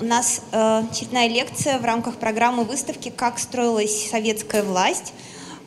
У 0.00 0.04
нас 0.04 0.40
э, 0.50 0.82
очередная 0.90 1.28
лекция 1.28 1.78
в 1.78 1.84
рамках 1.84 2.16
программы 2.16 2.64
выставки 2.64 3.10
«Как 3.10 3.38
строилась 3.38 4.10
советская 4.10 4.64
власть». 4.64 5.12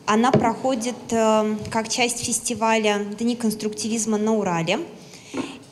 Она 0.04 0.30
проходит 0.30 0.96
э, 1.12 1.56
как 1.70 1.88
часть 1.88 2.26
фестиваля 2.26 3.06
«Дни 3.18 3.36
конструктивизма 3.36 4.18
на 4.18 4.34
Урале». 4.34 4.80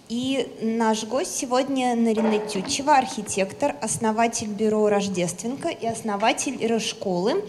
И 0.09 0.49
наш 0.63 1.05
гость 1.05 1.37
сегодня 1.37 1.95
Нарина 1.95 2.39
Тютчева, 2.39 2.97
архитектор, 2.97 3.77
основатель 3.83 4.49
бюро 4.49 4.89
«Рождественка» 4.89 5.69
и 5.69 5.87
основатель 5.87 6.81
школы, 6.81 7.45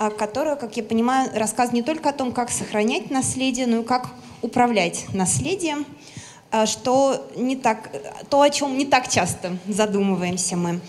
э, 0.00 0.10
которая, 0.10 0.56
как 0.56 0.76
я 0.76 0.82
понимаю, 0.82 1.30
рассказывает 1.32 1.74
не 1.74 1.82
только 1.84 2.08
о 2.08 2.12
том, 2.12 2.32
как 2.32 2.50
сохранять 2.50 3.08
наследие, 3.12 3.68
но 3.68 3.82
и 3.82 3.84
как 3.84 4.08
управлять 4.42 5.06
наследием– 5.14 5.86
что 6.66 7.26
не 7.36 7.56
так, 7.56 7.90
то, 8.28 8.42
о 8.42 8.50
чем 8.50 8.76
не 8.76 8.84
так 8.84 9.08
часто 9.08 9.56
задумываемся 9.68 10.56
мы. 10.56 10.80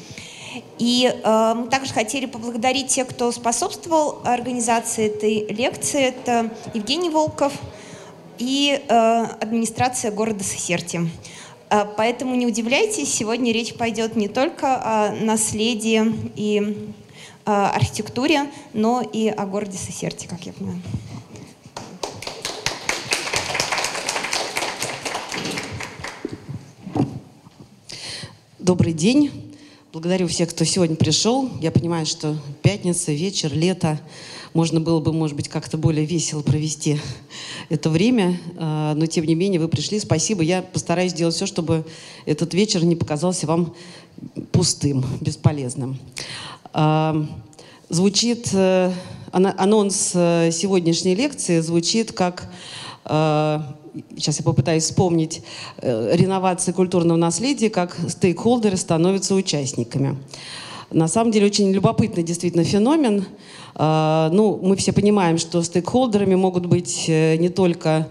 И 0.80 1.06
э, 1.06 1.54
мы 1.56 1.68
также 1.68 1.94
хотели 1.94 2.26
поблагодарить 2.26 2.88
тех, 2.88 3.08
кто 3.08 3.32
способствовал 3.32 4.22
организации 4.26 5.06
этой 5.06 5.48
лекции. 5.48 6.02
Это 6.02 6.50
Евгений 6.74 7.10
Волков 7.10 7.54
и 8.38 8.84
э, 8.88 9.24
администрация 9.40 10.12
города 10.12 10.44
Сосерти. 10.44 11.10
Э, 11.70 11.86
поэтому 11.96 12.36
не 12.36 12.48
удивляйтесь, 12.48 13.14
сегодня 13.14 13.54
речь 13.54 13.76
пойдет 13.76 14.16
не 14.16 14.28
только 14.28 14.76
о 14.76 15.12
наследии 15.14 16.04
и 16.36 16.92
э, 17.46 17.52
архитектуре, 17.52 18.52
но 18.74 19.02
и 19.02 19.28
о 19.30 19.46
городе 19.46 19.78
Сосерти, 19.78 20.28
как 20.28 20.42
я 20.46 20.54
понимаю. 20.54 20.82
Добрый 28.62 28.94
день. 28.94 29.32
Благодарю 29.92 30.28
всех, 30.28 30.52
кто 30.52 30.66
сегодня 30.66 30.96
пришел. 30.96 31.50
Я 31.62 31.72
понимаю, 31.72 32.06
что 32.06 32.38
пятница, 32.62 33.12
вечер, 33.12 33.52
лето. 33.52 34.00
Можно 34.54 34.80
было 34.80 35.00
бы, 35.00 35.12
может 35.12 35.36
быть, 35.36 35.50
как-то 35.50 35.80
более 35.80 36.06
весело 36.06 36.44
провести 36.44 37.00
это 37.70 37.90
время. 37.90 38.40
А, 38.58 38.94
но, 38.94 39.08
тем 39.08 39.26
не 39.26 39.34
менее, 39.34 39.60
вы 39.60 39.68
пришли. 39.68 40.00
Спасибо. 40.00 40.44
Я 40.44 40.62
постараюсь 40.62 41.14
сделать 41.14 41.34
все, 41.34 41.48
чтобы 41.48 41.88
этот 42.28 42.54
вечер 42.54 42.86
не 42.86 42.96
показался 42.96 43.48
вам 43.48 43.74
пустым, 44.52 45.04
бесполезным. 45.22 45.98
А, 46.72 47.26
звучит 47.90 48.50
э, 48.54 48.94
анонс 49.32 50.12
э, 50.14 50.52
сегодняшней 50.52 51.16
лекции 51.16 51.62
звучит 51.62 52.12
как 52.12 52.48
э, 53.06 53.60
сейчас 54.16 54.40
я 54.40 54.44
попытаюсь 54.44 54.84
вспомнить, 54.84 55.42
э, 55.78 56.16
реновации 56.16 56.72
культурного 56.72 57.18
наследия, 57.18 57.70
как 57.70 57.98
стейкхолдеры 58.08 58.78
становятся 58.78 59.36
участниками. 59.36 60.18
На 60.92 61.08
самом 61.08 61.32
деле 61.32 61.46
очень 61.46 61.72
любопытный 61.72 62.24
действительно 62.24 62.64
феномен. 62.64 63.26
Э, 63.76 64.30
ну, 64.32 64.60
мы 64.62 64.76
все 64.76 64.94
понимаем, 64.94 65.38
что 65.38 65.62
стейкхолдерами 65.62 66.36
могут 66.36 66.66
быть 66.66 67.06
э, 67.08 67.38
не 67.38 67.50
только 67.50 68.08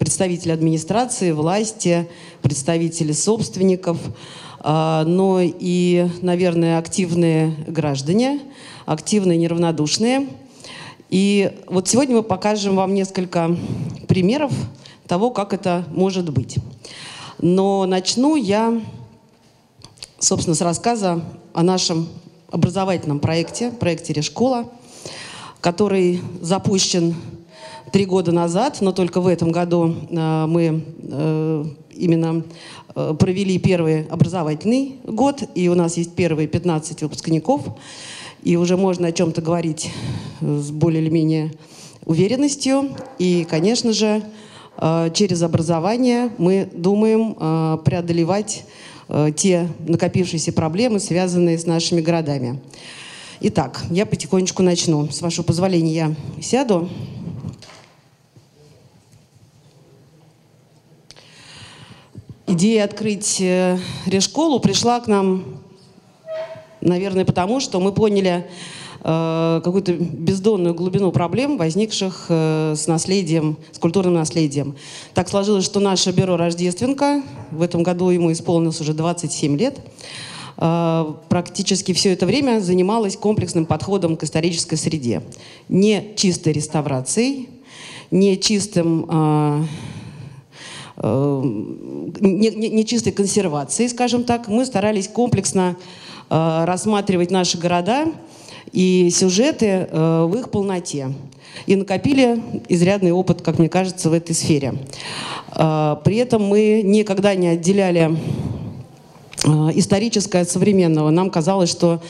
представители 0.00 0.50
администрации, 0.50 1.30
власти, 1.30 2.08
представители 2.42 3.12
собственников, 3.12 3.96
но 4.64 5.38
и, 5.40 6.08
наверное, 6.22 6.76
активные 6.76 7.54
граждане, 7.68 8.40
активные 8.84 9.38
неравнодушные– 9.38 10.26
и 11.12 11.52
вот 11.66 11.88
сегодня 11.88 12.16
мы 12.16 12.22
покажем 12.22 12.74
вам 12.74 12.94
несколько 12.94 13.54
примеров 14.08 14.50
того, 15.06 15.30
как 15.30 15.52
это 15.52 15.84
может 15.90 16.32
быть. 16.32 16.56
Но 17.38 17.84
начну 17.84 18.34
я, 18.34 18.80
собственно, 20.18 20.54
с 20.54 20.62
рассказа 20.62 21.22
о 21.52 21.62
нашем 21.62 22.08
образовательном 22.50 23.20
проекте, 23.20 23.70
проекте 23.72 24.14
«Решкола», 24.14 24.70
который 25.60 26.22
запущен 26.40 27.14
три 27.92 28.06
года 28.06 28.32
назад, 28.32 28.78
но 28.80 28.92
только 28.92 29.20
в 29.20 29.26
этом 29.26 29.52
году 29.52 29.94
э, 30.08 30.46
мы 30.46 30.82
э, 30.98 31.64
именно 31.90 32.42
э, 32.94 33.14
провели 33.18 33.58
первый 33.58 34.06
образовательный 34.06 34.96
год, 35.04 35.42
и 35.54 35.68
у 35.68 35.74
нас 35.74 35.98
есть 35.98 36.14
первые 36.14 36.48
15 36.48 37.02
выпускников 37.02 37.66
и 38.42 38.56
уже 38.56 38.76
можно 38.76 39.08
о 39.08 39.12
чем-то 39.12 39.40
говорить 39.40 39.90
э, 40.40 40.58
с 40.58 40.70
более 40.70 41.02
или 41.02 41.10
менее 41.10 41.52
уверенностью. 42.04 42.90
И, 43.18 43.46
конечно 43.48 43.92
же, 43.92 44.22
э, 44.78 45.10
через 45.14 45.42
образование 45.42 46.30
мы 46.38 46.68
думаем 46.72 47.36
э, 47.38 47.78
преодолевать 47.84 48.64
те 49.36 49.68
накопившиеся 49.80 50.54
проблемы, 50.54 50.98
связанные 50.98 51.58
с 51.58 51.66
нашими 51.66 52.00
городами. 52.00 52.60
Итак, 53.40 53.82
я 53.90 54.06
потихонечку 54.06 54.62
начну. 54.62 55.10
С 55.10 55.20
вашего 55.20 55.44
позволения 55.44 55.92
я 55.92 56.14
сяду. 56.40 56.88
Идея 62.46 62.84
открыть 62.84 63.38
решколу 63.40 64.60
пришла 64.60 65.00
к 65.00 65.08
нам 65.08 65.61
Наверное, 66.82 67.24
потому 67.24 67.60
что 67.60 67.78
мы 67.78 67.92
поняли 67.92 68.44
э, 69.02 69.60
какую-то 69.64 69.92
бездонную 69.92 70.74
глубину 70.74 71.12
проблем, 71.12 71.56
возникших 71.56 72.26
э, 72.28 72.74
с 72.76 72.88
наследием, 72.88 73.56
с 73.70 73.78
культурным 73.78 74.14
наследием. 74.14 74.74
Так 75.14 75.28
сложилось, 75.28 75.64
что 75.64 75.78
наше 75.78 76.10
бюро 76.10 76.36
«Рождественка», 76.36 77.22
в 77.52 77.62
этом 77.62 77.84
году 77.84 78.10
ему 78.10 78.32
исполнилось 78.32 78.80
уже 78.80 78.94
27 78.94 79.56
лет, 79.56 79.78
э, 80.58 81.14
практически 81.28 81.92
все 81.92 82.12
это 82.12 82.26
время 82.26 82.58
занималось 82.58 83.16
комплексным 83.16 83.64
подходом 83.64 84.16
к 84.16 84.24
исторической 84.24 84.74
среде. 84.74 85.22
Не 85.68 86.14
чистой 86.16 86.52
реставрацией, 86.52 87.48
не 88.10 88.40
чистым 88.40 89.06
э, 89.08 89.64
э, 90.96 91.42
не, 92.20 92.50
не, 92.50 92.68
не 92.70 92.84
чистой 92.84 93.12
консервацией, 93.12 93.88
скажем 93.88 94.24
так. 94.24 94.48
Мы 94.48 94.66
старались 94.66 95.06
комплексно 95.06 95.76
рассматривать 96.64 97.30
наши 97.30 97.58
города 97.58 98.06
и 98.72 99.10
сюжеты 99.10 99.88
э, 99.90 100.24
в 100.28 100.36
их 100.36 100.50
полноте. 100.50 101.12
И 101.66 101.76
накопили 101.76 102.42
изрядный 102.68 103.12
опыт, 103.12 103.42
как 103.42 103.58
мне 103.58 103.68
кажется, 103.68 104.08
в 104.08 104.12
этой 104.14 104.34
сфере. 104.34 104.74
Э, 105.54 105.96
при 106.04 106.16
этом 106.16 106.44
мы 106.44 106.82
никогда 106.82 107.34
не 107.34 107.48
отделяли 107.48 108.16
Э, 108.16 108.61
историческое 109.44 110.42
от 110.42 110.50
современного. 110.50 111.10
Нам 111.10 111.30
казалось, 111.30 111.70
что 111.70 112.00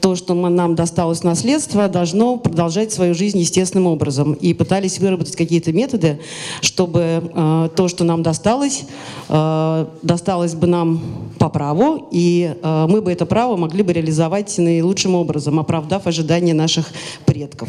то, 0.00 0.16
что 0.16 0.34
нам 0.34 0.74
досталось 0.74 1.22
наследство, 1.22 1.88
должно 1.88 2.36
продолжать 2.36 2.92
свою 2.92 3.14
жизнь 3.14 3.38
естественным 3.38 3.86
образом. 3.86 4.34
И 4.34 4.52
пытались 4.54 4.98
выработать 4.98 5.36
какие-то 5.36 5.72
методы, 5.72 6.20
чтобы 6.60 7.00
э, 7.34 7.68
то, 7.74 7.88
что 7.88 8.04
нам 8.04 8.22
досталось, 8.22 8.84
э, 9.28 9.86
досталось 10.02 10.54
бы 10.54 10.66
нам 10.66 11.02
по 11.38 11.48
праву, 11.48 12.08
и 12.10 12.54
э, 12.62 12.86
мы 12.88 13.00
бы 13.00 13.12
это 13.12 13.26
право 13.26 13.56
могли 13.56 13.82
бы 13.82 13.92
реализовать 13.92 14.56
наилучшим 14.58 15.14
образом, 15.14 15.58
оправдав 15.58 16.06
ожидания 16.06 16.54
наших 16.54 16.90
предков, 17.24 17.68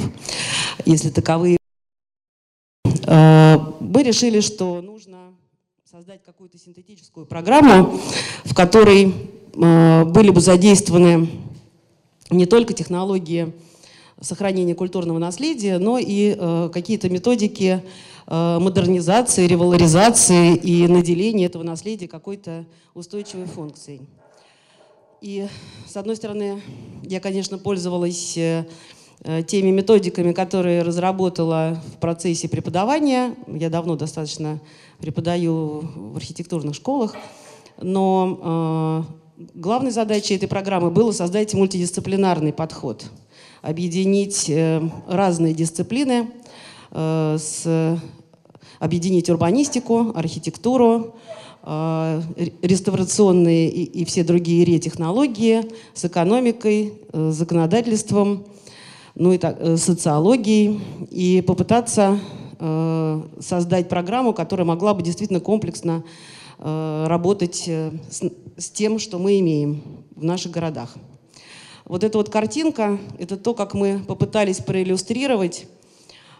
если 0.86 1.10
таковые. 1.10 1.58
Э, 3.08 3.58
мы 3.80 4.04
решили, 4.04 4.42
что 4.42 4.82
нужно 4.82 5.25
создать 5.96 6.24
какую-то 6.26 6.58
синтетическую 6.58 7.26
программу, 7.26 7.98
в 8.44 8.54
которой 8.54 9.14
э, 9.54 10.04
были 10.04 10.30
бы 10.30 10.42
задействованы 10.42 11.30
не 12.30 12.46
только 12.46 12.74
технологии 12.74 13.54
сохранения 14.20 14.76
культурного 14.76 15.20
наследия, 15.20 15.78
но 15.78 15.98
и 15.98 16.36
э, 16.38 16.70
какие-то 16.74 17.10
методики 17.10 17.82
э, 18.28 18.60
модернизации, 18.60 19.48
револаризации 19.48 20.58
и 20.58 20.86
наделения 20.90 21.46
этого 21.46 21.64
наследия 21.64 22.10
какой-то 22.10 22.66
устойчивой 22.94 23.46
функцией. 23.46 24.02
И, 25.22 25.48
с 25.88 25.96
одной 25.96 26.18
стороны, 26.18 26.62
я, 27.04 27.22
конечно, 27.22 27.58
пользовалась 27.58 28.38
теми 29.48 29.72
методиками, 29.72 30.34
которые 30.34 30.84
разработала 30.84 31.82
в 31.94 32.00
процессе 32.00 32.50
преподавания. 32.50 33.34
Я 33.48 33.70
давно 33.70 33.96
достаточно 33.96 34.60
преподаю 35.06 35.88
в 35.96 36.18
архитектурных 36.18 36.74
школах. 36.74 37.16
Но 37.80 39.06
э, 39.38 39.44
главной 39.54 39.92
задачей 39.92 40.36
этой 40.36 40.48
программы 40.48 40.90
было 40.90 41.12
создать 41.12 41.54
мультидисциплинарный 41.54 42.52
подход, 42.52 43.06
объединить 43.62 44.50
э, 44.50 44.82
разные 45.08 45.54
дисциплины, 45.54 46.32
э, 46.90 47.38
с, 47.40 48.00
объединить 48.80 49.30
урбанистику, 49.30 50.12
архитектуру, 50.16 51.16
реставрационные 51.64 53.72
и, 53.72 53.84
и 53.84 54.06
все 54.06 54.24
другие 54.24 54.66
ретехнологии 54.66 55.64
с 55.96 56.06
экономикой, 56.06 56.94
э, 57.12 57.32
законодательством, 57.32 58.46
ну 59.16 59.34
и 59.34 59.38
так, 59.38 59.60
социологией, 59.78 60.80
и 61.10 61.44
попытаться 61.46 62.20
создать 62.58 63.90
программу, 63.90 64.34
которая 64.34 64.66
могла 64.66 64.94
бы 64.94 65.02
действительно 65.04 65.40
комплексно 65.40 66.04
работать 66.58 67.68
с, 67.68 68.22
с 68.58 68.70
тем, 68.70 68.98
что 68.98 69.20
мы 69.20 69.40
имеем 69.40 69.84
в 70.16 70.24
наших 70.24 70.52
городах. 70.52 70.96
Вот 71.84 72.04
эта 72.04 72.18
вот 72.18 72.30
картинка, 72.30 72.98
это 73.20 73.36
то, 73.38 73.54
как 73.54 73.74
мы 73.74 74.00
попытались 74.08 74.58
проиллюстрировать, 74.58 75.68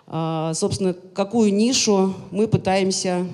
собственно, 0.08 0.94
какую 0.94 1.54
нишу 1.54 2.14
мы 2.32 2.48
пытаемся 2.48 3.28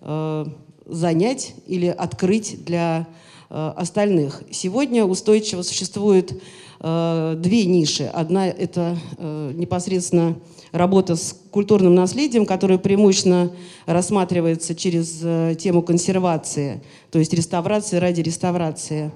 занять 0.00 1.54
или 1.66 1.86
открыть 1.88 2.64
для 2.64 3.06
остальных. 3.50 4.42
Сегодня 4.50 5.04
устойчиво 5.04 5.62
существует 5.62 6.32
Э, 6.32 6.65
две 6.80 7.64
ниши. 7.64 8.04
Одна– 8.04 8.46
это 8.48 8.98
э, 9.16 9.52
непосредственно 9.54 10.36
работа 10.72 11.16
с 11.16 11.38
культурным 11.50 11.94
наследием, 11.94 12.46
которая 12.46 12.78
преимущественно 12.78 13.50
рассматривается 13.86 14.74
через 14.74 15.20
э, 15.22 15.56
тему 15.58 15.82
консервации, 15.82 16.82
то 17.10 17.18
есть 17.18 17.32
реставрации 17.32 17.96
ради 17.96 18.20
реставрации. 18.20 19.10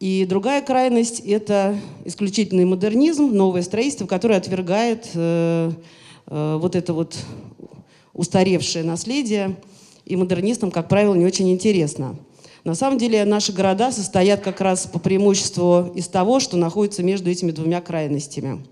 И 0.00 0.26
другая 0.28 0.60
крайность– 0.62 1.20
это 1.26 1.78
исключительный 2.04 2.64
модернизм, 2.64 3.30
новое 3.32 3.62
строительство, 3.62 4.06
которое 4.06 4.36
отвергает 4.36 5.08
э, 5.14 5.72
э, 6.26 6.58
вот 6.60 6.76
это 6.76 6.92
вот 6.92 7.16
устаревшее 8.12 8.84
наследие, 8.84 9.56
и 10.04 10.16
модернистам, 10.16 10.70
как 10.70 10.88
правило, 10.88 11.14
не 11.14 11.24
очень 11.24 11.50
интересно. 11.50 12.16
На 12.64 12.74
самом 12.74 12.96
деле 12.96 13.26
наши 13.26 13.52
города 13.52 13.92
состоят 13.92 14.40
как 14.40 14.62
раз 14.62 14.86
по 14.86 14.98
преимуществу 14.98 15.92
из 15.94 16.08
того, 16.08 16.40
что 16.40 16.56
находится 16.56 17.02
между 17.02 17.30
этими 17.30 17.50
двумя 17.50 17.82
крайностями. 17.82 18.64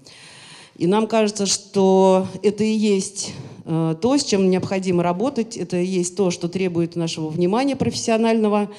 И 0.79 0.87
нам 0.87 1.07
кажется, 1.07 1.45
что 1.45 2.27
это 2.43 2.65
и 2.65 2.73
есть 2.73 3.35
э, 3.67 3.95
то, 4.01 4.17
с 4.17 4.25
чем 4.25 4.49
необходимо 4.49 5.03
работать, 5.03 5.59
это 5.59 5.77
и 5.77 5.85
есть 5.85 6.17
то, 6.17 6.31
что 6.31 6.49
требует 6.49 6.97
нашего 6.97 7.29
внимания 7.29 7.77
профессионального. 7.77 8.71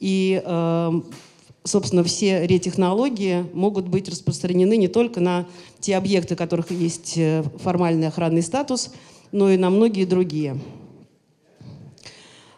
И, 0.00 0.42
э, 0.44 0.92
собственно, 1.62 2.02
все 2.02 2.44
ретехнологии 2.44 3.46
могут 3.54 3.86
быть 3.86 4.08
распространены 4.08 4.76
не 4.76 4.88
только 4.88 5.20
на 5.20 5.46
те 5.78 5.96
объекты, 5.96 6.34
у 6.34 6.36
которых 6.36 6.72
есть 6.72 7.16
э, 7.16 7.44
формальный 7.62 8.08
охранный 8.08 8.42
статус, 8.42 8.90
но 9.30 9.48
и 9.48 9.56
на 9.56 9.70
многие 9.70 10.06
другие. 10.06 10.58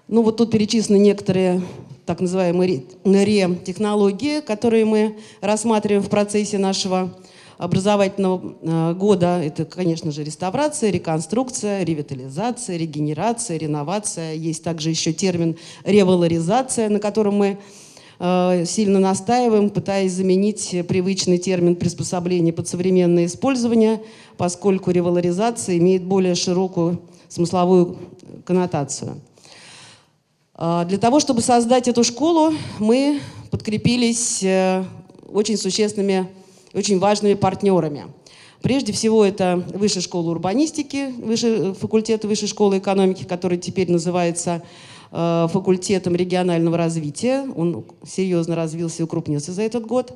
Ну 0.08 0.22
вот 0.22 0.38
тут 0.38 0.50
перечислены 0.50 0.96
некоторые 0.96 1.60
так 2.08 2.22
называемые 2.22 2.84
РЕ-технологии, 3.04 4.40
которые 4.40 4.86
мы 4.86 5.18
рассматриваем 5.42 6.02
в 6.02 6.08
процессе 6.08 6.56
нашего 6.56 7.14
образовательного 7.58 8.54
э, 8.62 8.94
года. 8.94 9.42
Это, 9.42 9.66
конечно 9.66 10.10
же, 10.10 10.24
реставрация, 10.24 10.90
реконструкция, 10.90 11.84
ревитализация, 11.84 12.78
регенерация, 12.78 13.58
реновация. 13.58 14.32
Есть 14.32 14.64
также 14.64 14.88
еще 14.88 15.12
термин 15.12 15.58
ревалоризация, 15.84 16.88
на 16.88 16.98
котором 16.98 17.34
мы 17.34 17.58
э, 18.18 18.64
сильно 18.64 19.00
настаиваем, 19.00 19.68
пытаясь 19.68 20.12
заменить 20.12 20.74
привычный 20.88 21.36
термин 21.36 21.76
приспособления 21.76 22.54
под 22.54 22.68
современное 22.68 23.26
использование, 23.26 24.00
поскольку 24.38 24.92
ревалоризация 24.92 25.76
имеет 25.76 26.04
более 26.04 26.34
широкую 26.34 27.02
смысловую 27.28 27.98
коннотацию. 28.46 29.20
А, 30.60 30.84
для 30.84 30.98
того, 30.98 31.20
чтобы 31.20 31.40
создать 31.40 31.86
эту 31.86 32.02
школу, 32.02 32.52
мы 32.80 33.20
подкрепились 33.52 34.42
э, 34.42 34.82
очень 35.32 35.56
существенными, 35.56 36.26
очень 36.74 36.98
важными 36.98 37.34
партнерами. 37.34 38.06
Прежде 38.60 38.92
всего, 38.92 39.24
это 39.24 39.64
Высшая 39.72 40.00
школа 40.00 40.30
урбанистики, 40.30 41.14
высший, 41.16 41.74
факультет 41.74 42.24
Высшей 42.24 42.48
школы 42.48 42.78
экономики, 42.78 43.22
который 43.22 43.56
теперь 43.56 43.88
называется 43.88 44.64
э, 45.12 45.46
факультетом 45.48 46.16
регионального 46.16 46.76
развития. 46.76 47.46
Он 47.54 47.84
серьезно 48.04 48.56
развился 48.56 49.02
и 49.02 49.04
укрупнился 49.04 49.52
за 49.52 49.62
этот 49.62 49.86
год. 49.86 50.12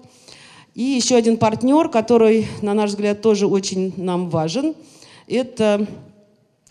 И 0.75 0.83
еще 0.83 1.15
один 1.15 1.37
партнер, 1.37 1.89
который, 1.89 2.49
на 2.63 2.75
наш 2.75 2.91
взгляд, 2.91 3.23
тоже 3.23 3.47
очень 3.47 3.95
нам 3.97 4.29
важен, 4.29 4.75
это 5.29 5.87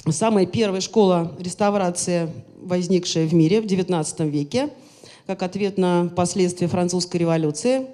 самая 0.10 0.46
первая 0.46 0.82
школа 0.82 1.32
реставрации 1.40 2.30
возникшая 2.62 3.28
в 3.28 3.34
мире 3.34 3.62
в 3.62 3.66
XIX 3.66 4.30
веке, 4.30 4.70
как 5.28 5.44
ответ 5.44 5.78
на 5.78 6.12
последствия 6.16 6.68
французской 6.68 7.18
революции. 7.18 7.88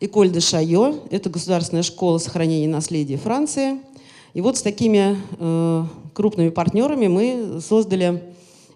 Эколь 0.00 0.30
де 0.30 0.40
Шайо– 0.40 0.94
это 1.10 1.28
государственная 1.28 1.82
школа 1.82 2.18
сохранения 2.18 2.68
наследия 2.68 3.16
Франции. 3.16 3.80
И 4.32 4.40
вот 4.40 4.56
с 4.56 4.62
такими 4.62 5.16
э, 5.38 5.84
крупными 6.14 6.50
партнерами 6.50 7.08
мы 7.08 7.60
создали 7.60 8.22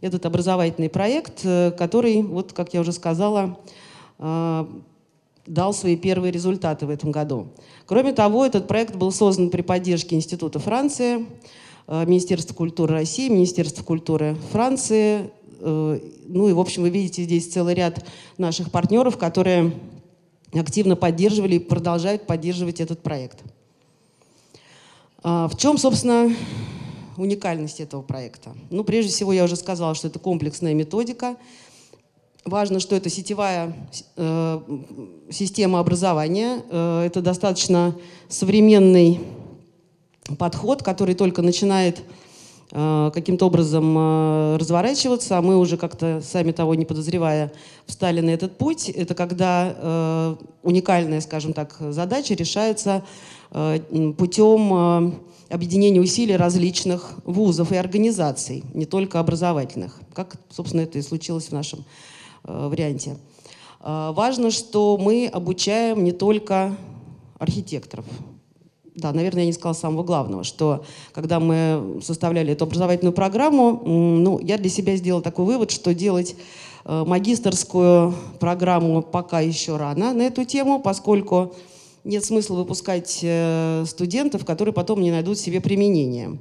этот 0.01 0.27
образовательный 0.27 0.91
проект, 0.91 1.41
э, 1.45 1.71
который, 1.79 2.23
вот, 2.23 2.53
как 2.53 2.75
я 2.75 2.81
уже 2.81 2.93
сказала, 2.93 3.59
э, 4.19 4.67
дал 5.47 5.73
свои 5.73 5.97
первые 5.97 6.33
результаты 6.33 6.87
в 6.87 6.91
этом 6.91 7.11
году. 7.13 7.47
Кроме 7.87 8.13
того, 8.13 8.45
этот 8.45 8.67
проект 8.67 8.97
был 8.97 9.13
создан 9.13 9.51
при 9.51 9.63
поддержке 9.63 10.17
Института 10.17 10.59
Франции, 10.59 11.27
Министерство 11.87 12.55
культуры 12.55 12.95
России, 12.95 13.29
Министерство 13.29 13.83
культуры 13.83 14.37
Франции. 14.53 15.31
Э, 15.61 15.99
ну 16.27 16.49
и, 16.49 16.53
в 16.53 16.61
общем, 16.61 16.83
вы 16.83 16.91
видите 16.91 17.25
здесь 17.25 17.53
целый 17.53 17.75
ряд 17.75 18.05
наших 18.39 18.71
партнеров, 18.71 19.19
которые 19.19 19.73
активно 20.53 20.97
поддерживали 20.97 21.57
и 21.57 21.59
продолжают 21.59 22.27
поддерживать 22.27 22.81
этот 22.81 23.03
проект. 23.03 23.43
А 25.23 25.49
в 25.49 25.57
чем, 25.57 25.79
собственно, 25.79 26.35
уникальность 27.17 27.81
этого 27.81 28.03
проекта? 28.03 28.55
Ну, 28.71 28.85
прежде 28.85 29.11
всего, 29.11 29.33
я 29.33 29.45
уже 29.45 29.57
сказала, 29.57 29.95
что 29.95 30.09
это 30.09 30.19
комплексная 30.19 30.75
методика. 30.75 31.37
Важно, 32.45 32.79
что 32.79 32.95
это 32.95 33.09
сетевая 33.09 33.75
э, 34.17 34.61
система 35.31 35.81
образования. 35.81 36.63
Э, 36.71 37.05
это 37.07 37.23
достаточно 37.23 37.97
современный 38.29 39.19
подход, 40.39 40.83
который 40.83 41.15
только 41.15 41.43
начинает 41.43 42.03
э, 42.73 43.11
каким-то 43.13 43.47
образом 43.47 43.95
э, 43.97 44.57
разворачиваться, 44.59 45.39
а 45.39 45.43
мы 45.43 45.59
уже 45.59 45.77
как-то, 45.77 46.23
сами 46.23 46.53
того 46.53 46.75
не 46.75 46.85
подозревая, 46.85 47.53
встали 47.87 48.21
на 48.21 48.31
этот 48.31 48.57
путь. 48.59 48.89
Это 48.89 49.15
когда 49.15 49.75
э, 49.77 50.37
уникальная, 50.63 51.21
скажем 51.21 51.53
так, 51.53 51.77
задача 51.91 52.35
решается 52.35 53.05
путем 54.19 55.15
объединения 55.49 56.01
усилий 56.01 56.35
различных 56.35 57.13
вузов 57.25 57.71
и 57.71 57.77
организаций, 57.77 58.65
не 58.75 58.85
только 58.85 59.21
образовательных, 59.21 60.01
как, 60.13 60.35
собственно, 60.51 60.81
это 60.81 60.99
и 60.99 61.03
случилось 61.03 61.51
в 61.51 61.53
нашем 61.53 61.85
варианте. 62.43 63.17
Важно, 63.79 64.51
что 64.51 64.99
мы 65.01 65.31
обучаем 65.33 66.03
не 66.03 66.11
только 66.11 66.75
архитекторов, 67.39 68.07
да, 68.95 69.13
наверное, 69.13 69.43
я 69.43 69.47
не 69.47 69.53
сказала 69.53 69.75
самого 69.75 70.05
главного, 70.05 70.45
что 70.45 70.85
когда 71.13 71.41
мы 71.41 72.01
составляли 72.03 72.53
эту 72.53 72.65
образовательную 72.65 73.13
программу, 73.13 73.83
ну, 73.85 74.39
я 74.39 74.57
для 74.57 74.71
себя 74.71 74.95
сделала 74.97 75.23
такой 75.23 75.45
вывод, 75.47 75.73
что 75.73 75.93
делать 75.93 76.37
э, 76.85 77.05
магистрскую 77.05 78.15
программу 78.39 79.03
пока 79.03 79.41
еще 79.41 79.77
рано 79.77 80.13
на 80.15 80.23
эту 80.23 80.45
тему, 80.45 80.79
поскольку 80.79 81.55
нет 82.05 82.25
смысла 82.25 82.55
выпускать 82.55 83.19
э, 83.23 83.85
студентов, 83.87 84.45
которые 84.45 84.73
потом 84.73 85.01
не 85.01 85.11
найдут 85.11 85.39
себе 85.39 85.61
применение. 85.61 86.39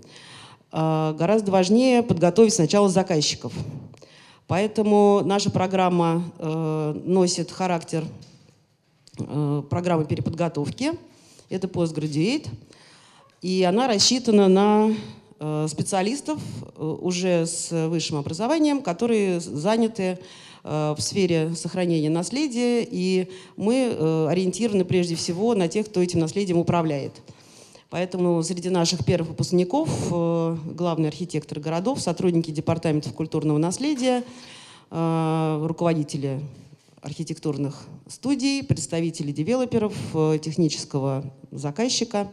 А 0.71 1.13
гораздо 1.13 1.51
важнее 1.51 2.03
подготовить 2.03 2.53
сначала 2.53 2.87
заказчиков. 2.87 3.51
Поэтому 4.45 5.21
наша 5.25 5.49
программа 5.49 6.23
э, 6.37 7.01
носит 7.03 7.51
характер 7.51 8.05
программы 9.69 10.05
переподготовки– 10.05 10.91
это 11.53 11.67
постградуэйт. 11.67 12.47
И 13.41 13.63
она 13.63 13.87
рассчитана 13.87 14.47
на 14.47 14.93
э, 15.39 15.67
специалистов 15.69 16.39
э, 16.75 16.83
уже 16.83 17.45
с 17.45 17.71
высшим 17.87 18.17
образованием, 18.17 18.81
которые 18.81 19.39
заняты 19.39 20.19
э, 20.63 20.95
в 20.97 21.01
сфере 21.01 21.53
сохранения 21.55 22.09
наследия, 22.09 22.83
и 22.89 23.29
мы 23.57 24.27
ориентированы 24.29 24.85
прежде 24.85 25.15
всего 25.15 25.53
на 25.55 25.67
тех, 25.67 25.87
кто 25.87 26.01
этим 26.01 26.19
наследием 26.19 26.57
управляет. 26.57 27.21
Поэтому 27.89 28.41
среди 28.41 28.69
наших 28.69 29.05
первых 29.05 29.29
выпускников 29.29 30.09
главные 30.09 31.09
архитекторы 31.09 31.61
городов, 31.61 32.01
сотрудники 32.01 32.49
департаментов 32.49 33.13
культурного 33.13 33.59
наследия, 33.59 34.23
руководители 34.89 36.41
архитектурных 37.03 37.85
студий, 38.07 38.63
представителей 38.63 39.33
девелоперов, 39.33 39.93
э, 40.13 40.39
технического 40.41 41.33
заказчика. 41.51 42.31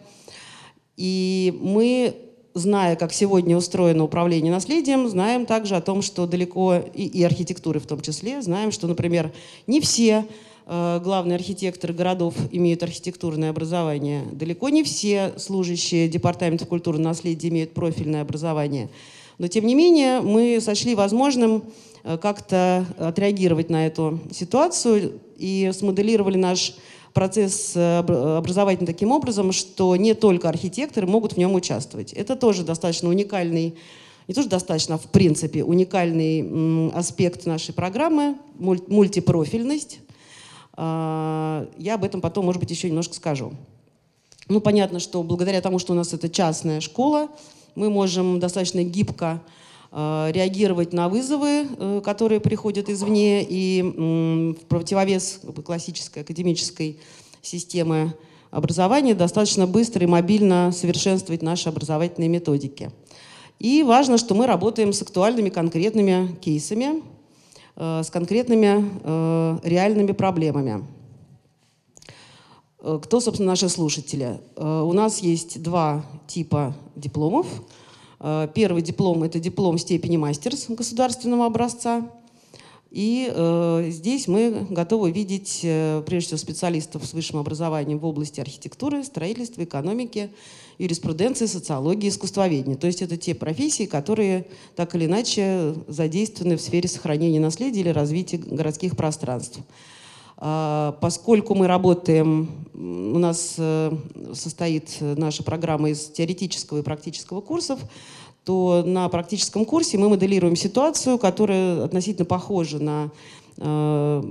И 0.97 1.59
мы, 1.61 2.15
зная, 2.55 2.95
как 2.95 3.13
сегодня 3.13 3.57
устроено 3.57 4.05
управление 4.05 4.53
наследием, 4.53 5.09
знаем 5.09 5.45
также 5.45 5.75
о 5.75 5.81
том, 5.81 6.03
что 6.03 6.27
далеко, 6.27 6.77
и, 6.95 7.05
и 7.05 7.23
архитектуры 7.25 7.81
в 7.81 7.87
том 7.87 8.01
числе, 8.01 8.43
знаем, 8.43 8.71
что, 8.71 8.87
например, 8.87 9.33
не 9.67 9.81
все 9.81 10.27
э, 10.67 11.01
главные 11.03 11.35
архитекторы 11.35 11.93
городов 11.93 12.35
имеют 12.53 12.85
архитектурное 12.85 13.51
образование. 13.51 14.23
Далеко 14.31 14.69
не 14.69 14.85
все 14.85 15.35
служащие 15.37 16.09
департамента 16.09 16.65
культурного 16.65 17.09
наследия 17.09 17.49
имеют 17.49 17.75
профильное 17.75 18.23
образование. 18.23 18.89
Но, 19.39 19.49
тем 19.49 19.67
не 19.67 19.75
менее, 19.75 20.21
мы 20.21 20.61
сочли 20.61 20.95
возможным 20.95 21.65
как-то 22.03 22.87
отреагировать 22.99 23.71
на 23.71 23.87
эту 23.87 24.21
ситуацию 24.33 25.21
и 25.37 25.71
смоделировали 25.75 26.37
наш 26.37 26.75
процесс 27.13 27.77
образовательный 27.77 28.87
таким 28.87 29.11
образом, 29.11 29.53
что 29.53 29.97
не 29.97 30.15
только 30.15 30.49
архитекторы 30.49 31.07
могут 31.07 31.33
в 31.33 31.37
нем 31.37 31.55
участвовать. 31.55 32.13
Это 32.13 32.37
тоже 32.37 32.65
достаточно 32.65 33.09
уникальный 33.09 33.77
не 34.31 34.35
то, 34.35 34.43
что 34.43 34.51
достаточно, 34.51 34.95
а 34.95 34.99
в 34.99 35.07
принципе 35.07 35.65
уникальный 35.65 36.93
аспект 36.93 37.47
нашей 37.47 37.75
программы, 37.75 38.37
мультипрофильность. 38.61 39.99
А, 40.75 41.69
я 41.77 41.97
об 41.97 42.05
этом 42.05 42.21
потом, 42.21 42.45
может 42.45 42.61
быть, 42.61 42.71
еще 42.71 42.89
немножко 42.89 43.15
скажу. 43.15 43.53
Ну, 44.47 44.61
понятно, 44.61 45.01
что 45.01 45.25
благодаря 45.25 45.61
тому, 45.61 45.81
что 45.81 45.95
у 45.95 45.97
нас 45.97 46.13
это 46.13 46.29
частная 46.29 46.81
школа, 46.81 47.29
мы 47.75 47.91
можем 47.91 48.39
достаточно 48.39 48.85
гибко 48.85 49.43
реагировать 49.93 50.93
на 50.93 51.09
вызовы, 51.09 51.67
э, 51.69 52.01
которые 52.05 52.41
приходят 52.41 52.89
извне, 52.89 53.43
и 53.43 53.83
в 53.83 54.65
противовес 54.67 55.41
классической 55.65 56.23
академической 56.23 57.01
системы 57.43 58.15
образования 58.51 59.15
достаточно 59.15 59.67
быстро 59.67 60.03
и 60.05 60.07
мобильно 60.07 60.73
совершенствовать 60.73 61.43
наши 61.43 61.69
образовательные 61.69 62.29
методики. 62.29 62.91
И 63.59 63.83
важно, 63.83 64.17
что 64.17 64.35
мы 64.35 64.47
работаем 64.47 64.93
с 64.93 65.03
актуальными 65.03 65.51
конкретными 65.51 66.35
кейсами, 66.41 67.03
э, 67.77 68.03
с 68.03 68.11
конкретными 68.11 68.91
э, 69.03 69.59
реальными 69.65 70.13
проблемами. 70.13 70.87
Э, 72.81 72.99
кто, 73.03 73.21
собственно, 73.21 73.51
наши 73.51 73.69
слушатели? 73.69 74.41
У 74.57 74.93
нас 74.95 75.19
есть 75.19 75.63
два 75.63 76.05
типа 76.27 76.75
дипломов. 76.97 77.47
Первый 78.55 78.83
диплом– 78.83 79.23
это 79.25 79.41
диплом 79.41 79.79
степени 79.79 80.19
мастер 80.19 80.53
государственного 80.69 81.47
образца. 81.47 82.11
И 82.91 83.31
э, 83.33 83.87
здесь 83.89 84.27
мы 84.27 84.67
готовы 84.69 85.13
видеть, 85.13 85.61
э, 85.63 86.03
прежде 86.05 86.27
всего, 86.27 86.39
специалистов 86.39 87.07
с 87.07 87.13
высшим 87.13 87.39
образованием 87.39 88.01
в 88.01 88.05
области 88.05 88.41
архитектуры, 88.41 89.05
строительства, 89.05 89.63
экономики, 89.63 90.31
юриспруденции, 90.79 91.47
социологии, 91.47 92.09
искусствоведения. 92.09 92.77
То 92.77 92.89
есть 92.89 93.01
это 93.01 93.17
те 93.17 93.37
профессии, 93.37 93.87
которые 93.87 94.47
так 94.75 94.95
или 94.97 95.07
иначе 95.07 95.75
задействованы 95.87 96.57
в 96.57 96.61
сфере 96.61 96.89
сохранения 96.89 97.39
наследия 97.39 97.81
или 97.81 97.91
развития 97.91 98.39
городских 98.39 98.97
пространств. 98.97 99.61
А, 100.43 100.97
поскольку 101.01 101.55
мы 101.55 101.67
работаем, 101.67 102.49
у 102.73 103.19
нас 103.19 103.57
э, 103.59 103.93
состоит 104.33 104.97
наша 105.01 105.43
программа 105.43 105.91
из 105.91 106.07
теоретического 106.07 106.79
и 106.79 106.83
практического 106.83 107.43
курсов, 107.43 107.79
то 108.45 108.83
на 108.87 109.09
практическом 109.11 109.67
курсе 109.67 109.99
мы 109.99 110.09
моделируем 110.09 110.57
ситуацию, 110.57 111.19
которая 111.19 111.85
относительно 111.85 112.25
похожа 112.25 112.79
на, 112.79 113.11
э, 113.59 114.23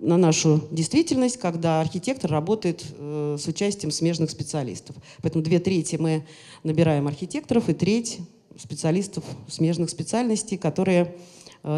на 0.00 0.16
нашу 0.16 0.60
действительность, 0.70 1.38
когда 1.38 1.80
архитектор 1.80 2.30
работает 2.30 2.84
э, 2.96 3.36
с 3.40 3.44
участием 3.48 3.90
смежных 3.90 4.30
специалистов. 4.30 4.94
Поэтому 5.22 5.42
две 5.42 5.58
трети 5.58 5.96
мы 5.96 6.24
набираем 6.62 7.08
архитекторов 7.08 7.68
и 7.68 7.74
треть 7.74 8.20
специалистов 8.56 9.24
смежных 9.48 9.90
специальностей, 9.90 10.56
которые 10.56 11.02
э, 11.02 11.31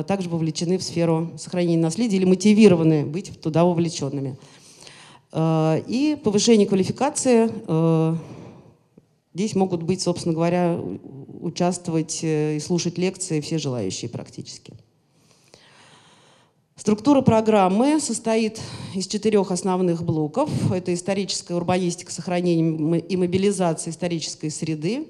также 0.06 0.28
вовлечены 0.28 0.78
в 0.78 0.82
сферу 0.82 1.30
сохранения 1.36 1.82
наследия 1.82 2.16
или 2.16 2.24
мотивированы 2.24 3.04
быть 3.04 3.40
туда 3.40 3.64
вовлеченными. 3.64 4.36
И 5.36 6.18
повышение 6.22 6.66
квалификации 6.66 7.50
Здесь 9.34 9.56
могут 9.56 9.82
быть, 9.82 10.00
собственно 10.00 10.32
говоря, 10.32 10.80
участвовать 11.40 12.20
э, 12.22 12.56
и 12.56 12.60
слушать 12.60 12.98
лекции 12.98 13.40
все 13.40 13.58
желающие 13.58 14.08
практически. 14.08 14.74
Структура 16.76 17.20
программы 17.20 17.98
состоит 17.98 18.60
из 18.94 19.08
четырех 19.08 19.50
основных 19.50 20.04
блоков. 20.04 20.50
Это 20.70 20.94
историческая 20.94 21.54
урбанистика, 21.54 22.12
сохранение 22.12 23.00
и 23.00 23.16
мобилизация 23.16 23.90
исторической 23.90 24.50
среды, 24.50 25.08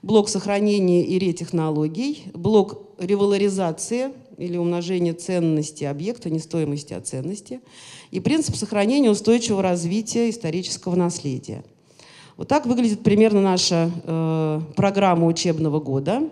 блок 0.00 0.30
сохранения 0.30 1.04
и 1.04 1.18
ретехнологий, 1.18 2.30
блок 2.32 2.87
револаризации 2.98 4.12
или 4.36 4.56
умножения 4.56 5.14
ценности 5.14 5.84
объекта, 5.84 6.30
не 6.30 6.38
стоимости, 6.38 6.92
а 6.94 7.00
ценности, 7.00 7.60
и 8.10 8.20
принцип 8.20 8.56
сохранения 8.56 9.10
устойчивого 9.10 9.62
развития 9.62 10.30
исторического 10.30 10.94
наследия– 10.94 11.64
вот 12.38 12.46
так 12.46 12.66
выглядит 12.66 13.02
примерно 13.02 13.40
наша 13.40 13.90
э, 14.04 14.60
программа 14.76 15.26
учебного 15.26 15.80
года. 15.80 16.30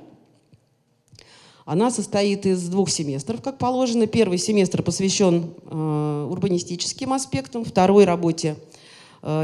Она 1.65 1.91
состоит 1.91 2.47
из 2.47 2.69
двух 2.69 2.91
семестров, 2.91 3.43
как 3.43 3.59
положено. 3.59 4.07
Первый 4.07 4.39
семестр 4.39 4.85
посвящен 4.85 5.51
э, 5.65 6.29
урбанистическим 6.31 7.13
аспектам, 7.13 7.65
второй 7.65 8.05
работе 8.05 8.55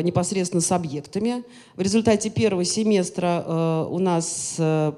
непосредственно 0.03 0.61
с 0.61 0.71
объектами. 0.71 1.43
В 1.77 1.81
результате 1.81 2.31
первого 2.31 2.65
семестра 2.65 3.45
э, 3.45 3.87
у 3.91 3.99
нас 3.99 4.55
э, 4.59 4.93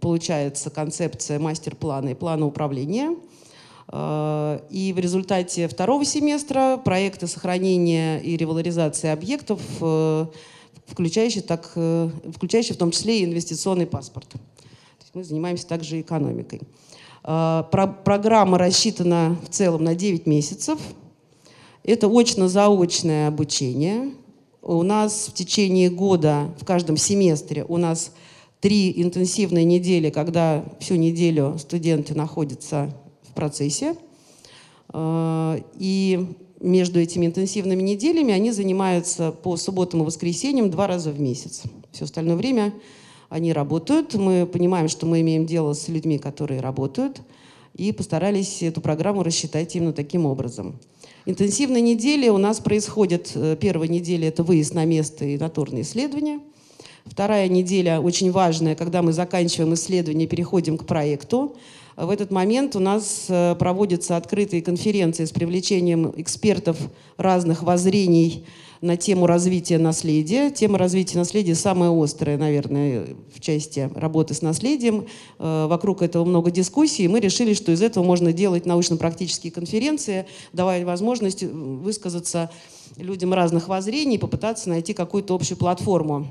получается 0.00 0.70
концепция 0.70 1.38
мастер-плана 1.38 2.10
и 2.10 2.14
плана 2.14 2.46
управления. 2.46 3.16
Э, 3.88 4.60
и 4.70 4.92
в 4.92 4.98
результате 4.98 5.68
второго 5.68 6.04
семестра 6.04 6.76
проекты 6.76 7.26
сохранения 7.26 8.18
и 8.18 8.36
револаризации 8.36 9.10
объектов 9.10 9.60
э, 9.80 10.26
включающий, 10.86 11.40
так, 11.40 11.72
э, 11.76 12.10
включающий 12.34 12.74
в 12.74 12.78
том 12.78 12.90
числе 12.90 13.20
и 13.20 13.24
инвестиционный 13.24 13.86
паспорт. 13.86 14.28
То 14.28 14.38
есть 15.00 15.14
мы 15.14 15.24
занимаемся 15.24 15.66
также 15.66 16.00
экономикой. 16.00 16.60
Про 17.22 17.96
программа 18.04 18.56
рассчитана 18.56 19.36
в 19.44 19.48
целом 19.48 19.82
на 19.82 19.96
9 19.96 20.26
месяцев. 20.26 20.78
Это 21.82 22.06
очно-заочное 22.06 23.26
обучение. 23.26 24.12
У 24.68 24.82
нас 24.82 25.28
в 25.28 25.32
течение 25.32 25.90
года, 25.90 26.52
в 26.58 26.64
каждом 26.64 26.96
семестре, 26.96 27.64
у 27.68 27.76
нас 27.76 28.10
три 28.60 29.00
интенсивные 29.00 29.64
недели, 29.64 30.10
когда 30.10 30.64
всю 30.80 30.96
неделю 30.96 31.56
студенты 31.56 32.16
находятся 32.16 32.92
в 33.22 33.32
процессе. 33.32 33.94
А, 34.88 35.56
и 35.78 36.34
между 36.58 36.98
этими 36.98 37.26
интенсивными 37.26 37.80
неделями 37.80 38.34
они 38.34 38.50
занимаются 38.50 39.30
по 39.30 39.56
субботам 39.56 40.02
и 40.02 40.04
воскресеньям 40.04 40.68
два 40.68 40.88
раза 40.88 41.12
в 41.12 41.20
месяц. 41.20 41.62
Все 41.92 42.06
остальное 42.06 42.34
время 42.34 42.74
они 43.28 43.52
работают. 43.52 44.14
Мы 44.14 44.46
понимаем, 44.46 44.88
что 44.88 45.06
мы 45.06 45.20
имеем 45.20 45.46
дело 45.46 45.74
с 45.74 45.86
людьми, 45.86 46.18
которые 46.18 46.60
работают, 46.60 47.20
и 47.74 47.92
постарались 47.92 48.64
эту 48.64 48.80
программу 48.80 49.22
рассчитать 49.22 49.76
именно 49.76 49.92
таким 49.92 50.26
образом. 50.26 50.80
Интенсивные 51.28 51.82
недели 51.82 52.28
у 52.28 52.38
нас 52.38 52.60
происходят. 52.60 53.32
Э, 53.34 53.56
первая 53.60 53.88
неделя– 53.88 54.28
это 54.30 54.44
выезд 54.44 54.74
на 54.74 54.84
место 54.84 55.24
и 55.24 55.36
натурные 55.36 55.82
исследования. 55.82 56.38
Вторая 57.04 57.48
неделя 57.48 57.98
очень 57.98 58.30
важная, 58.30 58.76
когда 58.76 59.02
мы 59.02 59.12
заканчиваем 59.12 59.74
исследование, 59.74 60.28
переходим 60.28 60.78
к 60.78 60.86
проекту. 60.86 61.56
В 61.96 62.10
этот 62.10 62.30
момент 62.30 62.76
у 62.76 62.78
нас 62.78 63.26
э, 63.28 63.56
проводятся 63.58 64.16
открытые 64.16 64.62
конференции 64.62 65.24
с 65.24 65.32
привлечением 65.32 66.14
экспертов 66.16 66.78
разных 67.16 67.64
воззрений 67.64 68.46
на 68.86 68.96
тему 68.96 69.26
развития 69.26 69.78
наследия. 69.78 70.50
Тема 70.50 70.78
развития 70.78 71.18
наследия 71.18 71.54
самая 71.54 71.90
острая, 71.90 72.38
наверное, 72.38 73.08
в 73.34 73.40
части 73.40 73.90
работы 73.94 74.32
с 74.32 74.42
наследием. 74.42 75.06
Э, 75.38 75.66
вокруг 75.68 76.02
этого 76.02 76.24
много 76.24 76.50
дискуссий, 76.50 77.08
мы 77.08 77.20
решили, 77.20 77.52
что 77.52 77.72
из 77.72 77.82
этого 77.82 78.04
можно 78.04 78.32
делать 78.32 78.64
научно-практические 78.64 79.52
конференции, 79.52 80.26
давая 80.52 80.86
возможность 80.86 81.42
высказаться 81.42 82.50
людям 82.96 83.34
разных 83.34 83.68
воззрений, 83.68 84.18
попытаться 84.18 84.68
найти 84.68 84.94
какую-то 84.94 85.34
общую 85.34 85.58
платформу. 85.58 86.28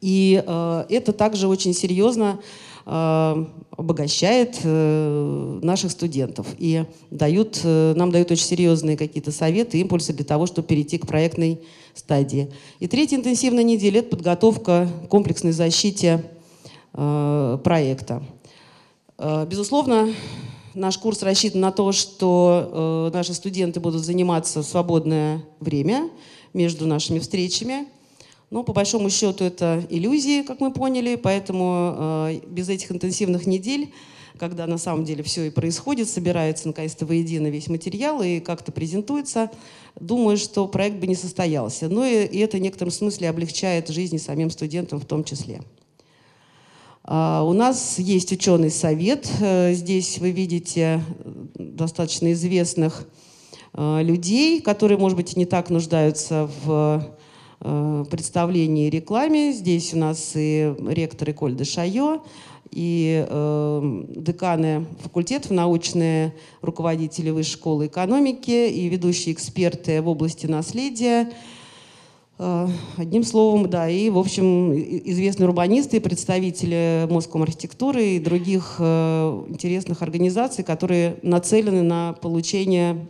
И 0.00 0.42
э, 0.44 0.84
это 0.88 1.12
также 1.12 1.46
очень 1.46 1.74
серьезно 1.74 2.40
обогащает 2.86 4.60
э, 4.62 5.58
наших 5.62 5.90
студентов 5.90 6.46
и 6.58 6.84
дают, 7.10 7.60
э, 7.64 7.94
нам 7.96 8.10
дают 8.10 8.30
очень 8.30 8.44
серьезные 8.44 8.98
какие-то 8.98 9.32
советы, 9.32 9.80
импульсы 9.80 10.12
для 10.12 10.24
того, 10.24 10.44
чтобы 10.46 10.68
перейти 10.68 10.98
к 10.98 11.06
проектной 11.06 11.60
стадии. 11.94 12.52
И 12.80 12.86
третья 12.86 13.16
интенсивная 13.16 13.62
неделя– 13.64 13.98
это 14.00 14.10
подготовка 14.10 14.88
к 15.04 15.08
комплексной 15.08 15.52
защите 15.52 16.24
проекта. 16.92 18.22
Безусловно, 19.18 20.14
наш 20.74 20.96
курс 20.96 21.24
рассчитан 21.24 21.60
на 21.60 21.72
то, 21.72 21.90
что 21.90 23.10
наши 23.12 23.34
студенты 23.34 23.80
будут 23.80 24.04
заниматься 24.04 24.62
в 24.62 24.64
свободное 24.64 25.44
время 25.58 26.08
между 26.52 26.86
нашими 26.86 27.18
встречами– 27.18 27.88
но 28.54 28.62
по 28.62 28.72
большому 28.72 29.10
счету 29.10 29.42
это 29.42 29.84
иллюзии, 29.90 30.42
как 30.42 30.60
мы 30.60 30.72
поняли, 30.72 31.16
поэтому 31.16 32.28
э, 32.28 32.40
без 32.46 32.68
этих 32.68 32.92
интенсивных 32.92 33.46
недель, 33.46 33.92
когда 34.38 34.68
на 34.68 34.78
самом 34.78 35.04
деле 35.04 35.24
все 35.24 35.48
и 35.48 35.50
происходит, 35.50 36.08
собирается 36.08 36.68
наконец-то 36.68 37.04
воедино 37.04 37.48
весь 37.48 37.66
материал 37.66 38.22
и 38.22 38.38
как-то 38.38 38.70
презентуется, 38.70 39.50
думаю, 39.98 40.36
что 40.36 40.68
проект 40.68 40.98
бы 40.98 41.08
не 41.08 41.16
состоялся. 41.16 41.88
Но 41.88 42.06
и, 42.06 42.26
и 42.26 42.38
это 42.38 42.56
в 42.56 42.60
некотором 42.60 42.92
смысле 42.92 43.28
облегчает 43.28 43.88
жизнь 43.88 44.18
самим 44.20 44.50
студентам 44.50 45.00
в 45.00 45.04
том 45.04 45.24
числе. 45.24 45.60
А, 47.02 47.42
у 47.42 47.54
нас 47.54 47.98
есть 47.98 48.30
ученый 48.30 48.70
совет. 48.70 49.28
Здесь 49.72 50.18
вы 50.18 50.30
видите 50.30 51.02
достаточно 51.56 52.32
известных 52.32 53.04
людей, 53.76 54.60
которые, 54.60 54.96
может 54.96 55.16
быть, 55.16 55.36
не 55.36 55.44
так 55.44 55.70
нуждаются 55.70 56.48
в 56.64 57.16
представлении 58.10 58.88
и 58.88 58.90
рекламе. 58.90 59.52
Здесь 59.52 59.94
у 59.94 59.98
нас 59.98 60.32
и 60.34 60.74
ректор 60.86 61.30
Эколь 61.30 61.56
де 61.56 61.64
Шайо, 61.64 62.22
и 62.70 63.24
э, 63.28 64.04
деканы 64.16 64.86
факультетов, 65.00 65.52
научные 65.52 66.34
руководители 66.60 67.30
Высшей 67.30 67.52
школы 67.52 67.86
экономики 67.86 68.68
и 68.68 68.88
ведущие 68.88 69.32
эксперты 69.32 70.02
в 70.02 70.08
области 70.08 70.46
наследия. 70.46 71.30
Э, 72.38 72.68
одним 72.96 73.22
словом, 73.22 73.70
да, 73.70 73.88
и, 73.88 74.10
в 74.10 74.18
общем, 74.18 74.72
известные 74.74 75.46
урбанисты, 75.46 76.00
представители 76.00 77.06
Москвы 77.08 77.42
архитектуры 77.42 78.04
и 78.04 78.18
других 78.18 78.76
э, 78.80 79.44
интересных 79.48 80.02
организаций, 80.02 80.64
которые 80.64 81.16
нацелены 81.22 81.82
на 81.82 82.14
получение 82.14 83.06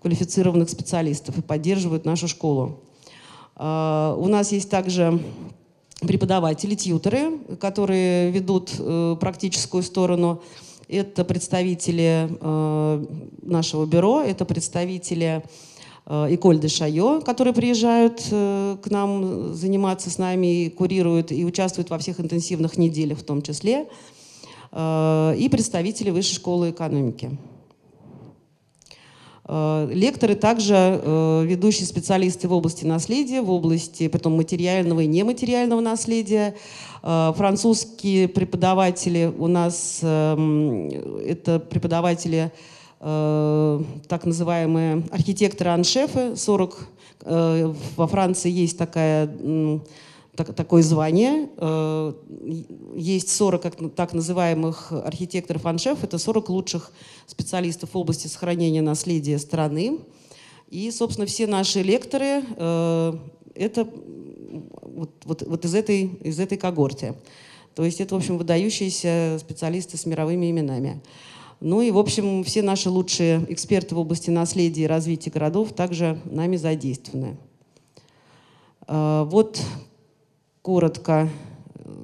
квалифицированных 0.00 0.70
специалистов 0.70 1.36
и 1.38 1.42
поддерживают 1.42 2.04
нашу 2.04 2.28
школу. 2.28 2.78
Э, 3.60 4.16
у 4.16 4.26
нас 4.28 4.52
есть 4.52 4.70
также 4.70 5.20
преподаватели, 6.06 6.74
тьютеры, 6.74 7.38
которые 7.60 8.30
ведут 8.30 8.72
э, 8.78 9.16
практическую 9.20 9.82
сторону. 9.82 10.42
Это 10.88 11.24
представители 11.24 12.28
э, 12.40 13.06
нашего 13.42 13.86
бюро, 13.86 14.22
это 14.22 14.44
представители 14.44 15.44
э, 16.06 16.34
Эколь 16.34 16.58
де 16.58 16.68
Шайо, 16.68 17.20
которые 17.20 17.54
приезжают 17.54 18.22
к 18.22 18.90
нам 18.90 19.54
заниматься 19.54 20.10
с 20.10 20.18
нами, 20.18 20.64
и 20.64 20.70
курируют 20.70 21.32
и 21.32 21.44
участвуют 21.44 21.90
во 21.90 21.98
всех 21.98 22.18
интенсивных 22.18 22.78
неделях 22.78 23.18
в 23.18 23.22
том 23.22 23.42
числе, 23.42 23.86
и 24.72 25.48
представители 25.50 26.10
Высшей 26.10 26.36
школы 26.36 26.70
экономики. 26.70 27.36
Э, 29.52 29.88
лекторы 29.90 30.36
также 30.36 30.74
э, 30.76 31.44
ведущие 31.44 31.84
специалисты 31.84 32.46
в 32.46 32.52
области 32.52 32.84
наследия, 32.84 33.42
в 33.42 33.50
области 33.50 34.06
потом 34.06 34.36
материального 34.36 35.00
и 35.00 35.08
нематериального 35.08 35.80
наследия. 35.80 36.54
Э, 37.02 37.32
французские 37.36 38.28
преподаватели 38.28 39.32
у 39.36 39.48
нас 39.48 39.98
эм, 40.02 40.88
это 41.26 41.58
преподаватели 41.58 42.52
так 43.02 44.26
называемые 44.26 45.04
архитекторы-аншефы. 45.10 46.36
40 46.36 46.88
во 47.24 48.06
Франции 48.06 48.50
есть 48.50 48.76
такая 48.76 49.26
так, 50.44 50.54
такое 50.54 50.82
звание. 50.82 51.48
Э, 51.56 52.14
есть 52.96 53.30
40 53.30 53.62
как, 53.62 53.94
так 53.94 54.12
называемых 54.14 54.92
архитекторов 54.92 55.66
аншеф, 55.66 56.02
это 56.02 56.18
40 56.18 56.48
лучших 56.48 56.92
специалистов 57.26 57.90
в 57.92 57.98
области 57.98 58.26
сохранения 58.26 58.80
наследия 58.80 59.38
страны. 59.38 59.98
И, 60.70 60.90
собственно, 60.90 61.26
все 61.26 61.46
наши 61.46 61.82
лекторы 61.82 62.42
э, 62.56 63.12
это 63.54 63.88
вот, 64.82 65.10
вот, 65.24 65.42
вот 65.42 65.64
из, 65.64 65.74
этой, 65.74 66.06
из 66.22 66.40
этой 66.40 66.56
когорты. 66.56 67.14
То 67.74 67.84
есть 67.84 68.00
это, 68.00 68.14
в 68.14 68.18
общем, 68.18 68.38
выдающиеся 68.38 69.38
специалисты 69.40 69.96
с 69.96 70.06
мировыми 70.06 70.50
именами. 70.50 71.02
Ну 71.60 71.82
и, 71.82 71.90
в 71.90 71.98
общем, 71.98 72.44
все 72.44 72.62
наши 72.62 72.88
лучшие 72.88 73.44
эксперты 73.50 73.94
в 73.94 73.98
области 73.98 74.30
наследия 74.30 74.84
и 74.84 74.86
развития 74.86 75.30
городов 75.30 75.72
также 75.74 76.18
нами 76.24 76.56
задействованы. 76.56 77.36
Э, 78.86 79.26
вот 79.28 79.60
коротко 80.62 81.28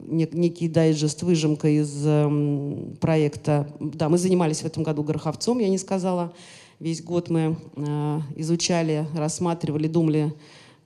некий 0.07 0.69
дайджест, 0.69 1.23
выжимка 1.23 1.69
из 1.69 2.03
э, 2.05 2.95
проекта. 3.01 3.69
Да, 3.81 4.09
мы 4.09 4.19
занимались 4.19 4.61
в 4.61 4.65
этом 4.65 4.83
году 4.83 5.03
Гороховцом, 5.03 5.59
я 5.59 5.69
не 5.69 5.79
сказала. 5.79 6.33
Весь 6.79 7.03
год 7.03 7.29
мы 7.29 7.57
э, 7.75 8.21
изучали, 8.37 9.07
рассматривали, 9.15 9.89
думали, 9.89 10.33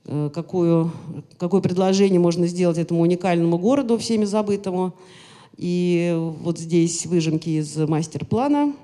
э, 0.06 0.30
какую, 0.32 0.90
какое 1.38 1.60
предложение 1.60 2.20
можно 2.20 2.46
сделать 2.46 2.78
этому 2.78 3.02
уникальному 3.02 3.58
городу, 3.58 3.98
всеми 3.98 4.24
забытому. 4.24 4.94
И 5.56 6.16
вот 6.40 6.58
здесь 6.58 7.06
выжимки 7.06 7.50
из 7.50 7.76
мастер-плана. 7.76 8.74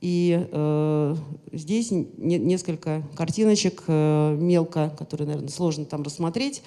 И 0.00 0.46
э, 0.50 1.16
здесь 1.52 1.90
не, 1.90 2.38
несколько 2.38 3.02
картиночек 3.16 3.84
э, 3.86 4.36
мелко, 4.38 4.94
которые, 4.98 5.26
наверное, 5.26 5.50
сложно 5.50 5.84
там 5.84 6.02
рассмотреть. 6.02 6.62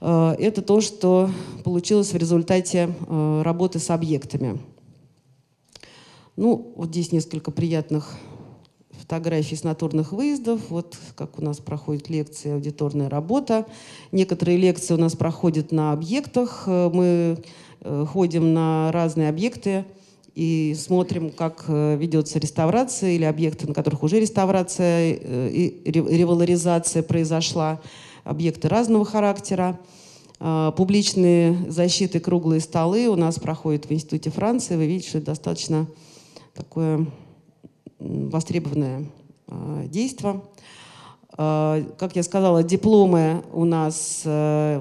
Э, 0.00 0.34
это 0.38 0.62
то, 0.62 0.80
что 0.80 1.30
получилось 1.64 2.12
в 2.12 2.16
результате 2.16 2.94
э, 3.06 3.42
работы 3.44 3.78
с 3.78 3.90
объектами. 3.90 4.60
Ну, 6.36 6.72
вот 6.76 6.90
здесь 6.90 7.12
несколько 7.12 7.50
приятных 7.50 8.16
фотографий 8.90 9.56
с 9.56 9.64
натурных 9.64 10.12
выездов, 10.12 10.60
вот 10.68 10.96
как 11.16 11.38
у 11.38 11.42
нас 11.42 11.58
проходит 11.58 12.08
лекция, 12.10 12.54
аудиторная 12.54 13.08
работа. 13.08 13.66
Некоторые 14.12 14.58
лекции 14.58 14.94
у 14.94 14.98
нас 14.98 15.16
проходят 15.16 15.72
на 15.72 15.92
объектах. 15.92 16.64
Э, 16.66 16.90
мы 16.92 17.42
ходим 18.06 18.54
на 18.54 18.90
разные 18.90 19.28
объекты 19.28 19.84
и 20.34 20.74
смотрим, 20.76 21.30
как 21.30 21.66
ведется 21.68 22.40
реставрация 22.40 23.10
или 23.10 23.22
объекты, 23.22 23.68
на 23.68 23.74
которых 23.74 24.02
уже 24.02 24.18
реставрация 24.18 25.12
и 25.12 25.80
револаризация 25.88 27.04
произошла 27.04 27.80
объекты 28.28 28.68
разного 28.68 29.04
характера. 29.04 29.78
А, 30.38 30.70
публичные 30.72 31.56
защиты, 31.68 32.20
круглые 32.20 32.60
столы 32.60 33.08
у 33.08 33.16
нас 33.16 33.38
проходят 33.38 33.86
в 33.86 33.92
Институте 33.92 34.30
Франции. 34.30 34.76
Вы 34.76 34.86
видите, 34.86 35.08
что 35.08 35.18
это 35.18 35.28
достаточно 35.28 35.86
такое 36.54 37.06
востребованное 37.98 39.06
а, 39.48 39.86
действие. 39.86 40.42
А, 41.32 41.82
как 41.98 42.16
я 42.16 42.22
сказала, 42.22 42.62
дипломы 42.62 43.42
у 43.52 43.64
нас, 43.64 44.22
у 44.24 44.28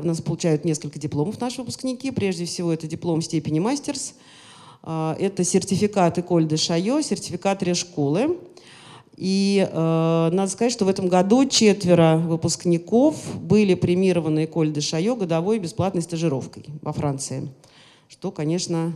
нас 0.04 0.22
получают 0.22 0.66
несколько 0.66 1.00
дипломов 1.00 1.40
наши 1.40 1.62
выпускники. 1.62 2.12
Прежде 2.12 2.46
всего, 2.46 2.72
это 2.74 2.86
диплом 2.86 3.22
степени 3.22 3.60
мастерс. 3.60 4.14
Это 4.84 5.44
сертификат 5.44 6.18
Эколь 6.20 6.48
де 6.48 6.56
Шайо, 6.56 7.02
сертификат 7.02 7.62
Решколы. 7.64 8.38
И 9.18 9.68
э, 9.68 10.30
надо 10.32 10.50
сказать, 10.52 10.72
что 10.72 10.86
в 10.86 10.90
этом 10.90 11.08
году 11.08 11.44
четверо 11.46 12.18
выпускников 12.18 13.16
были 13.42 13.74
премированы 13.74 14.46
Эколь 14.46 14.72
де 14.72 14.80
Шайо 14.80 15.16
годовой 15.16 15.58
бесплатной 15.58 16.04
стажировкой 16.04 16.66
во 16.84 16.94
Франции. 16.94 17.50
Что, 18.08 18.32
конечно, 18.32 18.94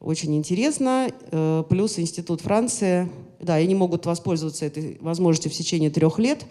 очень 0.00 0.34
интересно. 0.36 1.08
Э, 1.30 1.62
плюс 1.68 2.00
Институт 2.00 2.40
Франции, 2.40 3.08
да, 3.38 3.54
они 3.54 3.76
могут 3.76 4.06
воспользоваться 4.06 4.66
этой 4.66 4.98
возможностью 5.00 5.52
в 5.52 5.54
течение 5.54 5.90
трех 5.90 6.18
лет, 6.18 6.44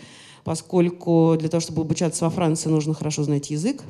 поскольку 0.45 1.35
для 1.37 1.49
того, 1.49 1.59
чтобы 1.59 1.81
обучаться 1.81 2.23
во 2.23 2.29
Франции, 2.29 2.69
нужно 2.69 2.93
хорошо 2.93 3.23
знать 3.23 3.49
язык 3.49 3.83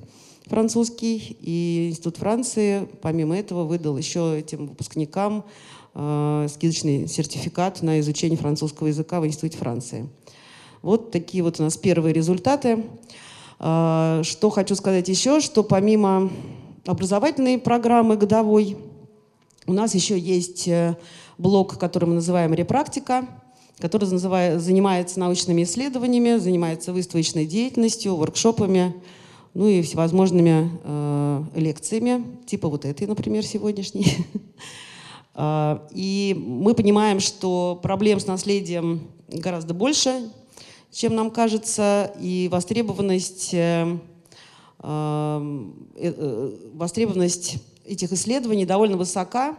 французский. 0.48 1.38
И 1.40 1.90
Институт 1.90 2.18
Франции, 2.18 2.88
помимо 3.02 3.38
этого, 3.38 3.64
выдал 3.64 3.98
еще 3.98 4.40
этим 4.40 4.68
выпускникам 4.68 5.46
э, 5.94 6.48
скидочный 6.50 7.08
сертификат 7.08 7.82
на 7.82 8.00
изучение 8.00 8.38
французского 8.38 8.88
языка 8.88 9.20
в 9.20 9.28
Институте 9.28 9.58
Франции. 9.58 10.10
Вот 10.82 11.12
такие 11.12 11.44
вот 11.44 11.60
у 11.60 11.64
нас 11.64 11.78
первые 11.78 12.14
результаты. 12.14 12.86
Э, 13.60 14.22
что 14.24 14.50
хочу 14.50 14.76
сказать 14.76 15.08
еще, 15.08 15.40
что 15.40 15.64
помимо 15.64 16.32
образовательной 16.86 17.58
программы 17.58 18.18
годовой, 18.18 18.78
у 19.66 19.74
нас 19.74 19.96
еще 19.96 20.20
есть 20.20 20.68
э, 20.68 20.98
блок, 21.38 21.78
который 21.78 22.06
мы 22.06 22.16
называем 22.16 22.54
«Репрактика», 22.54 23.26
который 23.80 24.06
занимается 24.06 25.20
научными 25.20 25.64
исследованиями, 25.64 26.38
занимается 26.38 26.94
выставочной 26.94 27.46
деятельностью, 27.46 28.16
воркшопами, 28.16 28.94
ну 29.54 29.68
и 29.68 29.82
всевозможными 29.82 30.70
э, 30.84 31.44
лекциями, 31.56 32.26
типа 32.46 32.68
вот 32.70 32.86
этой, 32.86 33.08
например, 33.08 33.46
сегодняшней. 33.46 34.26
А, 35.36 35.88
и 35.92 36.36
мы 36.38 36.74
понимаем, 36.76 37.20
что 37.20 37.80
проблем 37.82 38.20
с 38.20 38.28
наследием 38.28 39.08
гораздо 39.28 39.74
больше, 39.74 40.30
чем 40.92 41.16
нам 41.16 41.32
кажется, 41.32 42.14
и 42.20 42.48
востребованность, 42.52 43.54
э, 43.54 43.98
э, 44.80 45.72
э, 45.96 46.58
востребованность 46.76 47.58
этих 47.86 48.12
исследований 48.14 48.66
довольно 48.66 48.96
высока. 48.96 49.58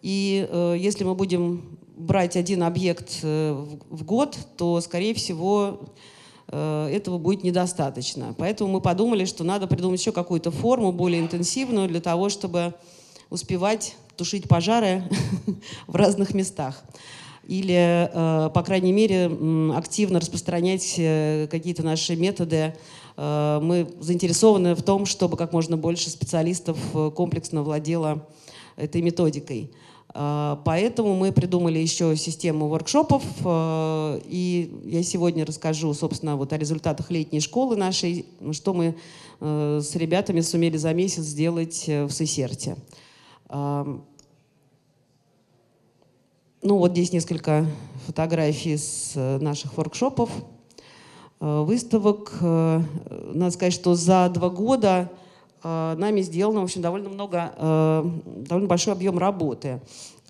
И 0.00 0.48
если 0.80 1.04
мы 1.04 1.14
будем 1.14 1.78
брать 1.96 2.36
один 2.36 2.64
объект 2.64 3.22
в 3.22 4.04
год, 4.04 4.36
то, 4.56 4.80
скорее 4.80 5.14
всего, 5.14 5.78
этого 6.48 7.18
будет 7.18 7.44
недостаточно. 7.44 8.34
Поэтому 8.36 8.72
мы 8.72 8.80
подумали, 8.80 9.26
что 9.26 9.44
надо 9.44 9.68
придумать 9.68 10.00
еще 10.00 10.10
какую-то 10.10 10.50
форму 10.50 10.90
более 10.90 11.20
интенсивную 11.20 11.86
для 11.86 12.00
того, 12.00 12.30
чтобы 12.30 12.74
успевать 13.30 13.94
тушить 14.16 14.48
пожары 14.48 15.04
в 15.86 15.96
разных 15.96 16.34
местах. 16.34 16.82
или, 17.46 18.10
по 18.54 18.62
крайней 18.62 18.92
мере, 18.92 19.30
активно 19.74 20.20
распространять 20.20 20.94
какие-то 21.50 21.82
наши 21.82 22.14
методы. 22.16 22.74
Мы 23.16 23.88
заинтересованы 24.00 24.74
в 24.74 24.82
том, 24.82 25.06
чтобы 25.06 25.36
как 25.36 25.52
можно 25.52 25.76
больше 25.76 26.08
специалистов 26.08 26.78
комплексно 27.14 27.62
владело 27.62 28.26
этой 28.76 29.02
методикой. 29.02 29.70
Поэтому 30.14 31.16
мы 31.16 31.32
придумали 31.32 31.78
еще 31.78 32.16
систему 32.16 32.68
воркшопов, 32.68 33.22
и 33.44 34.80
я 34.84 35.02
сегодня 35.02 35.46
расскажу, 35.46 35.92
собственно, 35.94 36.36
вот 36.36 36.52
о 36.52 36.58
результатах 36.58 37.10
летней 37.10 37.40
школы 37.40 37.76
нашей, 37.76 38.26
что 38.52 38.74
мы 38.74 38.94
с 39.42 39.96
ребятами 39.96 40.40
сумели 40.40 40.76
за 40.76 40.92
месяц 40.94 41.24
сделать 41.24 41.84
э, 41.88 42.04
в 42.04 42.12
Сесерте. 42.12 42.76
Ну 43.52 44.02
вот 46.62 46.92
здесь 46.92 47.12
несколько 47.12 47.66
фотографий 48.06 48.76
с 48.76 49.12
э, 49.16 49.38
наших 49.38 49.76
воркшопов, 49.76 50.30
выставок. 51.40 52.32
Э, 52.40 52.80
надо 53.34 53.50
сказать, 53.50 53.74
что 53.74 53.94
за 53.94 54.30
два 54.30 54.48
года 54.48 55.10
Э, 55.64 55.94
нами 55.96 56.22
сделано, 56.22 56.60
в 56.60 56.64
общем, 56.64 56.82
довольно 56.82 57.08
много, 57.08 57.52
э, 57.56 58.10
довольно 58.48 58.68
большой 58.68 58.94
объем 58.94 59.18
работы. 59.18 59.80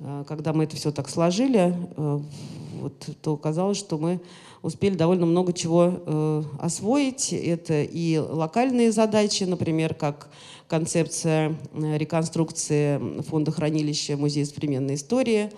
Э, 0.00 0.24
когда 0.26 0.52
мы 0.52 0.64
это 0.64 0.76
все 0.76 0.92
так 0.92 1.08
сложили, 1.08 1.74
вот, 1.96 3.08
то 3.22 3.34
оказалось, 3.34 3.78
что 3.78 3.96
мы 3.96 4.20
успели 4.62 4.94
довольно 4.94 5.26
много 5.26 5.52
чего 5.52 6.44
освоить. 6.60 7.32
Это 7.32 7.82
и 7.82 8.18
локальные 8.18 8.92
задачи, 8.92 9.44
например, 9.44 9.94
как 9.94 10.30
концепция 10.72 11.54
реконструкции 11.74 13.20
фонда 13.28 13.50
хранилища 13.50 14.16
Музея 14.16 14.46
современной 14.46 14.94
истории. 14.94 15.50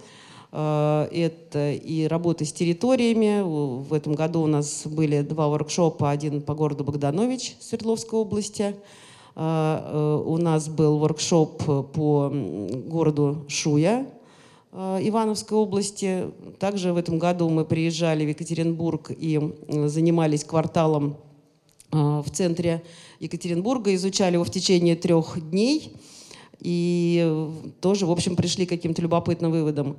Это 0.50 1.72
и 1.72 2.09
работа 2.09 2.44
с 2.44 2.53
территориями. 2.53 3.42
В 3.42 3.94
этом 3.94 4.14
году 4.14 4.42
у 4.42 4.48
нас 4.48 4.83
были 4.87 5.22
два 5.22 5.46
воркшопа, 5.46 6.11
один 6.11 6.42
по 6.42 6.55
городу 6.55 6.83
Богданович 6.83 7.55
Свердловской 7.61 8.18
области– 8.18 8.74
э, 9.37 10.22
у 10.24 10.37
нас 10.38 10.68
был 10.68 10.98
воркшоп 10.98 11.62
по 11.92 12.33
городу 12.87 13.44
Шуя 13.48 14.07
э, 14.72 14.98
Ивановской 15.03 15.59
области. 15.59 16.31
Также 16.59 16.92
в 16.92 16.96
этом 16.96 17.18
году 17.18 17.48
мы 17.48 17.64
приезжали 17.64 18.24
в 18.24 18.29
Екатеринбург 18.29 19.11
и 19.11 19.40
занимались 19.68 20.44
кварталом 20.44 21.16
э, 21.92 21.96
в 21.96 22.31
центре 22.31 22.83
Екатеринбурга, 23.20 23.94
изучали 23.94 24.35
его 24.35 24.44
в 24.44 24.50
течение 24.50 24.96
трех 24.96 25.38
дней 25.50 25.92
и 26.61 27.50
тоже, 27.81 28.07
в 28.07 28.11
общем, 28.11 28.37
пришли 28.37 28.66
к 28.66 28.70
каким-то 28.70 29.03
любопытным 29.03 29.50
выводам. 29.50 29.96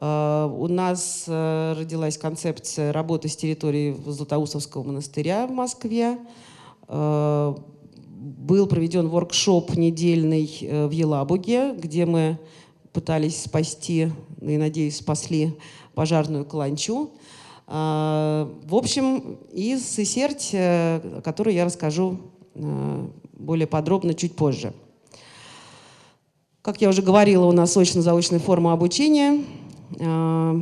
У 0.00 0.66
нас 0.68 1.24
родилась 1.26 2.18
концепция 2.18 2.92
работы 2.92 3.28
с 3.28 3.36
территорией 3.36 3.96
Златоустовского 4.06 4.82
монастыря 4.82 5.46
в 5.46 5.52
Москве 5.52 6.18
был 8.18 8.66
проведен 8.66 9.08
воркшоп 9.08 9.76
недельный 9.76 10.58
э, 10.60 10.86
в 10.86 10.90
Елабуге, 10.90 11.74
где 11.74 12.04
мы 12.06 12.38
пытались 12.92 13.42
спасти, 13.42 14.10
и, 14.40 14.56
надеюсь, 14.56 14.96
спасли 14.96 15.56
пожарную 15.94 16.44
каланчу. 16.44 17.10
В 17.66 18.48
общем, 18.70 19.38
из 19.52 19.86
Сесерть, 19.86 20.52
о 20.54 21.20
которой 21.22 21.54
я 21.54 21.66
расскажу 21.66 22.16
э, 22.16 22.37
более 23.32 23.66
подробно 23.66 24.14
чуть 24.14 24.34
позже. 24.36 24.72
Как 26.62 26.80
я 26.80 26.88
уже 26.88 27.02
говорила, 27.02 27.46
у 27.46 27.52
нас 27.52 27.76
очно-заочная 27.76 28.40
форма 28.40 28.72
обучения. 28.72 29.44
А, 30.00 30.60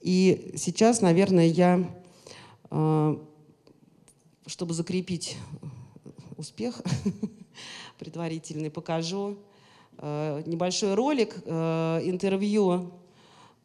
и 0.00 0.52
сейчас, 0.56 1.00
наверное, 1.00 1.46
я 1.46 1.88
э, 2.70 3.16
чтобы 4.50 4.74
закрепить 4.74 5.36
успех 6.36 6.82
предварительный, 7.98 8.70
покажу 8.70 9.38
э, 9.98 10.42
небольшой 10.44 10.94
ролик, 10.94 11.36
э, 11.44 12.00
интервью 12.04 12.90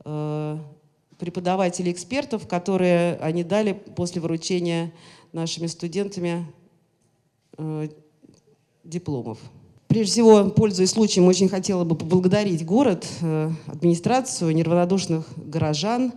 э, 0.03 0.57
преподавателей 1.17 1.91
экспертов, 1.91 2.47
которые 2.47 3.15
они 3.15 3.43
дали 3.43 3.73
после 3.73 4.21
вручения 4.21 4.93
нашими 5.35 5.67
студентами 5.67 6.47
дипломов. 8.83 9.37
Прежде 9.87 10.11
всего, 10.11 10.49
пользуясь 10.49 10.91
случаем, 10.91 11.27
очень 11.27 11.49
хотела 11.49 11.83
бы 11.83 11.95
поблагодарить 11.95 12.65
город, 12.65 13.05
администрацию, 13.67 14.55
неравнодушных 14.55 15.25
горожан 15.37 16.13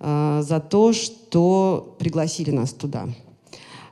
за 0.00 0.64
то, 0.68 0.92
что 0.92 1.96
пригласили 1.98 2.50
нас 2.50 2.72
туда. 2.72 3.08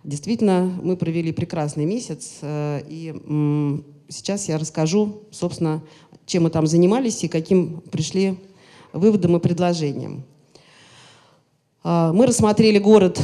Действительно, 0.07 0.73
мы 0.83 0.97
провели 0.97 1.33
прекрасный 1.33 1.85
месяц, 1.85 2.39
э, 2.41 2.81
и 2.89 3.13
сейчас 4.09 4.49
я 4.49 4.57
расскажу, 4.57 5.23
собственно, 5.33 5.83
чем 6.27 6.45
мы 6.45 6.51
там 6.51 6.69
занимались 6.69 7.25
и 7.25 7.29
каким 7.29 7.81
пришли 7.81 8.37
выводом 8.93 9.37
и 9.37 9.41
предложением. 9.41 10.23
А, 11.83 12.13
мы 12.13 12.27
рассмотрели 12.27 12.79
город 12.79 13.21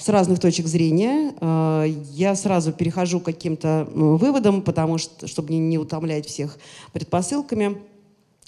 с 0.00 0.08
разных 0.08 0.40
точек 0.40 0.66
зрения. 0.66 1.34
А, 1.40 1.84
я 1.84 2.34
сразу 2.34 2.72
перехожу 2.72 3.20
к 3.20 3.24
каким-то 3.24 3.86
выводам, 3.92 4.62
потому 4.62 4.98
что, 4.98 5.26
чтобы 5.26 5.52
не 5.54 5.78
утомлять 5.78 6.26
всех 6.26 6.58
предпосылками. 6.92 7.78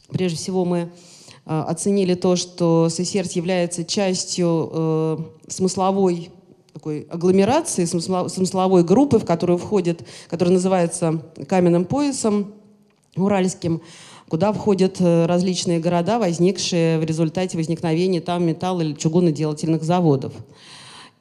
Прежде 0.08 0.38
всего, 0.38 0.64
мы 0.64 0.90
а, 1.44 1.64
оценили 1.64 2.14
то, 2.14 2.36
что 2.36 2.88
СССР 2.88 3.26
является 3.34 3.84
частью 3.84 4.70
э, 4.72 5.18
смысловой 5.48 6.30
такой 6.72 7.02
агломерации, 7.10 7.84
смысловой 7.84 8.82
группы, 8.82 9.18
в 9.18 9.26
которую 9.26 9.58
входит, 9.58 10.06
которая 10.28 10.54
называется 10.54 11.22
каменным 11.46 11.84
поясом 11.84 12.54
уральским, 13.14 13.82
куда 14.28 14.52
входят 14.52 14.96
э, 15.00 15.26
различные 15.26 15.80
города, 15.80 16.18
возникшие 16.18 16.98
в 16.98 17.04
результате 17.04 17.58
возникновения 17.58 18.22
там 18.22 18.46
металл- 18.46 18.80
или 18.80 18.94
чугуноделательных 18.94 19.82
заводов. 19.82 20.32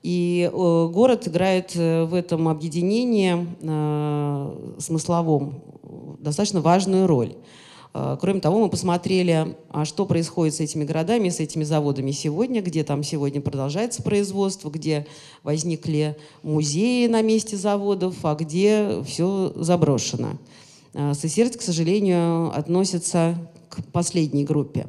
И 0.03 0.49
э, 0.51 0.89
город 0.91 1.27
играет 1.27 1.75
э, 1.75 2.05
в 2.05 2.15
этом 2.15 2.47
объединении 2.47 3.47
э, 3.61 4.75
смысловом 4.79 5.61
достаточно 6.19 6.61
важную 6.61 7.07
роль. 7.07 7.35
Кроме 7.93 8.39
того, 8.39 8.59
мы 8.59 8.69
посмотрели, 8.69 9.57
а 9.69 9.83
что 9.83 10.05
происходит 10.05 10.55
с 10.55 10.61
этими 10.61 10.85
городами, 10.85 11.27
с 11.27 11.41
этими 11.41 11.65
заводами 11.65 12.11
сегодня, 12.11 12.61
где 12.61 12.85
там 12.85 13.03
сегодня 13.03 13.41
продолжается 13.41 14.01
производство, 14.01 14.69
где 14.69 15.05
возникли 15.43 16.15
музеи 16.41 17.07
на 17.07 17.21
месте 17.21 17.57
заводов, 17.57 18.15
а 18.23 18.35
где 18.35 19.03
все 19.05 19.51
заброшено. 19.57 20.37
Сесердь, 20.93 21.57
к 21.57 21.61
сожалению, 21.61 22.57
относится 22.57 23.35
к 23.67 23.83
последней 23.91 24.45
группе. 24.45 24.87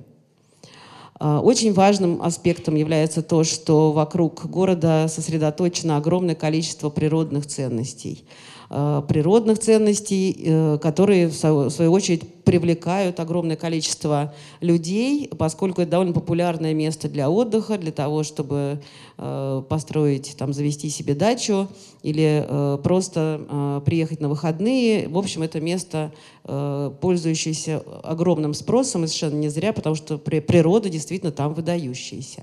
Э, 1.22 1.38
очень 1.38 1.72
важным 1.72 2.20
аспектом 2.20 2.74
является 2.74 3.22
то, 3.22 3.44
что 3.44 3.92
вокруг 3.92 4.44
города 4.46 5.06
сосредоточено 5.08 5.96
огромное 5.96 6.34
количество 6.34 6.90
природных 6.90 7.46
ценностей– 7.46 8.24
Э, 8.74 9.02
природных 9.06 9.58
ценностей, 9.58 10.34
э, 10.46 10.78
которые, 10.80 11.28
в 11.28 11.34
свою 11.34 11.92
очередь, 11.92 12.41
привлекают 12.44 13.20
огромное 13.20 13.56
количество 13.56 14.34
людей, 14.60 15.28
поскольку 15.38 15.82
это 15.82 15.92
довольно 15.92 16.12
популярное 16.12 16.74
место 16.74 17.08
для 17.08 17.30
отдыха, 17.30 17.78
для 17.78 17.92
того, 17.92 18.22
чтобы 18.22 18.80
э, 19.18 19.62
построить, 19.68 20.34
там, 20.36 20.52
завести 20.52 20.90
себе 20.90 21.14
дачу 21.14 21.68
или 22.02 22.78
просто 22.82 23.82
приехать 23.86 24.20
на 24.20 24.28
выходные. 24.28 25.08
В 25.08 25.16
общем, 25.16 25.42
это 25.42 25.60
место, 25.60 26.12
пользующееся 26.42 27.82
огромным 28.02 28.54
спросом, 28.54 29.04
и 29.04 29.06
совершенно 29.06 29.38
не 29.38 29.48
зря, 29.48 29.72
потому 29.72 29.94
что 29.94 30.18
природа 30.18 30.88
действительно 30.88 31.30
там 31.30 31.54
выдающаяся. 31.54 32.42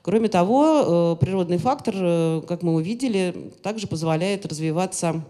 Кроме 0.00 0.28
того, 0.28 1.16
природный 1.20 1.58
фактор, 1.58 2.42
как 2.46 2.62
мы 2.62 2.74
увидели, 2.74 3.52
также 3.62 3.86
позволяет 3.86 4.46
развиваться 4.46 5.22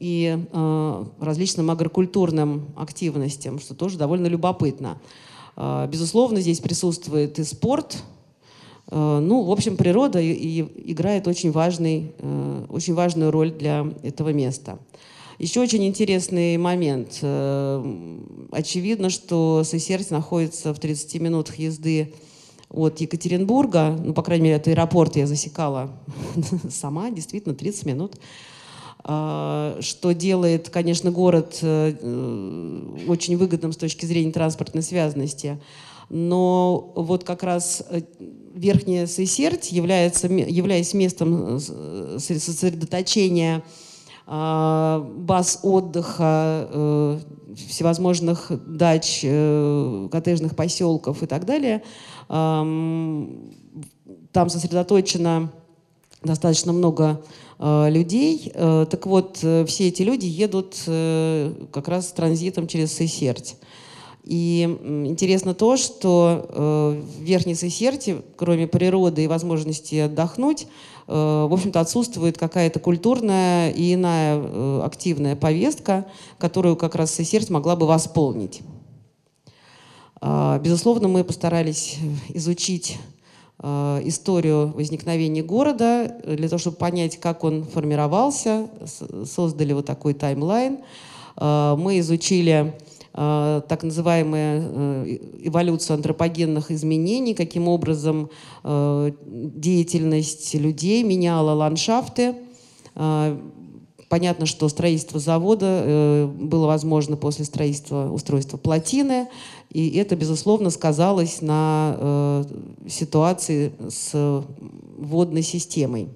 и 0.00 0.36
э, 0.50 1.04
различным 1.20 1.70
агрокультурным 1.70 2.70
активностям, 2.74 3.60
что 3.60 3.74
тоже 3.74 3.98
довольно 3.98 4.26
любопытно. 4.26 4.98
Э, 5.56 5.86
безусловно, 5.90 6.40
здесь 6.40 6.58
присутствует 6.60 7.38
и 7.38 7.44
спорт. 7.44 8.02
Э, 8.88 9.20
ну, 9.22 9.42
в 9.42 9.52
общем, 9.52 9.76
природа 9.76 10.18
и, 10.18 10.32
и 10.32 10.90
играет 10.92 11.28
очень, 11.28 11.52
важный, 11.52 12.12
э, 12.18 12.66
очень 12.70 12.94
важную 12.94 13.30
роль 13.30 13.52
для 13.52 13.86
этого 14.02 14.30
места. 14.32 14.78
Еще 15.38 15.60
очень 15.60 15.86
интересный 15.86 16.56
момент. 16.56 17.18
Э, 17.20 17.82
очевидно, 18.52 19.10
что 19.10 19.62
Сесерть 19.64 20.10
находится 20.10 20.74
в 20.74 20.78
30 20.78 21.20
минутах 21.20 21.58
езды 21.58 22.14
от 22.70 23.00
Екатеринбурга, 23.00 23.98
ну, 24.02 24.14
по 24.14 24.22
крайней 24.22 24.44
мере, 24.44 24.56
от 24.56 24.68
аэропорта 24.68 25.18
я 25.18 25.26
засекала 25.26 25.90
сама, 26.70 27.10
действительно, 27.10 27.54
30 27.54 27.86
минут. 27.86 28.16
А, 29.12 29.76
что 29.80 30.12
делает, 30.12 30.70
конечно, 30.70 31.10
город 31.10 31.58
э, 31.62 31.94
очень 33.08 33.36
выгодным 33.36 33.72
с 33.72 33.76
точки 33.76 34.06
зрения 34.06 34.30
транспортной 34.30 34.84
связанности. 34.84 35.60
Но 36.10 36.92
вот 36.94 37.24
как 37.24 37.42
раз 37.42 37.82
Верхняя 38.54 39.08
Сысерть, 39.08 39.72
является, 39.72 40.28
являясь 40.28 40.94
местом 40.94 41.58
сосредоточения 41.58 43.64
баз 44.26 45.58
отдыха, 45.64 47.18
всевозможных 47.68 48.52
дач, 48.64 49.22
коттеджных 49.22 50.54
поселков 50.54 51.24
и 51.24 51.26
так 51.26 51.46
далее, 51.46 51.82
там 52.28 53.50
сосредоточено 54.32 55.50
достаточно 56.22 56.72
много 56.72 57.04
э, 57.12 57.16
людей. 57.60 58.50
Э, 58.54 58.86
так 58.90 59.06
вот, 59.06 59.38
э, 59.42 59.64
все 59.66 59.88
эти 59.88 60.02
люди 60.02 60.26
едут 60.26 60.76
э, 60.86 61.52
как 61.72 61.88
раз 61.88 62.10
транзитом 62.12 62.66
через 62.66 62.92
Сысерть. 62.92 63.56
И 64.24 64.62
интересно 65.06 65.54
то, 65.54 65.76
что 65.76 66.46
э, 66.48 67.02
в 67.18 67.22
Верхней 67.22 67.54
Сысерте, 67.54 68.22
кроме 68.36 68.66
природы 68.66 69.24
и 69.24 69.26
возможности 69.26 69.96
отдохнуть, 69.96 70.66
э, 71.06 71.12
в 71.12 71.52
общем-то 71.52 71.80
отсутствует 71.80 72.38
какая-то 72.38 72.80
культурная 72.80 73.70
и 73.70 73.94
иная 73.94 74.38
э, 74.38 74.80
активная 74.84 75.36
повестка, 75.36 76.06
которую 76.38 76.76
как 76.76 76.94
раз 76.94 77.12
Сысерть 77.12 77.50
могла 77.50 77.76
бы 77.76 77.86
восполнить. 77.86 78.60
Э, 80.22 80.58
безусловно, 80.62 81.08
мы 81.08 81.24
постарались 81.24 81.98
изучить 82.32 82.98
Э, 82.98 83.19
историю 83.62 84.68
возникновения 84.68 85.42
города, 85.42 86.16
для 86.24 86.48
того, 86.48 86.58
чтобы 86.58 86.78
понять, 86.78 87.18
как 87.18 87.44
он 87.44 87.64
формировался, 87.64 88.68
создали 89.26 89.74
вот 89.74 89.84
такой 89.84 90.14
таймлайн. 90.14 90.78
Э, 91.36 91.76
мы 91.78 91.98
изучили 91.98 92.74
э, 93.12 93.62
так 93.68 93.82
называемую 93.82 95.20
эволюцию 95.46 95.96
антропогенных 95.96 96.70
изменений, 96.70 97.34
каким 97.34 97.68
образом 97.68 98.30
деятельность 98.64 100.54
людей 100.54 101.02
меняла 101.02 101.52
ландшафты. 101.52 102.36
Понятно, 104.10 104.44
что 104.44 104.68
строительство 104.68 105.20
завода 105.20 106.28
было 106.34 106.66
возможно 106.66 107.16
после 107.16 107.44
строительства 107.44 108.10
устройства 108.10 108.56
плотины. 108.56 109.28
И 109.70 109.90
это, 109.90 110.16
безусловно, 110.16 110.70
сказалось 110.70 111.40
на 111.42 111.94
э, 111.96 112.44
ситуации 112.88 113.72
с 113.88 114.44
водной 114.98 115.42
системой. 115.42 116.08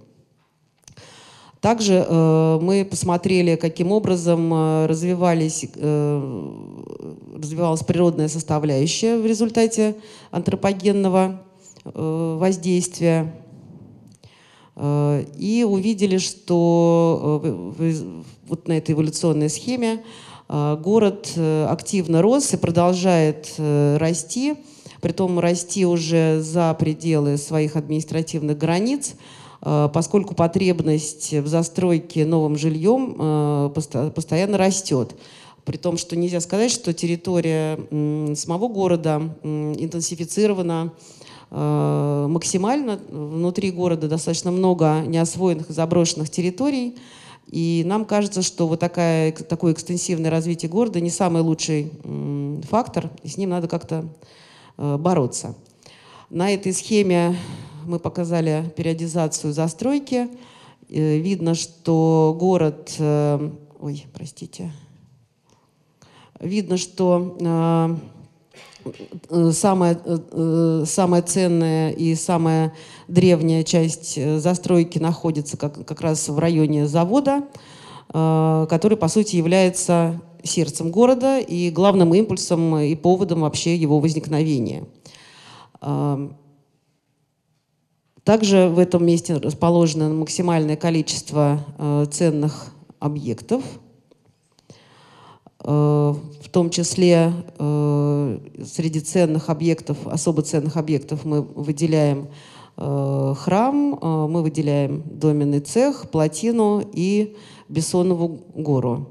Также 1.60 2.04
э, 2.06 2.58
мы 2.60 2.84
посмотрели, 2.84 3.54
каким 3.54 3.92
образом 3.92 4.52
э, 4.52 4.86
развивались, 4.86 5.64
э, 5.74 6.52
развивалась 7.36 7.84
природная 7.84 8.26
составляющая 8.26 9.18
в 9.18 9.24
результате 9.24 9.94
антропогенного 10.32 11.40
э, 11.84 12.36
воздействия. 12.40 13.32
Э, 14.76 15.24
и 15.38 15.64
увидели, 15.64 16.18
что 16.18 17.40
э, 17.78 18.22
вот 18.46 18.68
на 18.68 18.78
этой 18.78 18.92
эволюционной 18.92 19.50
схеме 19.50 20.02
а, 20.46 20.76
город 20.76 21.32
э, 21.36 21.66
активно 21.66 22.20
рос 22.22 22.52
и 22.52 22.56
продолжает 22.56 23.54
э, 23.56 23.96
расти, 23.98 24.56
притом 25.00 25.38
расти 25.38 25.86
уже 25.86 26.40
за 26.40 26.74
пределы 26.74 27.38
своих 27.38 27.76
административных 27.76 28.56
границ, 28.56 29.14
поскольку 29.60 30.34
потребность 30.34 31.32
в 31.32 31.46
застройке 31.46 32.26
новым 32.26 32.58
жильем 32.58 33.16
э, 33.18 34.10
постоянно 34.14 34.58
растет. 34.58 35.14
При 35.64 35.78
том, 35.78 35.96
что 35.96 36.16
нельзя 36.16 36.40
сказать, 36.40 36.70
что 36.70 36.92
территория 36.92 37.78
самого 38.36 38.68
города 38.68 39.22
интенсифицирована 39.42 40.92
максимально. 41.56 42.98
Внутри 43.08 43.70
города 43.70 44.08
достаточно 44.08 44.50
много 44.50 45.02
неосвоенных 45.06 45.70
заброшенных 45.70 46.28
территорий, 46.28 46.96
и 47.46 47.84
нам 47.86 48.04
кажется, 48.04 48.42
что 48.42 48.66
вот 48.66 48.80
такая, 48.80 49.32
такое 49.32 49.72
экстенсивное 49.72 50.30
развитие 50.30 50.70
города 50.70 51.00
не 51.00 51.10
самый 51.10 51.42
лучший 51.42 51.92
фактор, 52.68 53.10
и 53.22 53.28
с 53.28 53.36
ним 53.36 53.50
надо 53.50 53.68
как-то 53.68 54.08
э, 54.76 54.96
бороться. 54.96 55.54
На 56.30 56.52
этой 56.52 56.72
схеме 56.72 57.36
мы 57.86 57.98
показали 57.98 58.72
периодизацию 58.76 59.52
застройки. 59.52 60.28
Э, 60.88 61.18
видно, 61.18 61.54
что 61.54 62.36
город... 62.38 62.94
Э, 62.98 63.50
ой, 63.78 64.06
простите. 64.12 64.72
Видно, 66.40 66.76
что 66.76 67.36
Э, 67.40 67.96
самая, 69.52 69.98
э, 70.04 70.18
э, 70.30 70.84
самая 70.86 71.22
ценная 71.22 71.90
и 71.90 72.14
самая 72.14 72.72
древняя 73.08 73.62
часть 73.62 74.18
застройки 74.40 74.98
находится 74.98 75.56
как, 75.56 75.84
как 75.86 76.00
раз 76.00 76.28
в 76.28 76.38
районе 76.38 76.86
завода, 76.86 77.44
который, 78.08 78.96
по 78.96 79.08
сути, 79.08 79.36
является 79.36 80.20
сердцем 80.44 80.90
города 80.92 81.40
и 81.40 81.70
главным 81.70 82.14
импульсом 82.14 82.76
и 82.78 82.94
поводом 82.94 83.40
вообще 83.40 83.74
его 83.74 83.98
возникновения. 83.98 84.84
Также 88.22 88.68
в 88.68 88.78
этом 88.78 89.04
месте 89.04 89.36
расположено 89.36 90.10
максимальное 90.10 90.76
количество 90.76 91.64
ценных 92.10 92.72
объектов– 93.00 93.64
Э, 93.74 93.83
в 95.64 96.48
том 96.50 96.68
числе 96.68 97.32
э, 97.58 98.38
среди 98.66 99.00
ценных 99.00 99.48
объектов, 99.48 99.96
особо 100.06 100.42
ценных 100.42 100.76
объектов 100.76 101.24
мы 101.24 101.40
выделяем 101.40 102.28
э, 102.76 103.34
храм, 103.34 103.98
мы 104.30 104.42
выделяем 104.42 105.02
доменный 105.06 105.60
цех, 105.60 106.10
плотину 106.10 106.86
и 106.92 107.34
Бессонову 107.70 108.40
гору. 108.54 109.08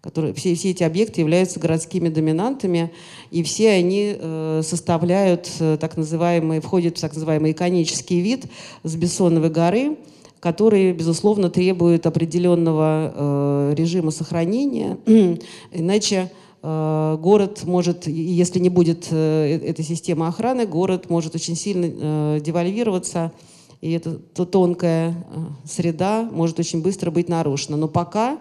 Которые, 0.00 0.34
все, 0.34 0.54
все 0.54 0.70
эти 0.70 0.84
объекты 0.84 1.20
являются 1.20 1.58
городскими 1.58 2.08
доминантами, 2.08 2.92
и 3.32 3.42
все 3.42 3.70
они 3.70 4.14
э, 4.16 4.60
составляют 4.62 5.50
так 5.58 5.96
называемый, 5.96 6.60
входят 6.60 6.96
в 6.96 7.00
так 7.00 7.12
называемый 7.14 7.52
иконический 7.52 8.20
вид 8.20 8.46
с 8.84 8.94
Бессоновой 8.94 9.50
горы– 9.50 9.96
которые, 10.44 10.92
безусловно, 10.92 11.48
требуют 11.48 12.06
определенного 12.06 13.12
э, 13.14 13.74
режима 13.78 14.10
сохранения, 14.10 14.98
иначе 15.72 16.30
э, 16.62 17.18
город 17.18 17.62
может, 17.64 18.06
если 18.06 18.58
не 18.58 18.68
будет 18.68 19.08
э, 19.10 19.58
э, 19.62 19.70
этой 19.70 19.86
системы 19.86 20.26
охраны, 20.26 20.66
город 20.66 21.08
может 21.08 21.34
очень 21.34 21.56
сильно 21.56 21.86
э, 21.88 22.40
девальвироваться, 22.44 23.32
и 23.80 23.92
эта 23.92 24.18
то 24.18 24.44
тонкая 24.44 25.12
э, 25.12 25.14
среда 25.64 26.28
может 26.30 26.58
очень 26.58 26.82
быстро 26.82 27.10
быть 27.10 27.30
нарушена. 27.30 27.78
Но 27.78 27.88
пока, 27.88 28.38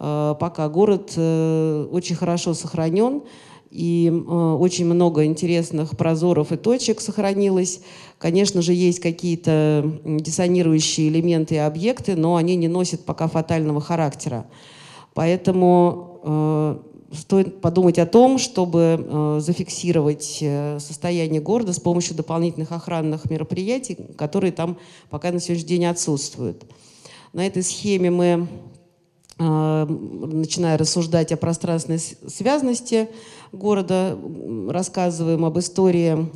э, 0.00 0.34
пока 0.40 0.66
город 0.70 1.12
э, 1.14 1.88
очень 1.92 2.16
хорошо 2.16 2.54
сохранен, 2.54 3.20
и 3.74 4.08
э, 4.08 4.56
очень 4.60 4.86
много 4.86 5.24
интересных 5.24 5.96
прозоров 5.96 6.52
и 6.52 6.56
точек 6.56 7.00
сохранилось. 7.00 7.80
Конечно 8.18 8.62
же, 8.62 8.72
есть 8.72 9.00
какие-то 9.00 9.98
диссонирующие 10.04 11.08
элементы 11.08 11.56
и 11.56 11.58
объекты, 11.58 12.14
но 12.14 12.36
они 12.36 12.54
не 12.54 12.68
носят 12.68 13.04
пока 13.04 13.26
фатального 13.26 13.80
характера. 13.80 14.46
Поэтому 15.12 16.20
э, 16.22 16.76
стоит 17.14 17.60
подумать 17.60 17.98
о 17.98 18.06
том, 18.06 18.38
чтобы 18.38 19.04
э, 19.04 19.40
зафиксировать 19.40 20.38
э, 20.40 20.78
состояние 20.78 21.40
города 21.40 21.72
с 21.72 21.80
помощью 21.80 22.14
дополнительных 22.14 22.70
охранных 22.70 23.28
мероприятий, 23.28 23.98
которые 24.16 24.52
там 24.52 24.78
пока 25.10 25.32
на 25.32 25.40
сегодняшний 25.40 25.70
день 25.70 25.86
отсутствуют. 25.86 26.64
На 27.32 27.44
этой 27.44 27.64
схеме 27.64 28.12
мы 28.12 28.48
а, 29.36 29.84
начиная 29.86 30.78
рассуждать 30.78 31.32
о 31.32 31.36
пространственной 31.36 31.98
связности 31.98 33.08
города, 33.54 34.18
рассказываем 34.68 35.44
об 35.44 35.58
истории 35.58 36.28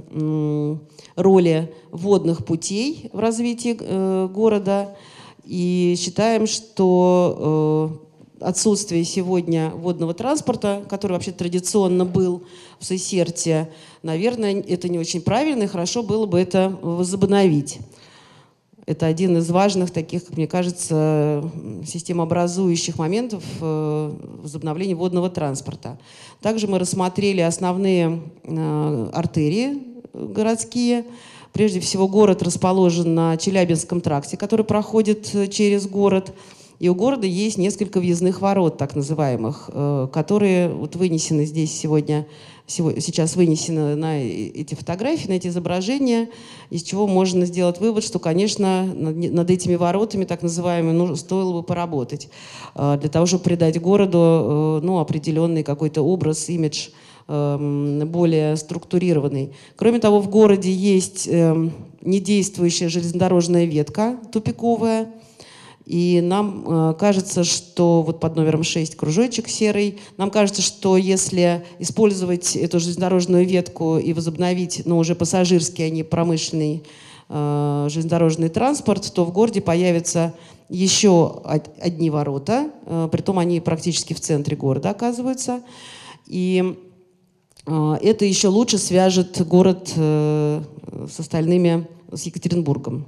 роли 1.16 1.74
водных 1.90 2.44
путей 2.44 3.11
в 3.12 3.18
развитии 3.18 3.76
э, 3.78 4.28
города 4.33 4.96
и 5.44 5.96
считаем, 5.98 6.46
что 6.46 8.00
э, 8.40 8.44
отсутствие 8.44 9.04
сегодня 9.04 9.70
водного 9.70 10.14
транспорта, 10.14 10.85
который 10.88 11.12
вообще 11.12 11.33
традиционно 11.33 12.04
был 12.04 12.44
в 12.78 12.85
Сесерте, 12.85 13.70
наверное, 14.02 14.61
это 14.61 14.88
не 14.88 14.98
очень 14.98 15.20
правильно, 15.20 15.64
и 15.64 15.66
хорошо 15.66 16.02
было 16.02 16.26
бы 16.26 16.38
это 16.38 16.76
возобновить. 16.83 17.78
Это 18.88 19.05
один 19.05 19.37
из 19.37 19.51
важных 19.51 19.90
таких, 19.90 20.24
как 20.24 20.38
мне 20.38 20.46
кажется, 20.46 21.44
системообразующих 21.87 22.98
моментов 22.98 23.44
э, 23.61 24.12
возобновления 24.42 24.94
водного 24.94 25.29
транспорта. 25.29 25.98
Также 26.40 26.68
мы 26.68 26.79
рассмотрели 26.79 27.42
основные 27.42 28.22
э, 28.44 29.11
артерии 29.12 29.83
городские. 30.14 31.05
Прежде 31.53 31.81
всего, 31.81 32.09
город 32.09 32.42
расположен 32.42 33.14
на 33.14 33.37
Челябинском 33.37 34.01
тракте, 34.01 34.38
который 34.38 34.64
проходит 34.64 35.35
э, 35.35 35.48
через 35.48 35.87
город. 35.87 36.33
И 36.79 36.88
у 36.88 36.94
города 36.94 37.27
есть 37.27 37.59
несколько 37.59 38.01
въездных 38.01 38.40
ворот, 38.40 38.79
так 38.79 38.96
называемых, 38.96 39.68
которые 40.12 40.68
вот 40.68 40.94
вынесены 40.96 41.44
здесь 41.44 41.79
сегодня 41.79 42.27
сейчас 42.68 43.35
вынесено 43.35 43.96
на 43.96 44.22
эти 44.22 44.74
фотографии, 44.74 45.28
на 45.28 45.33
эти 45.33 45.48
изображения, 45.48 46.28
из 46.70 46.83
чего 46.83 47.07
можно 47.07 47.46
сделать 47.46 47.81
вывод, 47.81 48.04
что, 48.04 48.18
конечно, 48.18 48.85
над 48.85 49.50
этими 49.50 49.74
воротами, 49.74 50.24
так 50.24 50.42
называемыми, 50.42 50.92
ну, 50.92 51.16
стоило 51.16 51.52
бы 51.52 51.62
поработать 51.62 52.28
для 52.74 53.09
того, 53.09 53.26
чтобы 53.26 53.44
придать 53.44 53.81
городу 53.81 54.81
ну, 54.83 54.98
определенный 54.98 55.64
какой-то 55.64 56.02
образ, 56.02 56.48
имидж, 56.48 56.88
Эм, 57.31 58.09
более 58.09 58.57
структурированный. 58.57 59.52
Кроме 59.76 59.98
того, 59.98 60.18
в 60.18 60.31
городе 60.31 60.72
есть 60.72 61.28
эм, 61.28 61.72
недействующая 62.00 62.88
железнодорожная 62.88 63.66
ветка 63.66 64.16
тупиковая, 64.33 65.12
и 65.88 66.20
нам 66.20 66.64
э, 66.66 66.94
кажется, 66.98 67.44
что 67.44 68.03
вот 68.03 68.20
под 68.20 68.37
номером 68.37 68.62
6 68.62 68.94
кружочек 68.94 69.48
серый, 69.48 69.98
нам 70.18 70.31
кажется, 70.31 70.61
что 70.61 70.98
если 70.98 71.64
использовать 71.79 72.57
эту 72.57 72.79
железнодорожную 72.79 73.46
ветку 73.46 73.96
и 73.96 74.12
возобновить, 74.12 74.83
но 74.85 74.96
ну, 74.96 74.98
уже 74.98 75.14
пассажирский, 75.14 75.87
а 75.87 75.88
не 75.88 76.03
промышленный 76.03 76.85
э, 77.31 77.87
железнодорожный 77.88 78.51
транспорт, 78.51 79.11
то 79.14 79.24
в 79.24 79.33
городе 79.33 79.62
появятся 79.62 80.35
еще 80.68 81.40
одни 81.81 82.11
ворота, 82.11 82.70
э, 82.85 83.09
притом 83.11 83.38
они 83.38 83.59
практически 83.61 84.12
в 84.12 84.20
центре 84.20 84.59
города 84.59 84.90
оказываются. 84.90 85.62
И 86.27 86.77
а, 87.64 87.98
это 88.03 88.27
еще 88.27 88.48
лучше 88.48 88.77
свяжет 88.77 89.40
город 89.46 89.92
э, 89.96 90.62
с 91.11 91.18
остальными, 91.18 91.88
с 92.12 92.24
Екатеринбургом. 92.24 93.07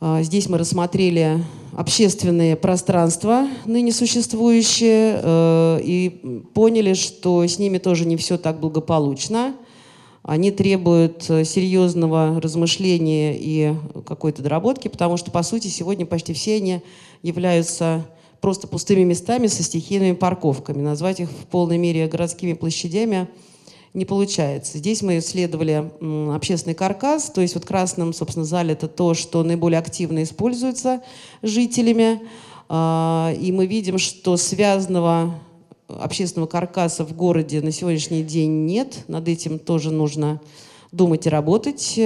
А, 0.00 0.22
здесь 0.22 0.48
мы 0.48 0.58
рассмотрели 0.58 1.44
общественные 1.76 2.54
пространства, 2.54 3.48
ныне 3.66 3.92
существующие, 3.92 5.20
э, 5.20 5.80
и 5.82 6.44
поняли, 6.54 6.94
что 6.94 7.44
с 7.44 7.58
ними 7.58 7.78
тоже 7.78 8.06
не 8.06 8.16
все 8.16 8.38
так 8.38 8.60
благополучно. 8.60 9.56
Они 10.22 10.52
требуют 10.52 11.24
серьезного 11.24 12.40
размышления 12.40 13.36
и 13.36 13.74
какой-то 14.06 14.42
доработки, 14.42 14.86
потому 14.86 15.16
что, 15.16 15.32
по 15.32 15.42
сути, 15.42 15.66
сегодня 15.68 16.06
почти 16.06 16.32
все 16.32 16.56
они 16.56 16.82
являются 17.22 18.06
просто 18.40 18.68
пустыми 18.68 19.02
местами 19.04 19.48
со 19.48 19.62
стихийными 19.64 20.12
парковками. 20.12 20.80
Назвать 20.80 21.20
их 21.20 21.30
в 21.30 21.46
полной 21.46 21.78
мере 21.78 22.06
городскими 22.06 22.52
площадями 22.52 23.26
не 23.94 24.04
получается. 24.04 24.78
Здесь 24.78 25.02
мы 25.02 25.18
исследовали 25.18 25.90
общественный 26.34 26.74
каркас, 26.74 27.30
то 27.30 27.40
есть 27.40 27.54
вот 27.54 27.64
красным, 27.64 28.12
собственно, 28.12 28.44
зале 28.44 28.72
это 28.72 28.88
то, 28.88 29.14
что 29.14 29.42
наиболее 29.42 29.78
активно 29.78 30.22
используется 30.22 31.02
жителями. 31.42 32.22
А, 32.68 33.32
и 33.40 33.50
мы 33.52 33.66
видим, 33.66 33.98
что 33.98 34.36
связанного 34.36 35.34
общественного 35.88 36.48
каркаса 36.48 37.04
в 37.04 37.14
городе 37.16 37.60
на 37.62 37.72
сегодняшний 37.72 38.22
день 38.22 38.66
нет. 38.66 39.04
Над 39.08 39.26
этим 39.26 39.58
тоже 39.58 39.90
нужно 39.90 40.40
думать 40.92 41.26
и 41.26 41.30
работать. 41.30 41.98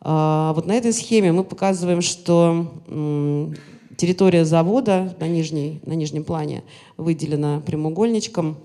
А, 0.00 0.52
вот 0.54 0.66
на 0.66 0.72
этой 0.72 0.92
схеме 0.92 1.32
мы 1.32 1.44
показываем, 1.44 2.00
что 2.00 2.66
Территория 3.98 4.44
завода 4.44 5.16
на, 5.18 5.26
нижней, 5.26 5.80
на 5.84 5.94
нижнем 5.94 6.22
плане 6.22 6.62
выделена 6.96 7.60
прямоугольничком 7.66 8.58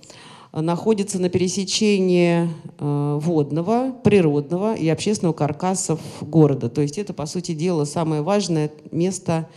находится 0.62 1.20
на 1.20 1.30
пересечении 1.30 2.48
э, 2.78 3.20
водного, 3.20 3.92
природного 4.04 4.76
и 4.76 4.88
общественного 4.88 5.34
каркасов 5.34 6.00
города. 6.22 6.70
То 6.70 6.82
есть 6.82 6.98
это, 6.98 7.14
по 7.14 7.26
сути 7.26 7.54
дела, 7.54 7.86
самое 7.86 8.22
важное 8.22 8.72
место 8.92 9.50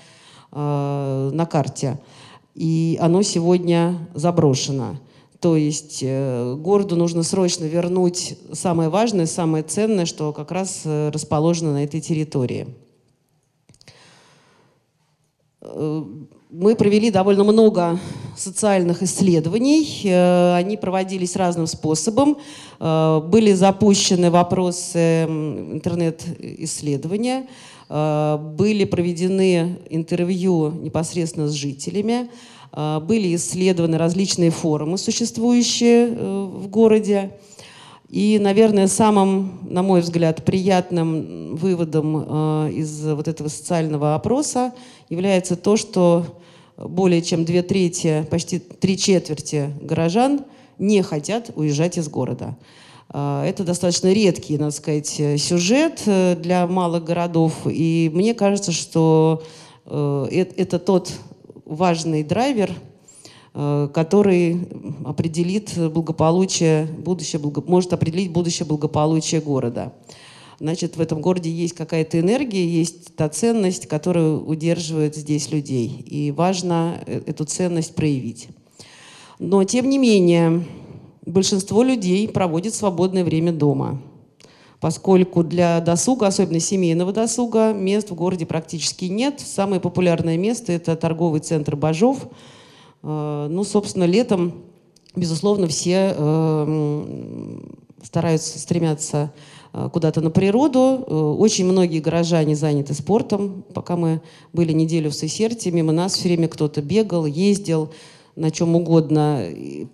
э, 0.53 1.31
на 1.33 1.47
карте. 1.47 2.01
И 2.55 2.97
оно 3.01 3.23
сегодня 3.23 4.09
заброшено. 4.15 4.97
То 5.39 5.55
есть 5.57 6.01
э, 6.03 6.55
городу 6.59 6.97
нужно 6.97 7.23
срочно 7.23 7.67
вернуть 7.67 8.39
самое 8.53 8.89
важное, 8.89 9.27
самое 9.27 9.65
ценное, 9.65 10.07
что 10.07 10.33
как 10.33 10.51
раз 10.51 10.83
расположено 10.87 11.75
на 11.75 11.85
этой 11.85 12.01
территории. 12.01 12.69
Э, 16.47 16.51
мы 16.51 16.75
провели 16.75 17.11
довольно 17.11 17.45
много 17.45 17.99
социальных 18.37 19.03
исследований. 19.03 20.03
Э, 20.05 20.55
они 20.55 20.77
проводились 20.77 21.37
разным 21.37 21.67
способом. 21.67 22.39
Э, 22.79 23.21
были 23.21 23.53
запущены 23.53 24.31
вопросы 24.31 25.25
интернет-исследования. 25.25 27.47
Были 27.89 28.85
проведены 28.85 29.79
интервью 29.91 30.73
непосредственно 30.73 31.47
с 31.47 31.53
жителями. 31.53 32.29
Были 32.73 33.37
исследованы 33.37 33.97
различные 33.97 34.51
форумы, 34.51 34.99
существующие 34.99 36.09
в 36.09 36.67
городе. 36.67 37.31
И, 38.09 38.39
наверное, 38.41 38.87
самым, 38.87 39.59
на 39.69 39.83
мой 39.83 40.01
взгляд, 40.01 40.45
приятным 40.45 41.57
выводом 41.57 42.17
э, 42.17 42.71
из 42.73 43.05
вот 43.05 43.27
этого 43.27 43.49
социального 43.49 44.15
опроса 44.15 44.73
является 45.09 45.57
то, 45.57 45.77
что 45.77 46.36
более 46.77 47.23
чем 47.23 47.45
две 47.45 47.63
трети, 47.63 48.27
почти 48.31 48.59
три 48.59 48.97
четверти 48.99 49.73
горожан 49.81 50.45
не 50.79 51.03
хотят 51.03 51.51
уезжать 51.55 51.99
из 51.99 52.09
города. 52.09 52.57
Э, 53.11 53.45
это 53.47 53.65
достаточно 53.65 54.13
редкий, 54.13 54.59
надо 54.59 54.73
сказать, 54.73 55.09
сюжет 55.09 56.03
э, 56.07 56.37
для 56.37 56.67
малых 56.67 57.05
городов. 57.05 57.53
И 57.67 58.11
мне 58.15 58.35
кажется, 58.35 58.73
что 58.73 59.43
э, 59.87 60.47
это 60.57 60.79
тот 60.79 61.13
важный 61.65 62.23
драйвер, 62.23 62.73
Э, 63.59 63.89
который 63.91 64.69
определит 65.07 65.73
благополучие, 65.79 66.85
будущее, 66.85 67.41
может 67.67 67.91
определить 67.95 68.31
будущее 68.31 68.67
благополучие 68.67 69.41
города. 69.41 69.95
Значит, 70.59 70.97
в 70.97 71.01
этом 71.01 71.21
городе 71.21 71.51
есть 71.51 71.75
какая-то 71.75 72.19
энергия, 72.19 72.67
есть 72.67 73.15
та 73.15 73.29
ценность, 73.29 73.87
которая 73.87 74.33
удерживает 74.33 75.15
здесь 75.17 75.51
людей. 75.51 75.89
И 76.07 76.31
важно 76.31 77.01
э, 77.07 77.23
эту 77.27 77.45
ценность 77.45 77.95
проявить. 77.95 78.49
Но, 79.39 79.65
тем 79.65 79.89
не 79.89 79.99
менее, 79.99 80.67
большинство 81.27 81.83
людей 81.83 82.27
проводит 82.27 82.75
свободное 82.75 83.25
время 83.25 83.53
дома, 83.53 84.01
поскольку 84.81 85.45
для 85.45 85.81
досуга, 85.81 86.29
особенно 86.29 86.61
семейного 86.61 87.13
досуга, 87.13 87.75
мест 87.75 88.11
в 88.11 88.15
городе 88.15 88.47
практически 88.47 89.07
нет. 89.07 89.41
Самое 89.41 89.81
популярное 89.81 90.39
место– 90.39 90.73
это 90.75 90.97
торговый 90.97 91.41
центр 91.41 91.77
«Бажов», 91.77 92.29
Э, 93.07 93.47
ну, 93.49 93.63
собственно, 93.63 94.05
летом, 94.05 94.65
безусловно, 95.15 95.69
все 95.69 96.15
э, 96.17 97.61
стараются, 98.03 98.59
стремятся 98.59 99.33
куда-то 99.93 100.21
на 100.21 100.31
природу. 100.31 101.37
Очень 101.39 101.67
многие 101.67 102.01
горожане 102.01 102.57
заняты 102.57 102.95
спортом. 102.95 103.65
Пока 103.75 103.97
мы 103.97 104.21
были 104.53 104.73
неделю 104.73 105.11
в 105.11 105.15
Сесерте, 105.15 105.71
мимо 105.71 105.93
нас 105.93 106.15
все 106.15 106.29
время 106.29 106.49
кто-то 106.49 106.81
бегал, 106.83 107.27
ездил, 107.27 107.91
на 108.37 108.51
чем 108.51 108.77
угодно, 108.77 109.45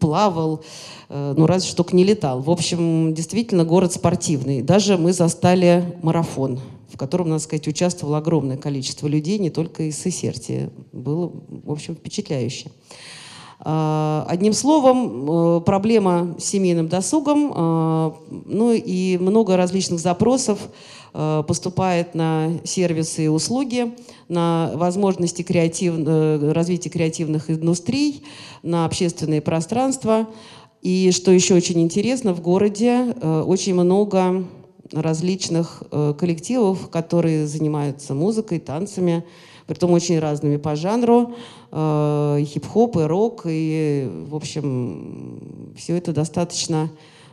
плавал, 0.00 0.64
ну 1.08 1.46
разве 1.46 1.68
что 1.68 1.86
не 1.92 2.04
летал. 2.04 2.40
В 2.40 2.50
общем, 2.50 3.14
действительно 3.14 3.64
город 3.64 3.92
спортивный. 3.92 4.62
Даже 4.62 4.96
мы 4.98 5.12
застали 5.12 5.96
марафон, 6.02 6.58
в 6.88 6.96
котором, 6.96 7.28
надо 7.28 7.42
сказать, 7.42 7.68
участвовало 7.68 8.18
огромное 8.18 8.56
количество 8.56 9.06
людей, 9.06 9.38
не 9.38 9.50
только 9.50 9.84
из 9.84 9.98
Сесерти. 9.98 10.70
Было, 10.92 11.32
в 11.48 11.70
общем, 11.70 11.94
впечатляюще. 11.94 12.70
А, 13.64 14.26
одним 14.28 14.54
словом, 14.54 15.58
э, 15.58 15.60
проблема 15.60 16.34
с 16.36 16.44
семейным 16.46 16.88
досугом, 16.88 17.52
а, 17.54 18.14
ну 18.28 18.72
и 18.72 19.16
много 19.18 19.56
различных 19.56 20.00
запросов 20.00 20.58
э, 21.14 21.44
поступает 21.46 22.14
на 22.16 22.50
сервисы 22.64 23.26
и 23.26 23.28
услуги, 23.28 23.92
на 24.28 24.72
возможности 24.74 25.42
креатив... 25.42 25.94
Э, 25.96 26.52
развития 26.52 26.90
креативных 26.90 27.50
индустрий, 27.50 28.24
на 28.64 28.84
общественные 28.84 29.40
пространства. 29.40 30.26
И 30.80 31.12
что 31.12 31.30
еще 31.30 31.54
очень 31.54 31.80
интересно, 31.80 32.34
в 32.34 32.40
городе 32.40 33.14
очень 33.22 33.74
много 33.74 34.44
различных 34.90 35.84
коллективов, 36.18 36.90
которые 36.90 37.46
занимаются 37.46 38.14
музыкой, 38.14 38.58
танцами, 38.58 39.24
притом 39.72 39.92
очень 39.92 40.18
разными 40.18 40.58
по 40.58 40.76
жанру, 40.76 41.34
э, 41.70 42.38
и 42.40 42.44
хип-хоп, 42.44 42.98
и 42.98 43.02
рок, 43.02 43.42
и, 43.46 44.06
в 44.28 44.34
общем, 44.34 45.72
все 45.76 45.96
это 45.96 46.12
достаточно 46.12 46.90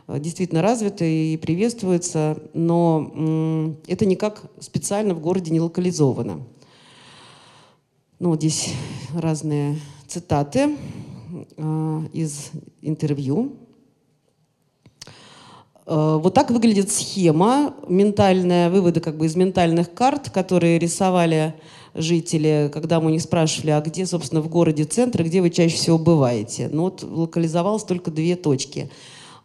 э, 0.08 0.18
действительно 0.18 0.62
развито 0.62 1.04
и 1.04 1.36
приветствуется, 1.36 2.38
но 2.54 3.74
это 3.86 4.06
никак 4.06 4.44
специально 4.58 5.14
в 5.14 5.20
городе 5.20 5.50
не 5.50 5.60
локализовано. 5.60 6.40
Ну, 8.18 8.34
здесь 8.36 8.72
разные 9.14 9.78
цитаты 10.06 10.76
э, 11.56 12.00
из 12.14 12.50
интервью. 12.80 13.52
Вот 15.86 16.34
так 16.34 16.52
выглядит 16.52 16.92
схема, 16.92 17.74
ментальная, 17.88 18.70
выводы 18.70 19.00
как 19.00 19.16
бы 19.16 19.26
из 19.26 19.34
ментальных 19.34 19.92
карт, 19.92 20.30
которые 20.30 20.78
рисовали 20.78 21.54
жители, 21.94 22.70
когда 22.72 23.00
мы 23.00 23.12
них 23.12 23.22
спрашивали, 23.22 23.70
а 23.70 23.80
где, 23.80 24.06
собственно, 24.06 24.40
в 24.40 24.48
городе 24.48 24.84
центр, 24.84 25.22
где 25.24 25.40
вы 25.40 25.50
чаще 25.50 25.76
всего 25.76 25.98
бываете. 25.98 26.68
Ну 26.72 26.82
вот 26.82 27.02
локализовалось 27.02 27.84
только 27.84 28.10
две 28.10 28.36
точки. 28.36 28.90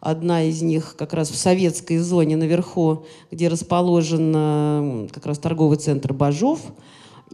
Одна 0.00 0.42
из 0.44 0.62
них 0.62 0.94
как 0.96 1.14
раз 1.14 1.30
в 1.30 1.36
советской 1.36 1.98
зоне 1.98 2.36
наверху, 2.36 3.06
где 3.30 3.48
расположен 3.48 5.08
как 5.12 5.26
раз 5.26 5.38
торговый 5.38 5.78
центр 5.78 6.12
Бажов. 6.12 6.60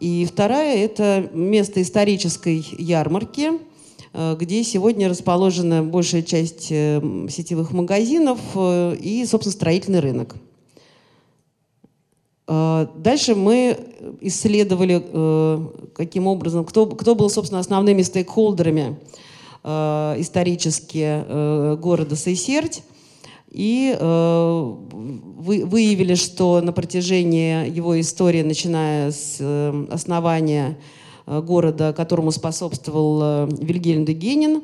И 0.01 0.25
вторая– 0.25 0.77
это 0.85 1.29
место 1.33 1.83
исторической 1.83 2.65
ярмарки, 2.79 3.53
э, 4.13 4.37
где 4.39 4.65
сегодня 4.65 5.09
расположена 5.09 5.83
большая 5.83 6.23
часть 6.23 6.69
э, 6.71 7.01
сетевых 7.31 7.73
магазинов 7.73 8.41
э, 8.55 8.97
и, 9.01 9.25
собственно, 9.27 9.53
строительный 9.53 10.01
рынок. 10.01 10.35
Дальше 12.47 13.35
мы 13.35 13.79
исследовали, 14.21 15.03
каким 15.95 16.27
образом, 16.27 16.65
кто, 16.65 16.87
кто 16.87 17.15
был, 17.15 17.31
собственно, 17.31 17.61
основными 17.61 18.03
стейкхолдерами 18.03 18.99
э, 19.63 20.15
исторически 20.19 21.25
э, 21.27 21.77
города 21.81 22.17
Сейсерть. 22.17 22.83
И 23.51 23.95
э, 23.99 24.75
вы, 24.91 25.67
выявили, 25.67 26.15
что 26.15 26.61
на 26.63 26.73
протяжении 26.73 27.69
его 27.69 28.01
истории, 28.01 28.43
начиная 28.43 29.11
с 29.11 29.37
э, 29.41 29.87
основания 29.91 30.79
э, 31.27 31.41
города, 31.43 31.93
которому 31.93 32.31
способствовал 32.31 33.21
э, 33.23 33.49
Вильгельм 33.61 34.07
де 34.07 34.15
Генин, 34.15 34.63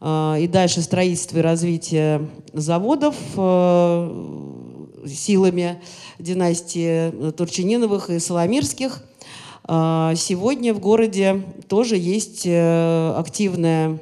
э, 0.00 0.36
и 0.42 0.46
дальше 0.46 0.80
строительство 0.80 1.38
и 1.38 1.42
развитие 1.42 2.28
заводов 2.52 3.16
э, 3.36 4.59
силами 5.06 5.80
династии 6.18 7.30
Турчининовых 7.32 8.10
и 8.10 8.18
Соломирских. 8.18 9.02
Э, 9.68 10.12
сегодня 10.16 10.74
в 10.74 10.80
городе 10.80 11.42
тоже 11.68 11.96
есть 11.96 12.42
э, 12.46 13.14
активная 13.16 13.98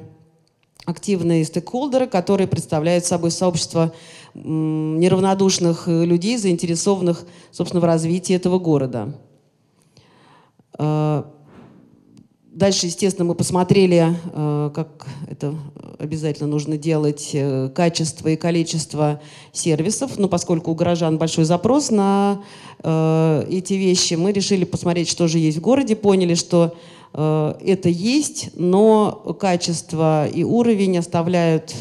активные 0.85 1.45
стейкхолдеры, 1.45 2.07
которые 2.07 2.47
представляют 2.47 3.05
собой 3.05 3.29
сообщество 3.29 3.93
неравнодушных 4.33 5.87
э, 5.87 6.03
людей, 6.05 6.37
заинтересованных, 6.37 7.25
собственно, 7.51 7.81
в 7.81 7.85
развитии 7.85 8.35
этого 8.35 8.59
города. 8.59 9.13
Дальше, 12.59 12.87
естественно, 12.87 13.25
мы 13.25 13.35
посмотрели, 13.35 14.15
э, 14.33 14.71
как 14.75 15.07
это 15.27 15.55
обязательно 15.97 16.47
нужно 16.47 16.77
делать, 16.77 17.31
э, 17.33 17.69
качество 17.73 18.27
и 18.27 18.35
количество 18.35 19.21
сервисов. 19.53 20.19
Но 20.19 20.27
поскольку 20.27 20.71
у 20.71 20.75
горожан 20.75 21.17
большой 21.17 21.45
запрос 21.45 21.89
на 21.89 22.43
эти 22.81 23.73
вещи, 23.73 24.13
мы 24.13 24.31
решили 24.31 24.63
посмотреть, 24.63 25.09
что 25.09 25.27
же 25.27 25.37
есть 25.37 25.57
в 25.57 25.61
городе, 25.61 25.97
поняли, 25.97 26.33
что 26.33 26.75
Э, 27.13 27.55
это 27.61 27.89
есть, 27.89 28.51
но 28.55 29.11
качество 29.39 30.27
и 30.27 30.43
уровень 30.43 30.97
оставляют 30.97 31.75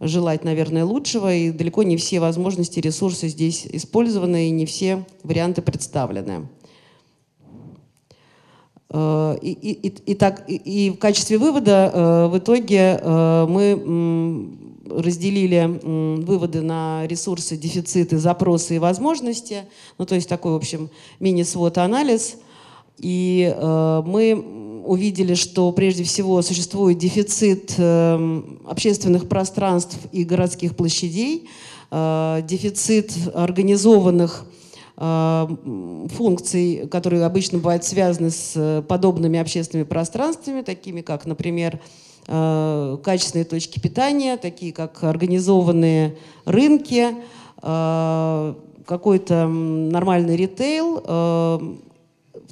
желать, 0.00 0.44
наверное, 0.44 0.84
лучшего, 0.84 1.34
и 1.34 1.50
далеко 1.50 1.82
не 1.82 1.96
все 1.96 2.20
возможности, 2.20 2.78
ресурсы 2.78 3.28
здесь 3.28 3.66
использованы, 3.70 4.48
и 4.48 4.50
не 4.50 4.64
все 4.64 5.04
варианты 5.24 5.60
представлены. 5.62 6.48
Э, 8.90 9.36
и, 9.40 9.52
и, 9.52 9.88
и, 9.88 10.14
так, 10.14 10.44
и, 10.48 10.90
в 10.90 10.98
качестве 10.98 11.38
вывода 11.38 11.90
э, 11.92 12.26
в 12.28 12.38
итоге 12.38 13.00
мы 13.02 14.58
разделили 14.88 15.80
выводы 16.24 16.62
на 16.62 17.06
ресурсы, 17.06 17.56
дефициты, 17.56 18.16
запросы 18.16 18.76
и 18.76 18.78
возможности. 18.78 19.64
Ну, 19.98 20.06
то 20.06 20.14
есть 20.14 20.28
такой, 20.28 20.52
в 20.52 20.56
общем, 20.56 20.88
мини-свод-анализ– 21.20 22.36
и 22.98 23.54
э, 23.54 24.02
мы 24.04 24.82
увидели, 24.84 25.34
что 25.34 25.70
прежде 25.72 26.02
всего 26.04 26.42
существует 26.42 26.98
дефицит 26.98 27.74
э, 27.76 28.42
общественных 28.66 29.28
пространств 29.28 29.96
и 30.12 30.24
городских 30.24 30.74
площадей, 30.74 31.48
э, 31.90 32.42
дефицит 32.48 33.12
организованных 33.34 34.44
э, 34.44 34.57
функций, 34.98 36.88
которые 36.90 37.24
обычно 37.24 37.58
бывают 37.58 37.84
связаны 37.84 38.30
с 38.30 38.84
подобными 38.88 39.38
общественными 39.38 39.86
пространствами, 39.86 40.62
такими 40.62 41.02
как, 41.02 41.24
например, 41.24 41.78
э, 42.26 42.98
качественные 43.04 43.44
точки 43.44 43.78
питания, 43.78 44.36
такие 44.36 44.72
как 44.72 45.04
организованные 45.04 46.18
рынки, 46.46 47.14
э, 47.62 48.54
какой-то 48.84 49.46
нормальный 49.46 50.34
ритейл, 50.34 51.76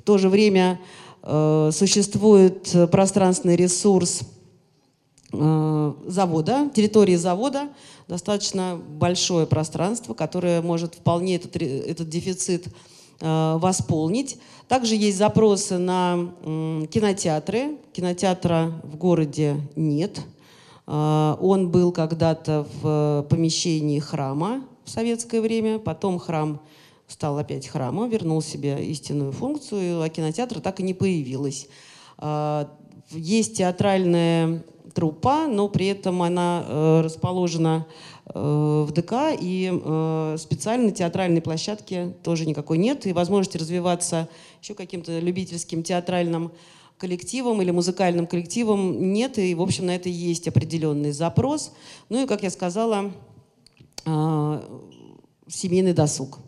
то 0.06 0.18
же 0.18 0.30
время 0.30 0.80
э, 1.22 1.70
существует 1.72 2.74
пространственный 2.90 3.56
ресурс 3.56 4.22
э, 4.22 4.24
завода, 6.06 6.70
территории 6.74 7.16
завода, 7.16 7.68
достаточно 8.08 8.76
большое 8.76 9.46
пространство, 9.46 10.14
которое 10.14 10.62
может 10.62 10.94
вполне 10.94 11.36
этот, 11.36 11.56
этот 11.56 12.08
дефицит 12.08 12.66
э, 13.20 13.56
восполнить. 13.58 14.38
Также 14.68 14.94
есть 14.96 15.18
запросы 15.18 15.78
на 15.78 16.32
э, 16.42 16.86
кинотеатры. 16.90 17.78
Кинотеатра 17.92 18.80
в 18.84 18.96
городе 18.96 19.56
нет. 19.74 20.20
Э, 20.86 21.36
он 21.40 21.70
был 21.70 21.92
когда-то 21.92 22.66
в 22.80 23.26
помещении 23.28 23.98
храма 23.98 24.64
в 24.84 24.90
советское 24.90 25.40
время, 25.40 25.78
потом 25.78 26.18
храм 26.18 26.60
стал 27.08 27.38
опять 27.38 27.66
храмом, 27.66 28.08
вернул 28.08 28.42
себе 28.42 28.84
истинную 28.84 29.32
функцию, 29.32 30.02
а 30.02 30.08
кинотеатра 30.08 30.60
так 30.60 30.80
и 30.80 30.82
не 30.82 30.94
появилось. 30.94 31.68
Есть 33.10 33.58
театральная 33.58 34.64
труппа, 34.96 35.46
но 35.46 35.68
при 35.68 35.88
этом 35.88 36.22
она 36.22 36.64
э, 36.66 37.00
расположена 37.04 37.86
э, 38.24 38.84
в 38.88 38.90
ДК, 38.92 39.38
и 39.38 39.70
э, 39.70 40.36
специальной 40.38 40.90
театральной 40.90 41.42
площадки 41.42 42.14
тоже 42.22 42.46
никакой 42.46 42.78
нет, 42.78 43.06
и 43.06 43.12
возможности 43.12 43.58
развиваться 43.58 44.26
еще 44.62 44.72
каким-то 44.72 45.18
любительским 45.18 45.82
театральным 45.82 46.50
коллективом 46.96 47.60
или 47.60 47.70
музыкальным 47.72 48.26
коллективом 48.26 49.12
нет, 49.12 49.38
и, 49.38 49.54
в 49.54 49.60
общем, 49.60 49.84
на 49.84 49.94
это 49.94 50.08
есть 50.08 50.48
определенный 50.48 51.12
запрос. 51.12 51.72
Ну 52.08 52.24
и, 52.24 52.26
как 52.26 52.42
я 52.42 52.48
сказала, 52.48 53.12
семейный 55.46 55.92
досуг. 55.92 56.38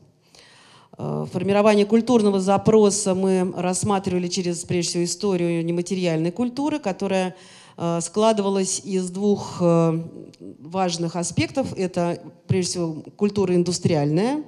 Формирование 0.96 1.84
культурного 1.84 2.40
запроса 2.40 3.14
мы 3.14 3.52
рассматривали 3.56 4.26
через, 4.28 4.64
прежде 4.64 4.90
всего, 4.90 5.04
историю 5.04 5.62
нематериальной 5.64 6.32
культуры, 6.32 6.78
которая 6.78 7.36
складывалась 8.00 8.80
из 8.84 9.10
двух 9.10 9.58
э, 9.60 10.02
важных 10.60 11.16
аспектов. 11.16 11.72
Это, 11.76 12.20
прежде 12.46 12.70
всего, 12.70 13.02
культура 13.16 13.54
индустриальная, 13.54 14.42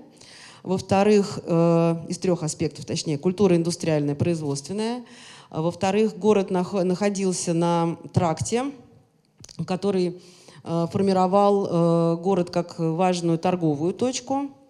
во-вторых, 0.63 1.39
из 1.39 2.19
трех 2.19 2.43
аспектов, 2.43 2.85
точнее, 2.85 3.17
культура 3.17 3.57
индустриальная, 3.57 4.15
производственная. 4.15 5.05
Во-вторых, 5.49 6.19
город 6.19 6.51
находился 6.51 7.55
на 7.55 7.97
тракте, 8.13 8.65
который 9.67 10.21
формировал 10.63 12.19
город 12.19 12.51
как 12.51 12.79
важную 12.79 13.39
торговую 13.39 13.95
точку– 13.95 14.51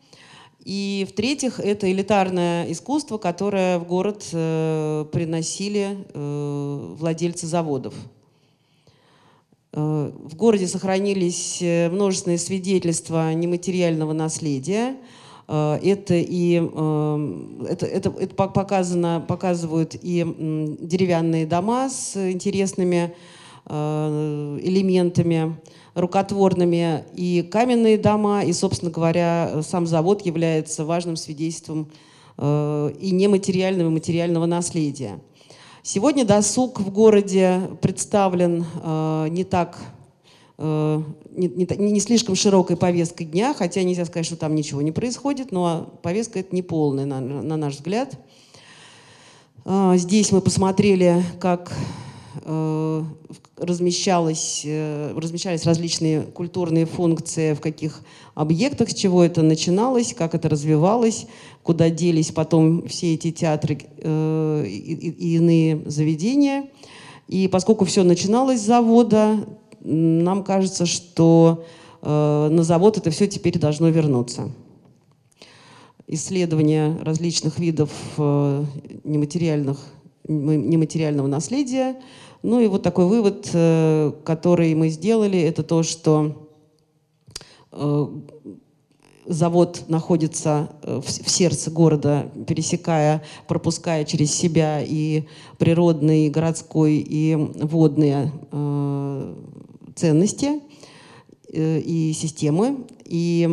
и 0.64 1.06
в-третьих, 1.08 1.58
это 1.58 1.90
элитарное 1.90 2.70
искусство, 2.70 3.16
которое 3.16 3.78
в 3.78 3.86
город 3.86 4.26
э, 4.32 5.06
приносили 5.11 6.06
э, 6.12 6.94
владельцы 6.98 7.46
заводов. 7.46 7.94
Э, 9.72 10.10
в 10.14 10.34
городе 10.34 10.66
сохранились 10.66 11.58
э, 11.60 11.88
множественные 11.90 12.38
свидетельства 12.38 13.32
нематериального 13.32 14.12
наследия. 14.12 14.96
Э, 15.46 15.78
это 15.82 16.14
и 16.14 16.60
э, 16.60 17.66
это, 17.68 17.86
это, 17.86 18.12
это 18.18 18.34
показано, 18.34 19.24
показывают 19.26 19.94
и 19.94 20.76
деревянные 20.80 21.46
дома 21.46 21.88
с 21.88 22.16
интересными 22.16 23.14
элементами 23.68 25.60
рукотворными 25.94 27.04
и 27.14 27.42
каменные 27.48 27.98
дома, 27.98 28.42
и, 28.42 28.52
собственно 28.52 28.90
говоря, 28.90 29.60
сам 29.62 29.86
завод 29.86 30.26
является 30.26 30.84
важным 30.84 31.14
свидетельством 31.14 31.88
и 32.38 33.10
нематериального, 33.12 33.90
и 33.90 33.92
материального 33.92 34.46
наследия. 34.46 35.20
Сегодня 35.82 36.26
досуг 36.26 36.78
в 36.78 36.90
городе 36.90 37.62
представлен 37.80 38.66
э, 38.82 39.28
не 39.30 39.44
так 39.44 39.78
э, 40.58 41.02
не, 41.30 41.48
не, 41.48 41.92
не 41.92 42.00
слишком 42.00 42.34
широкой 42.34 42.76
повесткой 42.76 43.24
дня, 43.24 43.54
хотя 43.54 43.82
нельзя 43.82 44.04
сказать, 44.04 44.26
что 44.26 44.36
там 44.36 44.54
ничего 44.54 44.82
не 44.82 44.92
происходит, 44.92 45.52
но 45.52 45.98
повестка 46.02 46.40
это 46.40 46.54
не 46.54 46.60
полная, 46.62 47.06
на, 47.06 47.20
на 47.20 47.56
наш 47.56 47.76
взгляд. 47.76 48.18
Здесь 49.94 50.32
мы 50.32 50.40
посмотрели, 50.40 51.22
как 51.38 51.72
э, 51.72 52.09
размещалось, 53.60 54.62
э, 54.64 55.12
размещались 55.16 55.64
различные 55.64 56.22
культурные 56.22 56.86
функции, 56.86 57.54
в 57.54 57.60
каких 57.60 58.02
объектах, 58.34 58.90
с 58.90 58.94
чего 58.94 59.22
это 59.22 59.42
начиналось, 59.42 60.14
как 60.14 60.34
это 60.34 60.48
развивалось, 60.48 61.26
куда 61.62 61.90
делись 61.90 62.30
потом 62.30 62.88
все 62.88 63.14
эти 63.14 63.30
театры 63.30 63.78
э, 63.98 64.64
и, 64.66 65.34
иные 65.36 65.82
заведения. 65.86 66.70
И 67.28 67.48
поскольку 67.48 67.84
все 67.84 68.02
начиналось 68.02 68.60
с 68.60 68.66
завода, 68.66 69.46
нам 69.82 70.42
кажется, 70.42 70.86
что 70.86 71.64
э, 72.02 72.48
на 72.50 72.62
завод 72.62 72.96
это 72.98 73.10
все 73.10 73.26
теперь 73.26 73.58
должно 73.58 73.88
вернуться. 73.88 74.50
Исследования 76.06 76.98
различных 77.02 77.58
видов 77.58 77.90
э, 78.16 78.64
нематериальных 79.04 79.78
нематериального 80.30 81.26
наследия. 81.26 81.96
Ну 82.42 82.60
и 82.60 82.68
вот 82.68 82.82
такой 82.82 83.06
вывод, 83.06 83.50
э, 83.52 84.12
который 84.24 84.74
мы 84.74 84.88
сделали, 84.88 85.38
это 85.38 85.62
то, 85.62 85.82
что 85.82 86.48
э, 87.72 88.06
завод 89.26 89.84
находится 89.88 90.70
э, 90.82 91.00
в 91.04 91.30
сердце 91.30 91.70
города, 91.70 92.30
пересекая, 92.46 93.22
пропуская 93.46 94.04
через 94.04 94.32
себя 94.32 94.80
и 94.82 95.24
природный, 95.58 96.26
и 96.26 96.30
городской, 96.30 96.96
и 96.96 97.34
водные 97.34 98.32
ценности 99.94 100.60
и 101.52 102.12
системы. 102.16 102.86
И 103.04 103.46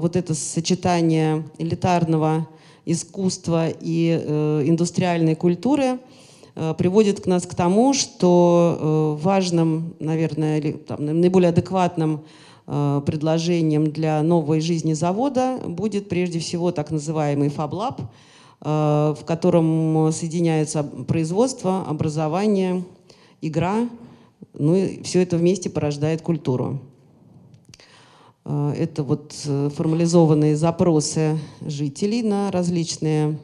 вот 0.00 0.14
это 0.14 0.32
сочетание 0.32 1.44
элитарного 1.58 2.48
искусства 2.86 3.68
и 3.68 4.18
э, 4.18 4.62
индустриальной 4.64 5.34
культуры 5.34 5.98
э, 6.54 6.74
приводит 6.78 7.20
к 7.20 7.26
нас 7.26 7.44
к 7.46 7.54
тому, 7.54 7.92
что 7.92 9.18
э, 9.18 9.22
важным, 9.22 9.94
наверное, 9.98 10.58
или, 10.58 10.72
там, 10.72 11.04
наиболее 11.04 11.50
адекватным 11.50 12.22
э, 12.66 13.02
предложением 13.04 13.90
для 13.90 14.22
новой 14.22 14.60
жизни 14.60 14.92
завода 14.92 15.58
будет 15.66 16.08
прежде 16.08 16.38
всего 16.38 16.70
так 16.70 16.92
называемый 16.92 17.48
FabLab, 17.48 18.00
э, 18.00 19.14
в 19.20 19.24
котором 19.26 20.12
соединяется 20.12 20.84
производство, 20.84 21.84
образование, 21.88 22.84
игра, 23.42 23.88
ну 24.54 24.76
и 24.76 25.02
все 25.02 25.22
это 25.22 25.36
вместе 25.36 25.68
порождает 25.68 26.22
культуру. 26.22 26.80
Э, 28.46 28.74
это 28.76 29.02
вот 29.02 29.34
э, 29.44 29.70
формализованные 29.74 30.56
запросы 30.56 31.38
жителей 31.60 32.22
на 32.22 32.50
различные 32.52 33.38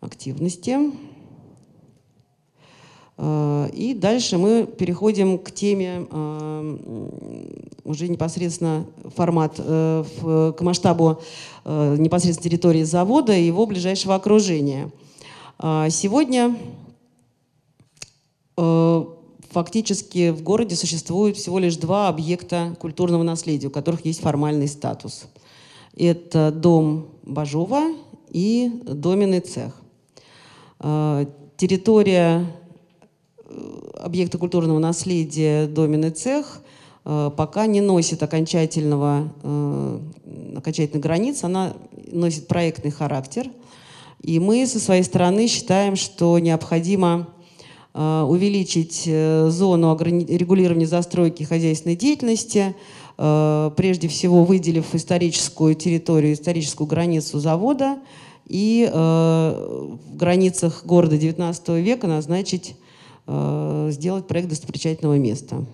активности. 0.00 0.78
Э, 3.18 3.68
и 3.72 3.92
дальше 3.92 4.38
мы 4.38 4.66
переходим 4.66 5.38
к 5.38 5.50
теме 5.50 6.06
уже 7.84 8.08
непосредственно 8.08 8.86
формат, 9.14 9.56
к 9.56 10.56
масштабу 10.60 11.20
непосредственно 11.64 12.48
территории 12.48 12.82
завода 12.82 13.36
и 13.36 13.44
его 13.44 13.66
ближайшего 13.66 14.14
окружения. 14.14 14.90
Сегодня 15.58 16.56
фактически 19.54 20.30
в 20.30 20.42
городе 20.42 20.74
существует 20.74 21.36
всего 21.36 21.60
лишь 21.60 21.76
два 21.76 22.08
объекта 22.08 22.76
культурного 22.80 23.22
наследия, 23.22 23.68
у 23.68 23.70
которых 23.70 24.04
есть 24.04 24.20
формальный 24.20 24.66
статус. 24.66 25.28
Это 25.96 26.50
дом 26.50 27.06
Бажова 27.22 27.94
и 28.30 28.82
доменный 28.84 29.38
цех. 29.38 29.80
А, 30.80 31.24
территория 31.56 32.44
э, 33.46 33.80
объекта 34.00 34.38
культурного 34.38 34.80
наследия 34.80 35.68
доменный 35.68 36.10
цех 36.10 36.60
э, 37.04 37.30
пока 37.36 37.66
не 37.66 37.80
носит 37.80 38.24
окончательного, 38.24 39.32
э, 39.44 40.00
окончательной 40.56 41.00
границ, 41.00 41.44
она 41.44 41.74
носит 42.10 42.48
проектный 42.48 42.90
характер. 42.90 43.48
И 44.20 44.40
мы 44.40 44.66
со 44.66 44.80
своей 44.80 45.04
стороны 45.04 45.46
считаем, 45.46 45.94
что 45.94 46.40
необходимо 46.40 47.28
увеличить 47.94 49.04
э, 49.06 49.48
зону 49.50 49.96
регулирования 49.96 50.86
застройки 50.86 51.44
хозяйственной 51.44 51.94
деятельности, 51.94 52.74
э, 53.16 53.70
прежде 53.76 54.08
всего 54.08 54.44
выделив 54.44 54.94
историческую 54.94 55.76
территорию, 55.76 56.32
историческую 56.32 56.88
границу 56.88 57.38
завода 57.38 57.98
и 58.46 58.86
в 58.92 60.16
границах 60.16 60.84
города 60.84 61.16
XIX 61.16 61.80
века 61.80 62.06
назначить, 62.06 62.76
сделать 63.26 64.26
проект 64.26 64.50
достопримечательного 64.50 65.16
места. 65.16 65.64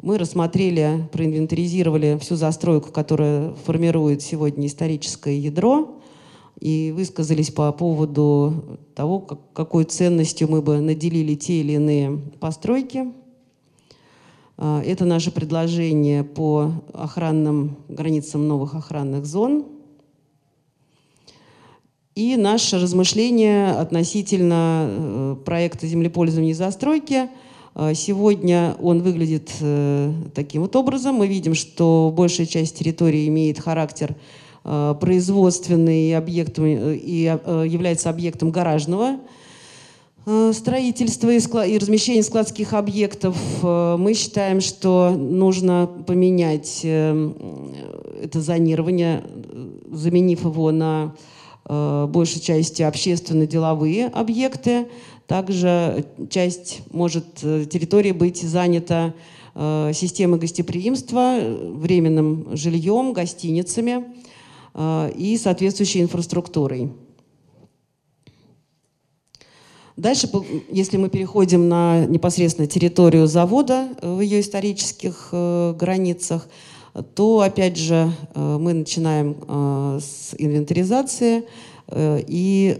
Мы 0.00 0.16
рассмотрели, 0.16 1.08
проинвентаризировали 1.10 2.18
всю 2.20 2.36
застройку, 2.36 2.92
которая 2.92 3.52
формирует 3.64 4.22
сегодня 4.22 4.68
историческое 4.68 5.36
ядро 5.36 5.97
и 6.60 6.92
высказались 6.94 7.50
по 7.50 7.70
поводу 7.72 8.78
того, 8.94 9.20
как, 9.20 9.38
какой 9.52 9.84
ценностью 9.84 10.50
мы 10.50 10.60
бы 10.60 10.80
наделили 10.80 11.34
те 11.34 11.60
или 11.60 11.72
иные 11.72 12.18
постройки. 12.40 13.12
А, 14.56 14.82
это 14.82 15.04
наше 15.04 15.30
предложение 15.30 16.24
по 16.24 16.72
охранным 16.92 17.76
границам 17.88 18.48
новых 18.48 18.74
охранных 18.74 19.24
зон. 19.24 19.66
И 22.16 22.36
наше 22.36 22.80
размышление 22.80 23.70
относительно 23.70 24.88
э, 24.88 25.36
проекта 25.44 25.86
землепользования 25.86 26.50
и 26.50 26.54
застройки. 26.54 27.30
А, 27.76 27.94
сегодня 27.94 28.74
он 28.82 29.02
выглядит 29.02 29.52
э, 29.60 30.12
таким 30.34 30.62
вот 30.62 30.74
образом. 30.74 31.14
Мы 31.14 31.28
видим, 31.28 31.54
что 31.54 32.12
большая 32.12 32.48
часть 32.48 32.76
территории 32.76 33.28
имеет 33.28 33.60
характер 33.60 34.16
производственный 35.00 36.14
объект 36.14 36.58
э, 36.58 36.94
и 36.94 37.38
э, 37.42 37.64
является 37.66 38.10
объектом 38.10 38.50
гаражного 38.50 39.18
строительства 40.52 41.64
и 41.64 41.78
размещения 41.78 42.22
складских 42.22 42.74
объектов. 42.74 43.34
Мы 43.62 44.12
считаем, 44.12 44.60
что 44.60 45.08
нужно 45.08 45.88
поменять 46.06 46.84
это 46.84 48.40
зонирование, 48.42 49.24
заменив 49.90 50.44
его 50.44 50.70
на 50.70 51.14
большей 51.64 52.42
части 52.42 52.82
общественно-деловые 52.82 54.08
объекты. 54.08 54.88
Также 55.26 56.04
часть 56.28 56.82
может 56.90 57.36
территории 57.36 58.12
быть 58.12 58.42
занята 58.42 59.14
системой 59.94 60.38
гостеприимства, 60.38 61.38
временным 61.40 62.48
жильем, 62.54 63.14
гостиницами. 63.14 64.04
Э, 64.78 65.10
и 65.12 65.36
соответствующей 65.36 66.00
инфраструктурой. 66.02 66.92
Дальше, 69.96 70.30
если 70.70 70.96
мы 70.96 71.08
переходим 71.08 71.68
на 71.68 72.06
непосредственно 72.06 72.68
территорию 72.68 73.26
завода 73.26 73.88
в 74.00 74.20
ее 74.20 74.40
исторических 74.40 75.30
э, 75.32 75.74
границах, 75.76 76.48
то, 77.16 77.40
опять 77.40 77.76
же, 77.76 78.12
э, 78.34 78.58
мы 78.60 78.72
начинаем 78.72 80.00
с 80.00 80.34
инвентаризации 80.38 81.44
и 81.90 82.76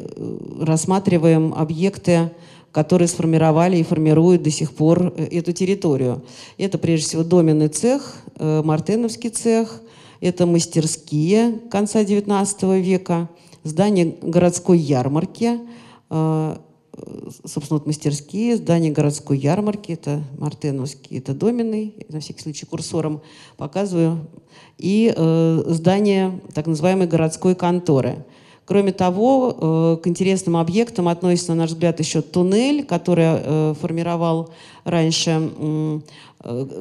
рассматриваем 0.61 1.55
объекты, 1.55 2.31
которые 2.73 3.09
сформировали 3.09 3.79
и 3.79 3.83
формируют 3.83 4.43
до 4.43 4.51
сих 4.51 4.73
пор 4.73 5.15
эту 5.17 5.53
территорию. 5.53 6.23
Это, 6.59 6.77
прежде 6.77 7.07
всего, 7.07 7.25
доменный 7.25 7.69
цех, 7.69 8.17
Мартеновский 8.39 9.31
цех, 9.31 9.81
это 10.21 10.47
мастерские 10.47 11.59
конца 11.71 12.03
XIX 12.03 12.81
века, 12.81 13.29
здание 13.65 14.17
городской 14.23 14.79
ярмарки, 14.79 15.61
э, 16.11 16.57
собственно, 17.45 17.79
вот 17.79 17.87
мастерские, 17.87 18.57
здание 18.57 18.91
городской 18.91 19.39
ярмарки, 19.39 19.93
это 19.93 20.23
Мартеновский, 20.39 21.19
это 21.19 21.35
Доминый, 21.35 21.95
на 22.09 22.21
всякий 22.21 22.43
случай 22.43 22.67
курсором 22.67 23.21
показываю, 23.57 24.27
и 24.79 25.13
э, 25.15 25.63
здание 25.67 26.41
так 26.55 26.67
называемой 26.67 27.07
городской 27.07 27.55
конторы. 27.55 28.25
Кроме 28.65 28.93
того, 28.93 29.97
э, 29.99 30.03
к 30.03 30.07
интересным 30.09 30.57
объектам 30.57 31.09
относится, 31.09 31.55
на 31.55 31.63
наш 31.63 31.71
взгляд, 31.71 32.01
еще 32.01 32.21
туннель, 32.21 32.85
который 32.85 33.75
формировал 33.75 34.51
раньше 34.85 36.03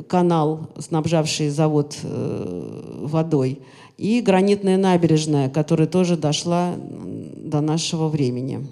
канал, 0.08 0.70
снабжавший 0.78 1.50
завод 1.50 1.98
э, 2.04 3.00
водой, 3.02 3.60
и 3.98 4.22
гранитная 4.22 4.78
набережная, 4.78 5.50
которая 5.50 5.88
тоже 5.88 6.16
дошла 6.16 6.76
до 6.78 7.62
нашего 7.62 8.08
времени. 8.08 8.68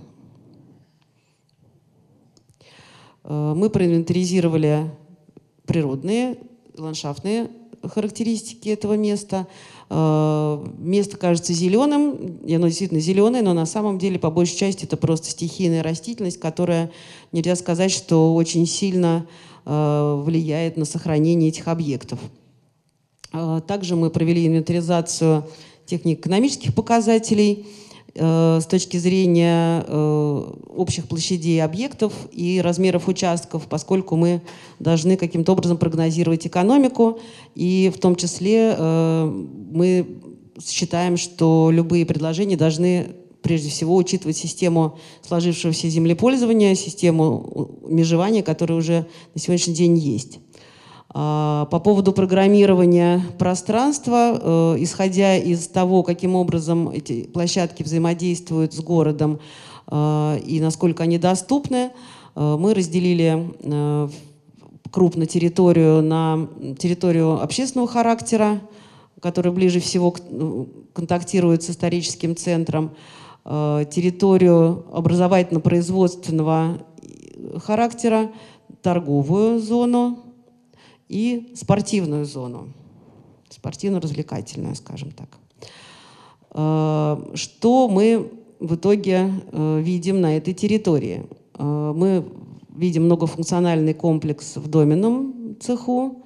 Э, 3.23 3.53
мы 3.55 3.69
проинвентаризировали 3.69 4.91
природные, 5.65 6.37
ландшафтные 6.77 7.49
характеристики 7.83 8.69
этого 8.69 8.93
места. 8.93 9.47
Место 9.87 11.17
кажется 11.17 11.53
зеленым, 11.53 12.39
и 12.43 12.55
оно 12.55 12.67
действительно 12.67 12.99
зеленое, 12.99 13.43
но 13.43 13.53
на 13.53 13.67
самом 13.67 13.99
деле 13.99 14.17
по 14.17 14.31
большей 14.31 14.57
части 14.57 14.85
это 14.85 14.97
просто 14.97 15.29
стихийная 15.29 15.83
растительность, 15.83 16.39
которая, 16.39 16.91
нельзя 17.31 17.55
сказать, 17.55 17.91
что 17.91 18.33
очень 18.33 18.65
сильно 18.65 19.27
влияет 19.65 20.77
на 20.77 20.85
сохранение 20.85 21.49
этих 21.49 21.67
объектов. 21.67 22.19
Также 23.67 23.95
мы 23.95 24.11
провели 24.11 24.45
инвентаризацию 24.45 25.47
технико-экономических 25.85 26.73
показателей– 26.73 27.65
Э, 28.17 28.59
с 28.61 28.65
точки 28.65 28.95
зрения 28.95 29.83
э, 29.85 30.53
общих 30.77 31.05
площадей 31.05 31.61
объектов 31.61 32.13
и 32.31 32.61
размеров 32.63 33.09
участков, 33.09 33.67
поскольку 33.67 34.15
мы 34.15 34.41
должны 34.79 35.17
каким-то 35.17 35.51
образом 35.51 35.77
прогнозировать 35.77 36.47
экономику, 36.47 37.19
и 37.55 37.91
в 37.93 37.99
том 37.99 38.15
числе 38.15 38.73
э, 38.77 39.45
мы 39.69 40.07
считаем, 40.65 41.17
что 41.17 41.69
любые 41.73 42.05
предложения 42.05 42.55
должны 42.55 43.07
прежде 43.45 43.69
всего 43.69 43.95
учитывать 43.95 44.35
систему 44.35 44.97
сложившегося 45.21 45.87
землепользования, 45.87 46.73
систему 46.73 47.69
межевания, 47.87 48.41
которая 48.41 48.75
уже 48.75 49.05
на 49.35 49.39
сегодняшний 49.39 49.75
день 49.75 49.95
есть. 49.99 50.39
А, 51.13 51.65
по 51.65 51.79
поводу 51.79 52.11
программирования 52.11 53.21
пространства, 53.37 54.39
э, 54.41 54.75
исходя 54.79 55.37
из 55.37 55.67
того, 55.67 56.01
каким 56.01 56.35
образом 56.35 56.89
эти 56.89 57.25
площадки 57.25 57.83
взаимодействуют 57.83 58.73
с 58.73 58.79
городом 58.79 59.39
э, 59.91 60.39
и 60.43 60.59
насколько 60.59 61.03
они 61.03 61.19
доступны, 61.19 61.91
э, 62.35 62.57
мы 62.59 62.73
разделили 62.73 63.53
крупно 64.89 65.27
территорию 65.27 66.01
на 66.01 66.47
территорию 66.79 67.43
общественного 67.43 67.87
характера, 67.87 68.59
которая 69.21 69.53
ближе 69.53 69.79
всего 69.79 70.15
контактирует 70.93 71.63
с 71.63 71.69
историческим 71.69 72.35
центром, 72.35 72.91
территорию 73.45 74.85
образовательно-производственного 74.91 76.79
характера, 77.59 78.31
торговую 78.81 79.59
зону, 79.59 80.25
и 81.09 81.51
спортивную 81.55 82.25
зону, 82.25 82.69
спортивно-развлекательную, 83.49 84.75
скажем 84.75 85.11
так. 85.11 85.29
Э, 86.51 87.35
что 87.35 87.87
мы 87.87 88.31
в 88.59 88.75
итоге 88.75 89.31
э, 89.51 89.79
видим 89.81 90.21
на 90.21 90.37
этой 90.37 90.53
территории? 90.53 91.25
Э, 91.57 91.93
мы 91.95 92.25
видим 92.69 93.05
многофункциональный 93.05 93.93
комплекс 93.93 94.57
в 94.57 94.67
доменном 94.67 95.55
цеху, 95.59 96.21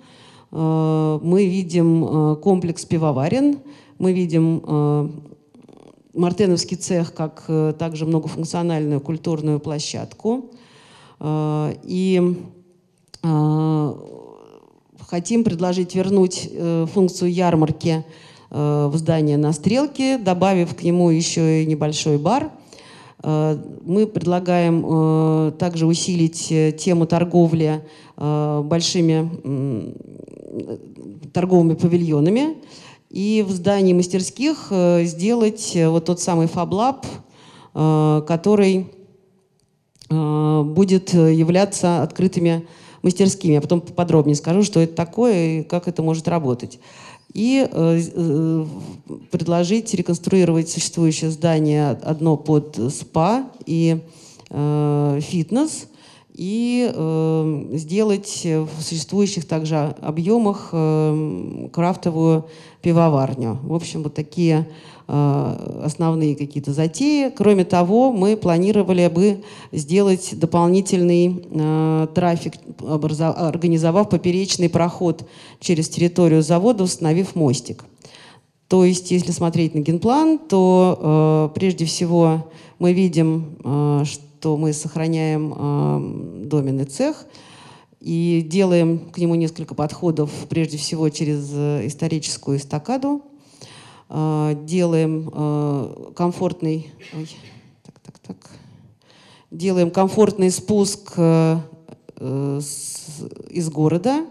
мы 0.51 1.45
видим 1.45 2.36
комплекс 2.38 2.84
пивоварен, 2.84 3.59
мы 3.99 4.13
видим 4.13 4.63
Мартеновский 6.20 6.78
цех 6.78 7.13
как 7.13 7.45
также 7.80 8.05
многофункциональную 8.05 9.01
культурную 9.01 9.59
площадку. 9.59 10.51
И 11.22 12.36
хотим 15.09 15.43
предложить 15.43 15.95
вернуть 15.95 16.47
э, 16.51 16.86
функцию 16.93 17.34
ярмарки 17.34 18.05
э, 18.51 18.89
в 18.91 18.95
здание 18.95 19.38
на 19.38 19.53
стрелке, 19.53 20.20
добавив 20.20 20.76
к 20.76 20.84
нему 20.84 21.09
еще 21.09 21.63
и 21.63 21.65
небольшой 21.65 22.20
бар. 22.20 22.51
Э, 23.24 23.57
мы 23.84 24.05
предлагаем 24.05 24.86
э, 24.86 25.51
также 25.57 25.88
усилить 25.88 26.51
э, 26.51 26.72
тему 26.74 27.07
торговли 27.07 27.82
э, 28.17 28.61
большими 28.63 29.32
э, 29.43 30.78
торговыми 31.34 31.74
павильонами 31.74 32.57
и 33.10 33.43
в 33.47 33.51
здании 33.51 33.93
мастерских 33.93 34.68
э, 34.70 35.03
сделать 35.05 35.76
э, 35.76 35.89
вот 35.89 36.05
тот 36.05 36.20
самый 36.20 36.47
FabLab, 36.47 37.05
э, 37.74 38.22
который 38.28 38.88
будет 40.12 41.14
являться 41.14 42.01
открытыми 42.01 42.66
мастерскими. 43.03 43.53
Я 43.53 43.62
потом 43.62 43.80
подробнее 43.80 44.36
скажу, 44.36 44.64
что 44.64 44.80
это 44.80 44.95
такое 44.95 45.60
и 45.60 45.64
как 45.64 45.88
это 45.88 46.01
может 46.01 46.28
работать. 46.28 46.80
И 47.32 47.64
предложить 49.30 49.93
реконструировать 49.93 50.68
существующее 50.68 51.30
здание 51.30 51.91
одно 51.91 52.38
под 52.38 52.80
спа 52.91 53.51
и 53.68 54.01
фитнес 54.49 55.86
и 56.39 56.89
э, 56.95 57.64
сделать 57.74 58.43
в 58.45 58.82
существующих 58.82 59.45
также 59.45 59.76
объемах 59.99 60.70
э, 60.72 61.68
крафтовую 61.74 62.45
пивоварню. 62.82 63.59
В 63.63 63.73
общем, 63.73 64.03
вот 64.03 64.13
такие 64.13 64.67
Э, 65.11 65.82
основные 65.86 66.36
какие-то 66.36 66.71
затеи. 66.71 67.34
Кроме 67.36 67.65
того, 67.65 68.11
мы 68.11 68.38
планировали 68.38 69.07
бы 69.07 69.43
сделать 69.71 70.38
дополнительный 70.38 71.47
э, 71.49 72.07
трафик, 72.13 72.53
организовав 72.77 74.07
поперечный 74.09 74.69
проход 74.69 75.27
через 75.59 75.89
территорию 75.89 76.43
завода, 76.43 76.84
установив 76.84 77.34
мостик. 77.34 77.86
То 78.67 78.86
есть, 78.86 79.09
если 79.09 79.32
смотреть 79.32 79.73
на 79.73 79.80
генплан, 79.80 80.38
то 80.38 81.49
э, 81.55 81.55
прежде 81.55 81.86
всего 81.86 82.47
мы 82.77 82.93
видим, 82.93 83.57
э, 83.63 84.03
что 84.05 84.57
мы 84.57 84.73
сохраняем 84.73 85.55
э, 85.57 86.45
доменный 86.45 86.86
цех 86.86 87.25
и 87.99 88.45
делаем 88.47 89.11
к 89.11 89.17
нему 89.17 89.35
несколько 89.35 89.75
подходов, 89.75 90.31
прежде 90.49 90.77
всего 90.77 91.09
через 91.09 91.49
э, 91.53 91.87
историческую 91.87 92.57
эстакаду, 92.57 93.23
Э, 94.09 94.55
делаем 94.63 95.29
э, 95.31 96.11
комфортный, 96.15 96.91
ой, 97.13 97.29
так, 97.83 97.99
так, 97.99 98.17
так, 98.19 98.37
делаем 99.51 99.91
комфортный 99.91 100.49
спуск 100.51 101.17
из 102.19 103.69
города, 103.69 104.25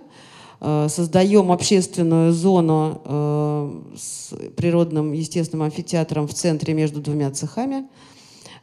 создаем 0.61 1.51
общественную 1.51 2.35
зону 2.35 3.83
с 3.97 4.35
природным 4.57 5.13
естественным 5.13 5.65
амфитеатром 5.65 6.29
в 6.29 6.35
центре 6.35 6.75
между 6.75 7.01
двумя 7.01 7.31
цехами, 7.31 7.89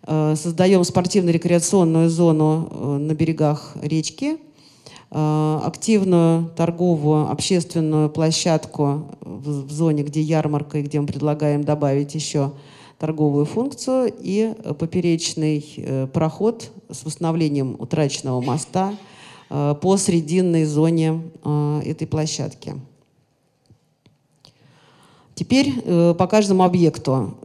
создаем 0.06 0.84
спортивно-рекреационную 0.84 2.08
зону 2.08 3.00
на 3.00 3.16
берегах 3.16 3.76
речки, 3.82 4.38
активную 5.18 6.50
торговую 6.58 7.32
общественную 7.32 8.10
площадку 8.10 9.16
в, 9.22 9.68
в 9.68 9.72
зоне, 9.72 10.04
где 10.04 10.20
ярмарка 10.20 10.80
и 10.80 10.82
где 10.82 11.00
мы 11.00 11.08
предлагаем 11.08 11.64
добавить 11.64 12.14
еще 12.16 12.52
торговую 12.98 13.46
функцию 13.46 14.14
и 14.20 14.54
поперечный 14.78 15.66
э, 15.78 16.08
проход 16.08 16.70
с 16.90 17.06
восстановлением 17.06 17.78
утраченного 17.80 18.42
моста 18.42 18.94
э, 19.50 19.76
по 19.82 19.96
срединной 19.96 20.66
зоне 20.66 21.22
этой 21.86 22.08
площадки. 22.08 22.76
Теперь 25.34 26.14
по 26.16 26.28
каждому 26.28 26.64
объекту. 26.64 27.36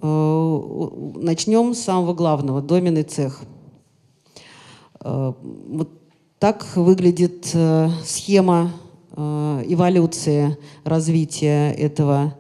Начнем 1.17 1.75
с 1.75 1.81
самого 1.81 2.15
главного, 2.15 2.63
доменный 2.63 3.03
цех. 3.03 3.43
Вот 5.01 6.00
так 6.41 6.67
выглядит 6.75 7.51
э, 7.53 7.91
схема 8.03 8.73
э, 9.13 9.65
эволюции 9.69 10.57
развития 10.85 11.71
этого 11.73 12.35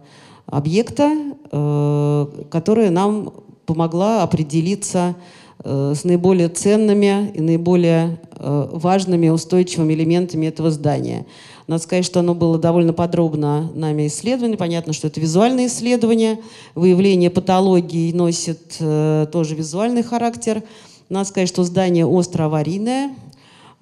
объекта, 0.46 1.12
э, 1.52 2.26
которая 2.50 2.90
нам 2.90 3.32
помогла 3.66 4.22
определиться 4.24 5.14
с 5.62 6.04
наиболее 6.04 6.48
ценными 6.48 7.30
и 7.34 7.42
наиболее 7.42 8.18
важными 8.38 9.28
устойчивыми 9.28 9.92
элементами 9.92 10.46
этого 10.46 10.70
здания. 10.70 11.26
Надо 11.66 11.82
сказать, 11.82 12.06
что 12.06 12.20
оно 12.20 12.34
было 12.34 12.58
довольно 12.58 12.94
подробно 12.94 13.70
нами 13.74 14.06
исследовано. 14.06 14.56
Понятно, 14.56 14.94
что 14.94 15.08
это 15.08 15.20
визуальное 15.20 15.66
исследование. 15.66 16.40
Выявление 16.74 17.28
патологии 17.28 18.10
носит 18.10 18.78
тоже 18.78 19.54
визуальный 19.54 20.02
характер. 20.02 20.62
Надо 21.10 21.28
сказать, 21.28 21.50
что 21.50 21.62
здание 21.62 22.06
остро 22.06 22.44
аварийное, 22.44 23.10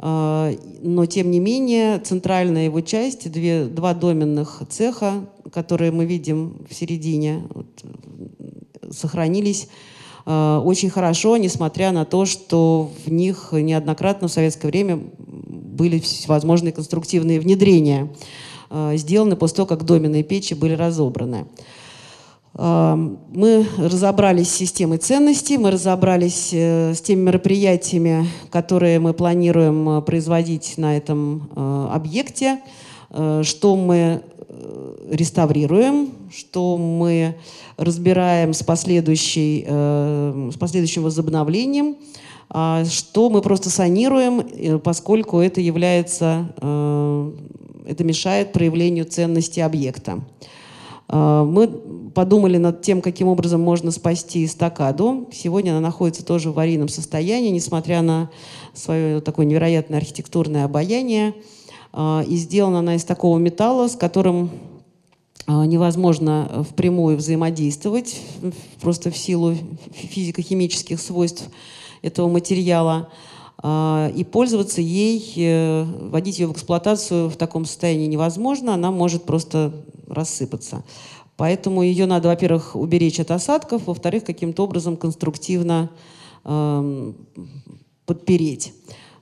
но, 0.01 1.07
тем 1.07 1.31
не 1.33 1.41
менее, 1.41 1.99
центральная 1.99 2.67
его 2.67 2.81
часть, 2.81 3.31
две, 3.33 3.65
два 3.65 3.95
доменных 3.95 4.63
цеха, 4.69 5.25
которые 5.53 5.91
мы 5.91 6.05
видим 6.05 6.65
в 6.71 6.75
середине, 6.75 7.43
вот, 7.53 7.67
сохранились 8.93 9.69
а, 10.31 10.61
очень 10.61 10.91
хорошо, 10.91 11.39
несмотря 11.39 11.91
на 11.91 12.05
то, 12.05 12.27
что 12.27 12.91
в 13.07 13.11
них 13.11 13.49
неоднократно 13.53 14.29
в 14.29 14.33
советское 14.33 14.69
время 14.69 15.01
были 15.19 15.99
всевозможные 16.01 16.73
конструктивные 16.73 17.41
внедрения, 17.41 18.13
а, 18.69 18.95
сделаны 18.97 19.37
после 19.37 19.57
того, 19.57 19.67
как 19.67 19.85
доменные 19.85 20.23
печи 20.23 20.53
были 20.53 20.75
разобраны. 20.75 21.47
Мы 22.55 23.67
разобрались 23.79 24.51
с 24.51 24.57
системой 24.57 24.99
ценностей, 24.99 25.59
мы 25.59 25.71
разобрались 25.71 26.51
э, 26.53 26.93
с 26.93 27.01
теми 27.01 27.21
мероприятиями, 27.21 28.27
которые 28.51 28.99
мы 28.99 29.13
планируем 29.13 29.89
э, 29.89 30.03
производить 30.03 30.77
на 30.77 30.97
этом 30.97 31.51
э, 31.55 31.89
объекте, 31.93 32.61
что 33.43 33.75
мы 33.75 34.23
реставрируем, 35.11 36.11
что 36.31 36.77
мы 36.77 37.37
разбираем 37.79 38.53
с, 38.53 38.63
последующей, 38.63 39.65
с 39.67 40.59
последующим 40.59 41.05
возобновлением, 41.05 41.97
а 42.51 42.85
что 42.85 43.31
мы 43.31 43.41
просто 43.41 43.71
санируем, 43.71 44.81
поскольку 44.81 45.39
это 45.39 45.63
является, 45.63 46.53
это 46.59 48.05
мешает 48.05 48.53
проявлению 48.53 49.07
ценности 49.07 49.61
объекта. 49.61 50.21
Мы 51.11 51.69
подумали 52.15 52.59
над 52.59 52.83
тем, 52.83 53.01
каким 53.01 53.29
образом 53.29 53.61
можно 53.61 53.91
спасти 53.91 54.45
эстакаду. 54.45 55.29
Сегодня 55.33 55.71
она 55.71 55.81
находится 55.81 56.25
тоже 56.25 56.49
в 56.49 56.53
аварийном 56.53 56.89
состоянии, 56.89 57.51
несмотря 57.51 58.03
на 58.03 58.31
свое 58.75 59.21
такое 59.21 59.47
невероятное 59.47 59.99
архитектурное 59.99 60.65
обаяние. 60.65 61.35
А, 61.93 62.25
и 62.27 62.37
сделана 62.37 62.81
она 62.81 62.97
из 62.97 63.05
такого 63.05 63.39
металла, 63.39 63.89
с 63.89 63.97
которым 63.97 64.51
а, 65.47 65.65
невозможно 65.65 66.67
впрямую 66.69 67.17
взаимодействовать, 67.17 68.21
просто 68.81 69.11
в 69.11 69.17
силу 69.17 69.55
физико-химических 69.93 71.01
свойств 71.01 71.45
этого 72.03 72.29
материала. 72.29 73.09
А, 73.61 74.11
и 74.15 74.23
пользоваться 74.23 74.81
ей, 74.81 75.33
э, 75.37 75.83
вводить 75.83 76.39
ее 76.39 76.47
в 76.47 76.53
эксплуатацию 76.53 77.29
в 77.29 77.37
таком 77.37 77.65
состоянии 77.65 78.07
невозможно, 78.07 78.75
она 78.75 78.93
может 78.93 79.25
просто 79.25 79.73
рассыпаться. 80.07 80.85
Поэтому 81.37 81.83
ее 81.83 82.07
надо, 82.07 82.29
во-первых, 82.29 82.77
уберечь 82.77 83.21
от 83.21 83.31
осадков, 83.31 83.87
во-вторых, 83.87 84.25
каким-то 84.25 84.65
образом 84.65 84.97
конструктивно 84.97 85.91
э, 86.45 87.13
подпереть. 88.07 88.75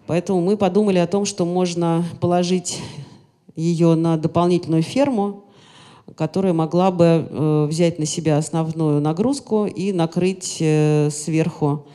Поэтому 0.07 0.41
мы 0.41 0.57
подумали 0.57 0.99
о 0.99 1.07
том, 1.07 1.25
что 1.25 1.45
можно 1.45 2.05
положить 2.21 2.81
ее 3.57 3.95
на 3.95 4.19
дополнительную 4.19 4.83
ферму, 4.83 5.45
которая 6.15 6.53
могла 6.53 6.91
бы 6.91 7.27
э, 7.29 7.67
взять 7.71 7.99
на 7.99 8.05
себя 8.05 8.37
основную 8.37 9.01
нагрузку 9.01 9.67
и 9.67 9.93
накрыть 9.93 10.59
э, 10.61 11.09
сверху 11.11 11.87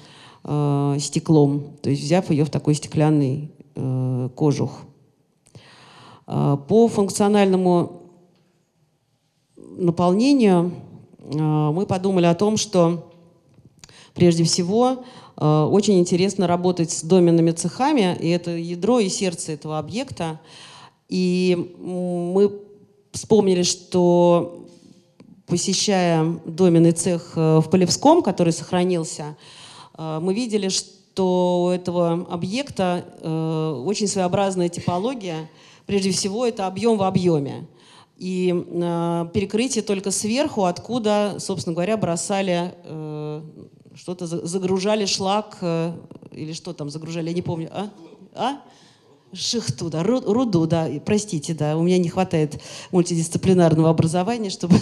э, 0.44 0.98
стеклом, 1.00 1.78
то 1.82 1.90
есть 1.90 2.04
взяв 2.04 2.30
ее 2.30 2.46
в 2.46 2.50
такой 2.50 2.76
стеклянный 2.76 3.52
э, 3.76 4.30
кожух. 4.36 4.82
Э, 6.28 6.58
по 6.68 6.88
функциональному 6.88 8.02
наполнению 9.56 10.72
э, 11.20 11.38
мы 11.38 11.86
подумали 11.86 12.26
о 12.26 12.36
том, 12.36 12.58
что 12.58 13.12
прежде 14.14 14.44
всего 14.44 15.04
Э, 15.42 15.64
очень 15.64 16.00
интересно 16.00 16.46
работать 16.46 16.92
с 16.92 17.02
доменными 17.02 17.52
цехами, 17.52 18.16
и 18.20 18.30
это 18.30 18.52
ядро 18.52 19.00
и 19.00 19.10
сердце 19.10 19.54
этого 19.54 19.80
объекта. 19.80 20.40
И 21.10 21.74
мы 21.80 22.52
вспомнили, 23.12 23.64
что 23.64 24.68
посещая 25.48 26.40
доменный 26.46 26.92
цех 26.92 27.34
э, 27.36 27.60
в 27.60 27.70
Полевском, 27.72 28.22
который 28.22 28.54
сохранился, 28.54 29.36
мы 30.22 30.34
видели, 30.34 30.70
что 30.70 31.66
у 31.66 31.70
этого 31.70 32.26
объекта 32.30 33.06
очень 33.86 34.08
своеобразная 34.08 34.70
типология. 34.70 35.50
Прежде 35.86 36.12
всего, 36.12 36.46
это 36.46 36.68
объем 36.68 36.98
в 36.98 37.04
объеме. 37.04 37.68
И 38.18 38.48
перекрытие 39.34 39.84
только 39.84 40.12
сверху, 40.12 40.66
откуда, 40.66 41.36
собственно 41.40 41.74
говоря, 41.74 41.98
бросали 41.98 42.74
что-то 43.96 44.26
загружали 44.26 45.06
шлак 45.06 45.58
э, 45.62 45.94
или 46.32 46.54
что 46.54 46.74
там 46.74 46.90
загружали, 46.90 47.30
я 47.30 47.36
не 47.36 47.42
помню. 47.42 47.70
А? 47.72 47.90
А? 48.34 48.62
Шихту, 49.34 49.90
да, 49.90 50.04
руду, 50.04 50.66
да, 50.66 50.90
простите, 51.06 51.54
да, 51.54 51.78
у 51.78 51.84
меня 51.84 51.98
не 51.98 52.10
хватает 52.10 52.62
мультидисциплинарного 52.92 53.90
образования, 53.90 54.50
чтобы 54.52 54.76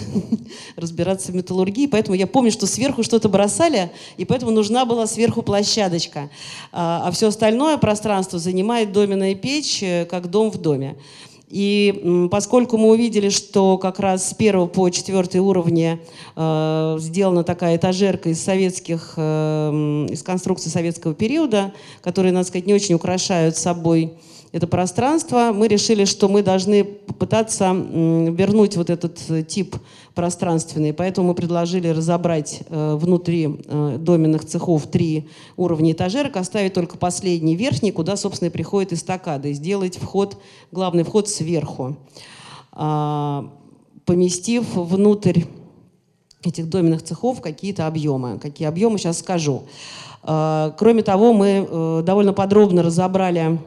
разбираться 0.76 1.30
в 1.30 1.36
металлургии, 1.36 1.86
поэтому 1.86 2.16
я 2.16 2.26
помню, 2.26 2.50
что 2.50 2.66
сверху 2.66 3.04
что-то 3.04 3.28
бросали, 3.28 3.92
и 4.16 4.24
поэтому 4.24 4.50
нужна 4.50 4.84
была 4.84 5.06
сверху 5.06 5.42
площадочка, 5.42 6.30
а, 6.72 7.04
а 7.06 7.10
все 7.12 7.28
остальное 7.28 7.78
пространство 7.78 8.40
занимает 8.40 8.92
доменная 8.92 9.36
печь, 9.36 9.84
э, 9.84 10.04
как 10.04 10.28
дом 10.28 10.50
в 10.50 10.58
доме. 10.58 10.96
И 11.48 12.28
поскольку 12.30 12.76
мы 12.76 12.90
увидели, 12.90 13.28
что 13.28 13.76
как 13.76 13.98
раз 13.98 14.30
с 14.30 14.34
первого 14.34 14.66
по 14.66 14.88
четвертый 14.90 15.40
уровне 15.40 16.00
э, 16.36 16.96
сделана 17.00 17.42
такая 17.42 17.76
этажерка 17.76 18.30
из 18.30 18.40
советских, 18.40 19.14
э, 19.16 20.06
из 20.10 20.22
конструкции 20.22 20.70
советского 20.70 21.12
периода, 21.12 21.72
которые, 22.02 22.32
надо 22.32 22.46
сказать, 22.46 22.66
не 22.66 22.74
очень 22.74 22.94
украшают 22.94 23.56
собой 23.56 24.14
это 24.52 24.66
пространство, 24.66 25.52
мы 25.54 25.68
решили, 25.68 26.04
что 26.04 26.28
мы 26.28 26.42
должны 26.42 26.82
попытаться 26.82 27.72
вернуть 27.72 28.76
вот 28.76 28.90
этот 28.90 29.18
э, 29.28 29.44
тип 29.44 29.76
пространственный. 30.14 30.92
Поэтому 30.92 31.28
мы 31.28 31.34
предложили 31.34 31.86
разобрать 31.86 32.62
э, 32.68 32.96
внутри 32.96 33.60
э, 33.64 33.96
доменных 34.00 34.44
цехов 34.44 34.88
три 34.88 35.28
уровня 35.56 35.92
этажерок, 35.92 36.36
оставить 36.36 36.74
только 36.74 36.98
последний 36.98 37.54
верхний, 37.54 37.92
куда, 37.92 38.16
собственно, 38.16 38.48
и 38.48 38.50
приходит 38.50 38.92
эстакада, 38.92 39.48
и 39.48 39.52
сделать 39.52 39.98
вход, 39.98 40.36
главный 40.72 41.04
вход 41.04 41.28
сверху, 41.28 41.96
а, 42.72 43.52
поместив 44.04 44.64
внутрь 44.74 45.42
этих 46.42 46.68
доменных 46.68 47.02
цехов 47.02 47.40
какие-то 47.40 47.86
объемы. 47.86 48.40
Какие 48.40 48.66
объемы, 48.66 48.98
сейчас 48.98 49.18
скажу. 49.20 49.62
А, 50.24 50.74
кроме 50.76 51.02
того, 51.02 51.32
мы 51.32 52.02
довольно 52.04 52.32
подробно 52.32 52.82
разобрали 52.82 53.60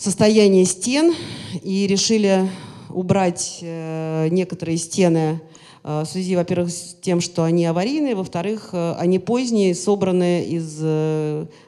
состояние 0.00 0.64
стен 0.64 1.14
и 1.62 1.86
решили 1.86 2.48
убрать 2.88 3.58
э, 3.60 4.28
некоторые 4.30 4.78
стены 4.78 5.42
э, 5.84 6.02
в 6.02 6.06
связи, 6.06 6.36
во-первых, 6.36 6.70
с 6.70 6.96
тем, 7.02 7.20
что 7.20 7.44
они 7.44 7.66
аварийные, 7.66 8.14
во-вторых, 8.14 8.70
э, 8.72 8.94
они 8.98 9.18
поздние, 9.18 9.74
собраны 9.74 10.42
из 10.44 10.78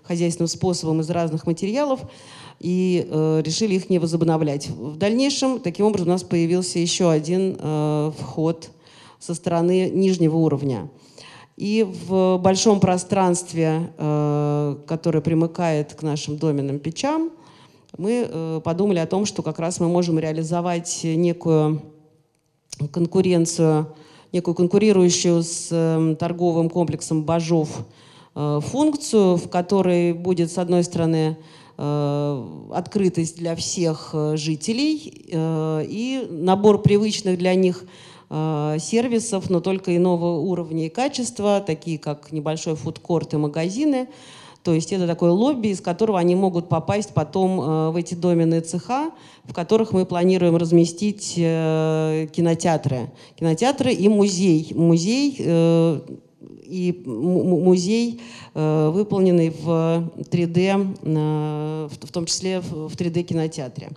хозяйственным 0.02 0.48
способом 0.48 1.02
из 1.02 1.10
разных 1.10 1.46
материалов, 1.46 2.00
и 2.58 3.08
решили 3.44 3.74
их 3.74 3.90
не 3.90 3.98
возобновлять. 3.98 4.68
В 4.68 4.96
дальнейшем, 4.96 5.58
таким 5.58 5.86
образом, 5.86 6.08
у 6.08 6.12
нас 6.12 6.22
появился 6.22 6.78
еще 6.78 7.10
один 7.10 7.56
вход 8.12 8.70
со 9.18 9.34
стороны 9.34 9.90
нижнего 9.90 10.36
уровня. 10.36 10.88
И 11.56 11.84
в 12.06 12.38
большом 12.38 12.78
пространстве, 12.78 13.90
которое 14.86 15.20
примыкает 15.22 15.94
к 15.94 16.02
нашим 16.02 16.36
доменным 16.36 16.78
печам, 16.78 17.32
мы 17.98 18.26
э, 18.28 18.60
подумали 18.64 18.98
о 18.98 19.06
том, 19.06 19.26
что 19.26 19.42
как 19.42 19.58
раз 19.58 19.78
мы 19.80 19.88
можем 19.88 20.18
реализовать 20.18 21.00
некую 21.04 21.82
конкуренцию, 22.90 23.94
некую 24.32 24.54
конкурирующую 24.54 25.42
с 25.42 25.68
эм, 25.70 26.16
торговым 26.16 26.70
комплексом 26.70 27.22
Бажов 27.24 27.68
э, 28.34 28.60
функцию, 28.62 29.36
в 29.36 29.50
которой 29.50 30.14
будет, 30.14 30.50
с 30.50 30.56
одной 30.56 30.84
стороны, 30.84 31.36
э, 31.76 32.68
открытость 32.72 33.36
для 33.36 33.54
всех 33.56 34.14
жителей 34.34 35.26
и 35.30 36.26
набор 36.30 36.80
привычных 36.80 37.38
для 37.38 37.54
них 37.54 37.84
сервисов, 38.30 39.50
но 39.50 39.60
только 39.60 39.94
иного 39.94 40.38
уровня 40.38 40.86
и 40.86 40.88
качества, 40.88 41.60
такие 41.60 41.98
как 41.98 42.32
небольшой 42.32 42.76
фудкорт 42.76 43.34
и 43.34 43.36
магазины, 43.36 44.08
то 44.62 44.72
есть 44.72 44.92
это 44.92 45.06
такое 45.06 45.32
лобби, 45.32 45.68
из 45.68 45.80
которого 45.80 46.18
они 46.18 46.36
могут 46.36 46.68
попасть 46.68 47.12
потом 47.14 47.60
э, 47.60 47.90
в 47.90 47.96
эти 47.96 48.14
доменные 48.14 48.60
цеха, 48.60 49.10
в 49.44 49.52
которых 49.52 49.92
мы 49.92 50.06
планируем 50.06 50.56
разместить 50.56 51.34
э, 51.36 52.28
кинотеатры. 52.32 53.10
Кинотеатры 53.36 53.92
и 53.92 54.08
музей. 54.08 54.72
Музей 54.74 55.36
э, 55.38 56.00
и 56.64 57.02
музей, 57.04 58.22
выполненный 58.54 59.50
в 59.50 60.10
3D, 60.30 61.88
в 61.88 62.12
том 62.12 62.24
числе 62.24 62.60
в 62.60 62.94
3D-кинотеатре. 62.94 63.90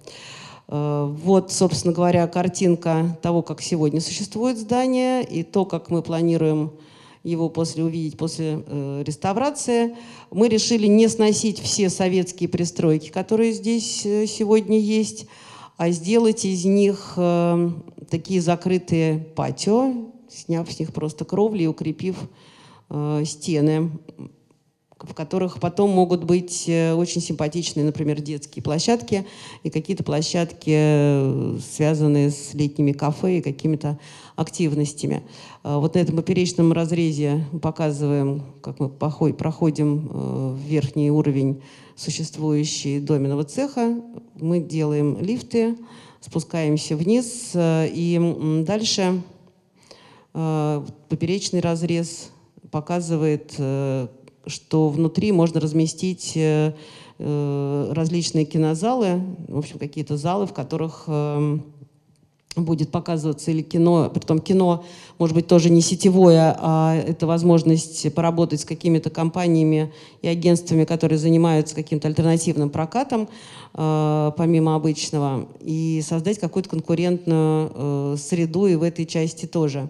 Вот, 0.68 1.53
собственно 1.53 1.93
говоря, 1.93 2.28
картинка 2.28 3.18
того, 3.22 3.43
как 3.43 3.61
сегодня 3.61 4.01
существует 4.01 4.57
здание, 4.57 5.24
и 5.24 5.43
то, 5.43 5.63
как 5.63 5.89
мы 5.89 6.01
планируем 6.01 6.72
его 7.26 7.49
после 7.49 7.84
увидеть 7.84 8.17
после 8.17 8.63
э, 8.65 9.03
реставрации. 9.05 9.97
Мы 10.32 10.47
решили 10.47 10.86
не 10.86 11.07
сносить 11.07 11.59
все 11.59 11.89
советские 11.89 12.47
пристройки, 12.47 13.09
которые 13.09 13.51
здесь 13.51 14.05
э, 14.05 14.28
сегодня 14.28 14.80
есть, 14.80 15.26
а 15.78 15.89
сделать 15.89 16.45
из 16.45 16.63
них 16.65 17.13
э, 17.17 17.71
такие 18.09 18.41
закрытые 18.41 19.19
патио, 19.36 19.91
сняв 20.30 20.71
с 20.71 20.80
них 20.80 20.93
просто 20.93 21.26
кровли 21.26 21.63
и 21.63 21.67
укрепив 21.67 22.15
э, 22.89 23.23
стены 23.26 23.91
в 24.99 25.13
которых 25.13 25.59
потом 25.59 25.89
могут 25.89 26.23
быть 26.23 26.65
э, 26.67 26.93
очень 26.93 27.21
симпатичные, 27.21 27.85
например, 27.85 28.21
детские 28.21 28.63
площадки 28.63 29.25
и 29.63 29.69
какие-то 29.69 30.03
площадки, 30.03 30.71
э, 30.73 31.57
связанные 31.75 32.31
с 32.31 32.53
летними 32.53 32.93
кафе 32.93 33.39
и 33.39 33.41
какими-то 33.41 33.99
активностями. 34.37 35.23
А 35.63 35.79
вот 35.79 35.95
на 35.95 35.99
этом 35.99 36.15
поперечном 36.15 36.71
разрезе 36.71 37.45
показываем, 37.61 38.43
как 38.61 38.79
мы 38.79 38.89
проходим 38.89 40.09
э, 40.09 40.57
верхний 40.65 41.11
уровень 41.11 41.61
существующий 41.97 42.99
доменного 42.99 43.43
цеха. 43.43 44.01
Мы 44.35 44.61
делаем 44.61 45.17
лифты, 45.19 45.77
спускаемся 46.21 46.95
вниз, 46.97 47.51
и 47.55 48.63
дальше 48.65 49.21
поперечный 50.33 51.61
разрез 51.61 52.31
показывает, 52.69 53.53
что 54.47 54.89
внутри 54.89 55.31
можно 55.31 55.59
разместить 55.59 56.37
различные 57.17 58.43
кинозалы, 58.43 59.21
в 59.47 59.57
общем, 59.57 59.79
какие-то 59.79 60.17
залы, 60.17 60.47
в 60.47 60.53
которых 60.53 61.05
эм, 61.07 61.63
будет 62.55 62.89
показываться 62.89 63.51
или 63.51 63.61
кино, 63.61 64.09
притом 64.13 64.39
кино, 64.39 64.83
может 65.17 65.35
быть, 65.35 65.47
тоже 65.47 65.69
не 65.69 65.81
сетевое, 65.81 66.55
а 66.59 66.95
это 66.95 67.27
возможность 67.27 68.13
поработать 68.13 68.61
с 68.61 68.65
какими-то 68.65 69.09
компаниями 69.09 69.93
и 70.21 70.27
агентствами, 70.27 70.85
которые 70.85 71.19
занимаются 71.19 71.75
каким-то 71.75 72.07
альтернативным 72.07 72.69
прокатом, 72.69 73.29
э, 73.73 74.31
помимо 74.37 74.75
обычного, 74.75 75.47
и 75.61 76.01
создать 76.05 76.39
какую-то 76.39 76.69
конкурентную 76.69 77.71
э, 77.73 78.15
среду 78.17 78.67
и 78.67 78.75
в 78.75 78.83
этой 78.83 79.05
части 79.05 79.45
тоже. 79.45 79.89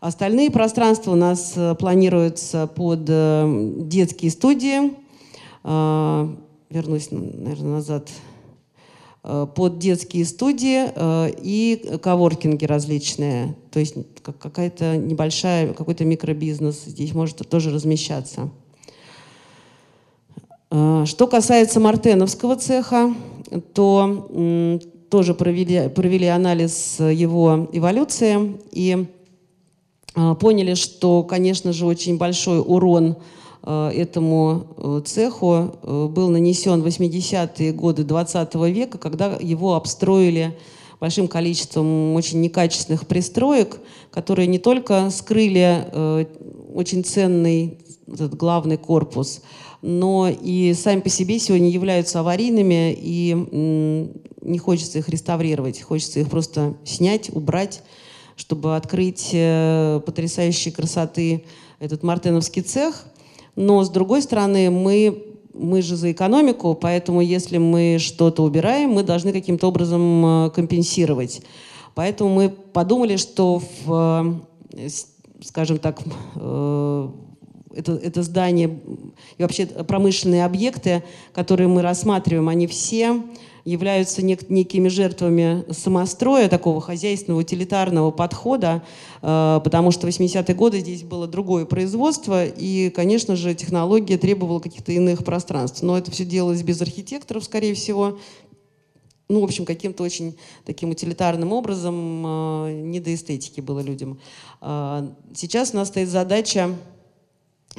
Остальные 0.00 0.50
пространства 0.50 1.12
у 1.12 1.16
нас 1.16 1.54
э, 1.56 1.74
планируются 1.74 2.66
под 2.66 3.00
э, 3.08 3.72
детские 3.82 4.30
студии. 4.30 4.92
Э, 5.64 6.28
вернусь, 6.70 7.08
наверное, 7.10 7.76
назад 7.76 8.08
Э, 9.24 9.46
под 9.54 9.78
детские 9.78 10.24
студии 10.24 10.90
э, 10.94 11.30
и 11.42 11.98
коворкинги 12.02 12.64
различные. 12.64 13.56
То 13.70 13.80
есть 13.80 13.94
какая-то 14.22 14.96
небольшая, 14.96 15.74
какой-то 15.74 16.04
микробизнес 16.04 16.84
здесь 16.86 17.14
может 17.14 17.36
тоже 17.48 17.70
размещаться. 17.70 18.50
Э, 20.70 21.04
что 21.06 21.26
касается 21.26 21.78
мартеновского 21.78 22.56
цеха, 22.56 23.14
то 23.74 24.80
тоже 25.10 25.34
провели, 25.34 25.88
провели 25.88 26.26
анализ 26.26 27.00
его 27.00 27.68
эволюции 27.72 28.58
и 28.72 29.06
поняли, 30.40 30.74
что, 30.74 31.22
конечно 31.22 31.72
же, 31.72 31.86
очень 31.86 32.18
большой 32.18 32.60
урон– 32.60 33.16
Э, 33.62 33.90
этому 33.94 34.66
э, 34.76 35.02
цеху 35.04 35.78
э, 35.82 36.06
был 36.10 36.30
нанесен 36.30 36.80
в 36.80 36.86
80-е 36.86 37.72
годы 37.72 38.04
20 38.04 38.54
-го 38.54 38.70
века, 38.70 38.96
когда 38.98 39.36
его 39.40 39.74
обстроили 39.74 40.56
большим 41.00 41.28
количеством 41.28 42.14
очень 42.14 42.40
некачественных 42.40 43.06
пристроек, 43.06 43.78
которые 44.10 44.46
не 44.46 44.58
только 44.58 45.10
скрыли 45.10 45.86
очень 46.74 47.04
ценный 47.04 47.78
этот 48.12 48.34
главный 48.34 48.78
корпус, 48.78 49.42
но 49.80 50.28
и 50.28 50.74
сами 50.74 51.00
по 51.00 51.08
себе 51.08 51.38
сегодня 51.38 51.70
являются 51.70 52.18
аварийными, 52.18 52.96
и 52.98 53.32
не 54.42 54.58
хочется 54.58 54.98
их 54.98 55.08
реставрировать, 55.08 55.80
хочется 55.80 56.18
их 56.18 56.28
просто 56.28 56.74
снять, 56.84 57.30
убрать, 57.32 57.82
чтобы 58.38 58.76
открыть 58.76 59.32
потрясающей 60.06 60.72
красоты 60.72 61.44
этот 61.78 62.02
мартеновский 62.02 62.62
цех– 62.62 63.04
но, 63.58 63.82
с 63.82 63.90
другой 63.90 64.22
стороны, 64.22 64.70
мы, 64.70 65.20
мы 65.52 65.82
же 65.82 65.96
за 65.96 66.12
экономику, 66.12 66.78
поэтому 66.80 67.20
если 67.20 67.58
мы 67.58 67.96
что-то 67.98 68.44
убираем, 68.44 68.90
мы 68.90 69.02
должны 69.02 69.32
каким-то 69.32 69.66
образом 69.66 70.46
э, 70.46 70.50
компенсировать. 70.50 71.42
Поэтому 71.96 72.30
мы 72.32 72.50
подумали, 72.50 73.16
что, 73.16 73.60
в, 73.84 74.40
э, 74.74 74.88
скажем 75.42 75.78
так, 75.78 76.00
э, 76.36 77.08
это, 77.74 77.94
это 77.94 78.22
здание 78.22 78.78
и 79.38 79.42
вообще 79.42 79.66
промышленные 79.66 80.44
объекты, 80.44 81.02
которые 81.34 81.66
мы 81.66 81.82
рассматриваем, 81.82 82.48
они 82.48 82.68
все 82.68 83.24
являются 83.68 84.24
нек 84.24 84.48
некими 84.48 84.88
жертвами 84.88 85.64
самостроя, 85.72 86.48
такого 86.48 86.80
хозяйственного, 86.80 87.40
утилитарного 87.40 88.10
подхода, 88.10 88.82
э, 89.20 89.60
потому 89.62 89.90
что 89.90 90.06
в 90.06 90.10
80-е 90.10 90.54
годы 90.54 90.80
здесь 90.80 91.02
было 91.02 91.26
другое 91.26 91.66
производство, 91.66 92.44
и, 92.46 92.90
конечно 92.90 93.36
же, 93.36 93.54
технология 93.54 94.16
требовала 94.16 94.60
каких-то 94.60 94.92
иных 94.92 95.24
пространств. 95.24 95.82
Но 95.82 95.98
это 95.98 96.10
все 96.10 96.24
делалось 96.24 96.62
без 96.62 96.80
архитекторов, 96.80 97.44
скорее 97.44 97.74
всего, 97.74 98.18
ну, 99.28 99.40
в 99.40 99.44
общем, 99.44 99.66
каким-то 99.66 100.02
очень 100.02 100.38
таким 100.64 100.90
утилитарным 100.90 101.52
образом, 101.52 102.24
э, 102.26 102.72
не 102.72 103.00
до 103.00 103.14
эстетики 103.14 103.60
было 103.60 103.80
людям. 103.80 104.18
Э, 104.62 105.06
сейчас 105.34 105.74
у 105.74 105.76
нас 105.76 105.88
стоит 105.88 106.08
задача 106.08 106.74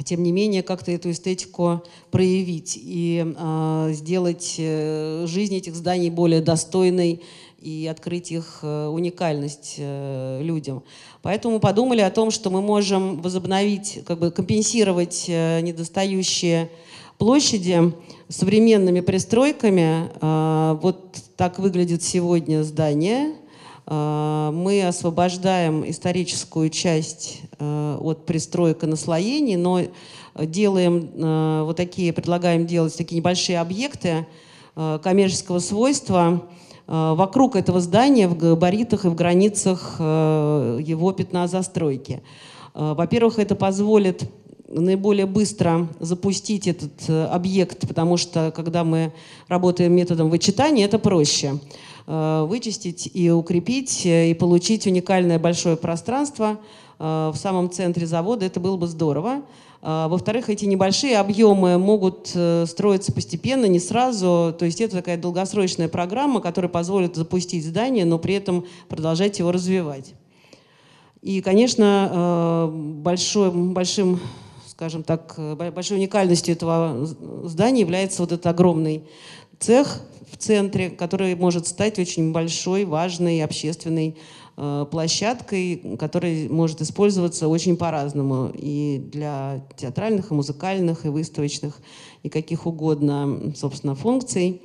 тем 0.04 0.22
не 0.22 0.32
менее, 0.32 0.62
как-то 0.62 0.92
эту 0.92 1.10
эстетику 1.10 1.82
проявить 2.10 2.78
и 2.80 3.24
э, 3.24 3.88
сделать 3.92 4.54
жизнь 4.56 5.56
этих 5.56 5.74
зданий 5.74 6.10
более 6.10 6.40
достойной 6.40 7.22
и 7.60 7.86
открыть 7.86 8.32
их 8.32 8.60
э, 8.62 8.86
уникальность 8.86 9.74
э, 9.78 10.40
людям. 10.42 10.82
Поэтому 11.22 11.60
подумали 11.60 12.00
о 12.00 12.10
том, 12.10 12.30
что 12.30 12.50
мы 12.50 12.62
можем 12.62 13.20
возобновить, 13.20 14.00
как 14.06 14.18
бы 14.18 14.30
компенсировать 14.30 15.26
э, 15.28 15.60
недостающие 15.60 16.70
площади 17.18 17.92
современными 18.28 19.00
пристройками. 19.00 20.10
Э, 20.20 20.78
вот 20.80 21.16
так 21.36 21.58
выглядит 21.58 22.02
сегодня 22.02 22.62
здание– 22.62 23.34
мы 23.90 24.84
освобождаем 24.86 25.88
историческую 25.90 26.70
часть 26.70 27.40
э, 27.58 27.98
от 28.00 28.24
пристроек 28.24 28.84
и 28.84 28.86
наслоений, 28.86 29.56
но 29.56 29.80
делаем 30.36 31.10
э, 31.12 31.62
вот 31.64 31.76
такие, 31.76 32.12
предлагаем 32.12 32.66
делать 32.66 32.96
такие 32.96 33.16
небольшие 33.16 33.58
объекты 33.58 34.26
коммерческого 34.76 35.58
свойства 35.58 36.46
вокруг 36.86 37.56
этого 37.56 37.80
здания 37.80 38.28
в 38.28 38.38
габаритах 38.38 39.04
и 39.04 39.08
в 39.08 39.16
границах 39.16 39.96
его 39.98 41.12
пятна 41.12 41.48
застройки. 41.48 42.22
Во-первых, 42.72 43.40
это 43.40 43.56
позволит 43.56 44.30
наиболее 44.68 45.26
быстро 45.26 45.88
запустить 45.98 46.68
этот 46.68 47.10
объект, 47.30 47.86
потому 47.86 48.16
что 48.16 48.52
когда 48.54 48.84
мы 48.84 49.12
работаем 49.48 49.92
методом 49.92 50.30
вычитания, 50.30 50.86
это 50.86 51.00
проще. 51.00 51.58
Э, 52.12 52.44
вычистить 52.44 53.08
и 53.14 53.30
укрепить, 53.30 54.04
э, 54.04 54.32
и 54.32 54.34
получить 54.34 54.84
уникальное 54.84 55.38
большое 55.38 55.76
пространство 55.76 56.58
э, 56.98 57.30
в 57.32 57.36
самом 57.36 57.70
центре 57.70 58.04
завода, 58.04 58.44
это 58.44 58.58
было 58.58 58.76
бы 58.76 58.88
здорово. 58.88 59.42
Во-вторых, 59.82 60.50
эти 60.50 60.66
небольшие 60.66 61.18
объемы 61.18 61.78
могут 61.78 62.36
строиться 62.68 63.12
постепенно, 63.14 63.64
не 63.64 63.80
сразу. 63.80 64.54
То 64.58 64.66
есть 64.66 64.78
это 64.78 64.98
такая 64.98 65.16
долгосрочная 65.16 65.88
программа, 65.88 66.42
которая 66.42 66.68
позволит 66.68 67.16
запустить 67.16 67.64
здание, 67.64 68.04
но 68.04 68.18
при 68.18 68.34
этом 68.34 68.66
продолжать 68.90 69.38
его 69.38 69.50
развивать. 69.50 70.12
И, 71.22 71.40
конечно, 71.40 72.70
большой, 72.74 73.50
большим, 73.50 74.20
скажем 74.66 75.02
так, 75.02 75.40
большой 75.74 75.96
уникальностью 75.96 76.52
этого 76.52 77.06
здания 77.44 77.80
является 77.80 78.20
вот 78.20 78.32
этот 78.32 78.46
огромный 78.48 79.04
цех 79.58 80.02
центре, 80.40 80.90
который 80.90 81.34
может 81.36 81.66
стать 81.66 81.98
очень 81.98 82.32
большой, 82.32 82.84
важной 82.84 83.44
общественной 83.44 84.16
э, 84.56 84.86
площадкой, 84.90 85.96
которая 85.98 86.48
может 86.48 86.80
использоваться 86.80 87.48
очень 87.48 87.76
по-разному 87.76 88.50
и 88.54 88.98
для 89.12 89.64
театральных, 89.76 90.30
и 90.30 90.34
музыкальных, 90.34 91.04
и 91.06 91.08
выставочных, 91.08 91.80
и 92.22 92.28
каких 92.28 92.66
угодно, 92.66 93.52
собственно, 93.54 93.94
функций. 93.94 94.62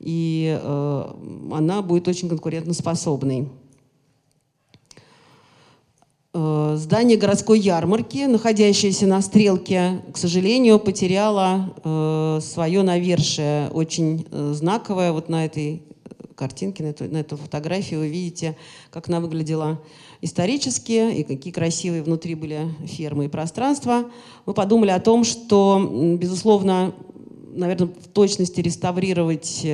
И 0.00 0.58
э, 0.60 1.12
она 1.52 1.82
будет 1.82 2.08
очень 2.08 2.28
конкурентоспособной. 2.28 3.48
Э, 6.32 6.76
здание 6.78 7.16
городской 7.18 7.58
ярмарки, 7.58 8.26
находящееся 8.26 9.08
на 9.08 9.20
стрелке, 9.20 10.00
к 10.12 10.16
сожалению, 10.16 10.78
потеряло 10.78 11.74
э, 11.82 12.38
свое 12.40 12.82
навершие, 12.82 13.68
очень 13.70 14.28
э, 14.30 14.52
знаковое. 14.54 15.10
Вот 15.10 15.28
на 15.28 15.44
этой 15.44 15.82
картинке, 16.36 16.84
на 16.84 16.88
эту, 16.88 17.04
на 17.06 17.16
эту 17.16 17.36
фотографию 17.36 18.00
вы 18.00 18.08
видите, 18.08 18.56
как 18.92 19.08
она 19.08 19.18
выглядела 19.18 19.82
исторически 20.20 21.12
и 21.16 21.24
какие 21.24 21.52
красивые 21.52 22.04
внутри 22.04 22.36
были 22.36 22.68
фермы 22.86 23.24
и 23.24 23.28
пространства. 23.28 24.04
Мы 24.46 24.54
подумали 24.54 24.90
о 24.90 25.00
том, 25.00 25.24
что, 25.24 26.16
безусловно, 26.16 26.94
наверное, 27.52 27.88
в 27.88 28.06
точности 28.06 28.60
реставрировать 28.60 29.66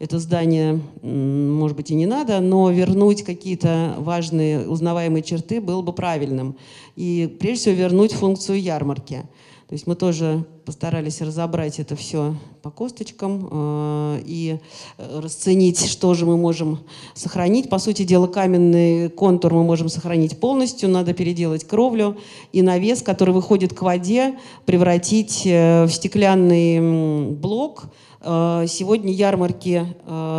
это 0.00 0.18
здание, 0.18 0.80
может 1.02 1.76
быть, 1.76 1.90
и 1.90 1.94
не 1.94 2.06
надо, 2.06 2.40
но 2.40 2.70
вернуть 2.70 3.22
какие-то 3.22 3.94
важные 3.98 4.66
узнаваемые 4.66 5.22
черты 5.22 5.60
было 5.60 5.82
бы 5.82 5.92
правильным. 5.92 6.56
И 6.96 7.36
прежде 7.38 7.60
всего 7.60 7.74
вернуть 7.74 8.12
функцию 8.12 8.62
ярмарки. 8.62 9.24
То 9.70 9.74
есть 9.74 9.86
мы 9.86 9.94
тоже 9.94 10.44
постарались 10.64 11.20
разобрать 11.20 11.78
это 11.78 11.94
все 11.94 12.34
по 12.60 12.72
косточкам 12.72 13.48
э, 13.48 14.20
и 14.26 14.58
расценить, 14.98 15.86
что 15.86 16.14
же 16.14 16.26
мы 16.26 16.36
можем 16.36 16.80
сохранить. 17.14 17.70
По 17.70 17.78
сути 17.78 18.02
дела, 18.02 18.26
каменный 18.26 19.10
контур 19.10 19.54
мы 19.54 19.62
можем 19.62 19.88
сохранить 19.88 20.40
полностью, 20.40 20.88
надо 20.88 21.14
переделать 21.14 21.68
кровлю 21.68 22.16
и 22.50 22.62
навес, 22.62 23.00
который 23.00 23.32
выходит 23.32 23.72
к 23.72 23.82
воде, 23.82 24.40
превратить 24.66 25.44
в 25.44 25.88
стеклянный 25.88 27.30
блок. 27.30 27.84
Сегодня 28.20 29.12
ярмарки 29.12 29.86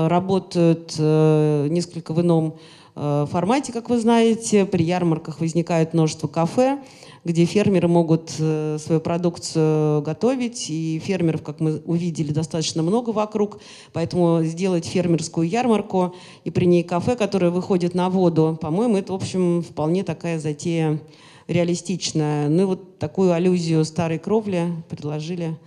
работают 0.09 0.99
несколько 0.99 2.11
в 2.11 2.19
ином 2.19 2.57
формате, 2.93 3.71
как 3.71 3.89
вы 3.89 3.97
знаете. 3.97 4.65
При 4.65 4.83
ярмарках 4.83 5.39
возникает 5.39 5.93
множество 5.93 6.27
кафе, 6.27 6.79
где 7.23 7.45
фермеры 7.45 7.87
могут 7.87 8.33
э, 8.39 8.77
свою 8.79 8.99
продукцию 8.99 10.01
готовить, 10.01 10.69
и 10.69 10.99
фермеров, 11.03 11.43
как 11.43 11.59
мы 11.59 11.81
увидели, 11.85 12.31
достаточно 12.31 12.81
много 12.81 13.11
вокруг, 13.11 13.59
поэтому 13.93 14.43
сделать 14.43 14.85
фермерскую 14.85 15.47
ярмарку 15.47 16.15
и 16.43 16.49
при 16.49 16.65
ней 16.65 16.83
кафе, 16.83 17.15
которое 17.15 17.51
выходит 17.51 17.93
на 17.93 18.09
воду, 18.09 18.57
по-моему, 18.59 18.97
это, 18.97 19.13
в 19.13 19.15
общем, 19.15 19.61
вполне 19.61 20.03
такая 20.03 20.39
затея 20.39 20.99
реалистичная. 21.47 22.49
Ну 22.49 22.61
и 22.63 22.65
вот 22.65 22.97
такую 22.97 23.33
аллюзию 23.33 23.85
старой 23.85 24.19
кровли 24.19 24.67
предложили 24.89 25.57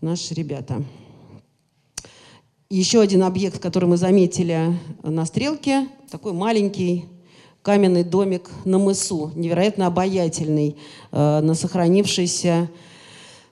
наши 0.00 0.34
ребята. 0.34 0.84
Еще 2.68 3.00
один 3.00 3.24
объект, 3.24 3.58
который 3.58 3.88
мы 3.88 3.96
заметили 3.96 4.78
на 5.02 5.24
стрелке, 5.24 5.88
такой 6.08 6.32
маленький, 6.32 7.06
каменный 7.62 8.04
домик 8.04 8.50
на 8.64 8.78
мысу, 8.78 9.32
невероятно 9.34 9.86
обаятельный, 9.86 10.76
э, 11.12 11.40
на 11.40 11.54
сохранившейся 11.54 12.70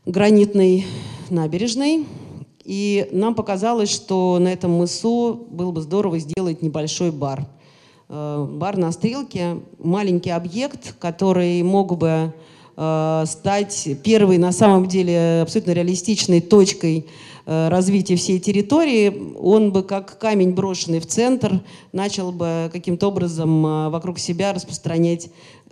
гранитной 0.07 0.87
набережной. 1.31 2.07
И 2.65 3.09
нам 3.13 3.35
показалось, 3.35 3.91
что 3.91 4.39
на 4.41 4.49
этом 4.49 4.73
мысу 4.73 5.47
было 5.51 5.73
бы 5.73 5.81
здорово 5.81 6.19
сделать 6.19 6.63
небольшой 6.63 7.11
бар. 7.11 7.47
Э, 8.09 8.47
бар 8.51 8.79
на 8.79 8.93
стрелке– 8.93 9.61
маленький 9.79 10.31
объект, 10.31 10.95
который 10.99 11.63
мог 11.63 11.97
бы 11.99 12.33
э, 12.77 13.25
стать 13.27 13.89
первой, 14.03 14.39
на 14.39 14.53
самом 14.53 14.87
деле, 14.87 15.43
абсолютно 15.43 15.73
реалистичной 15.73 16.41
точкой 16.41 17.07
развития 17.49 18.17
всей 18.17 18.39
территории, 18.41 19.35
он 19.39 19.73
бы 19.73 19.83
как 19.83 20.19
камень, 20.19 20.53
брошенный 20.53 21.01
в 21.01 21.07
центр, 21.07 21.63
начал 21.93 22.31
бы 22.31 22.69
каким-то 22.71 23.09
образом 23.09 23.67
э, 23.67 23.89
вокруг 23.89 24.19
себя 24.19 24.53
распространять 24.53 25.31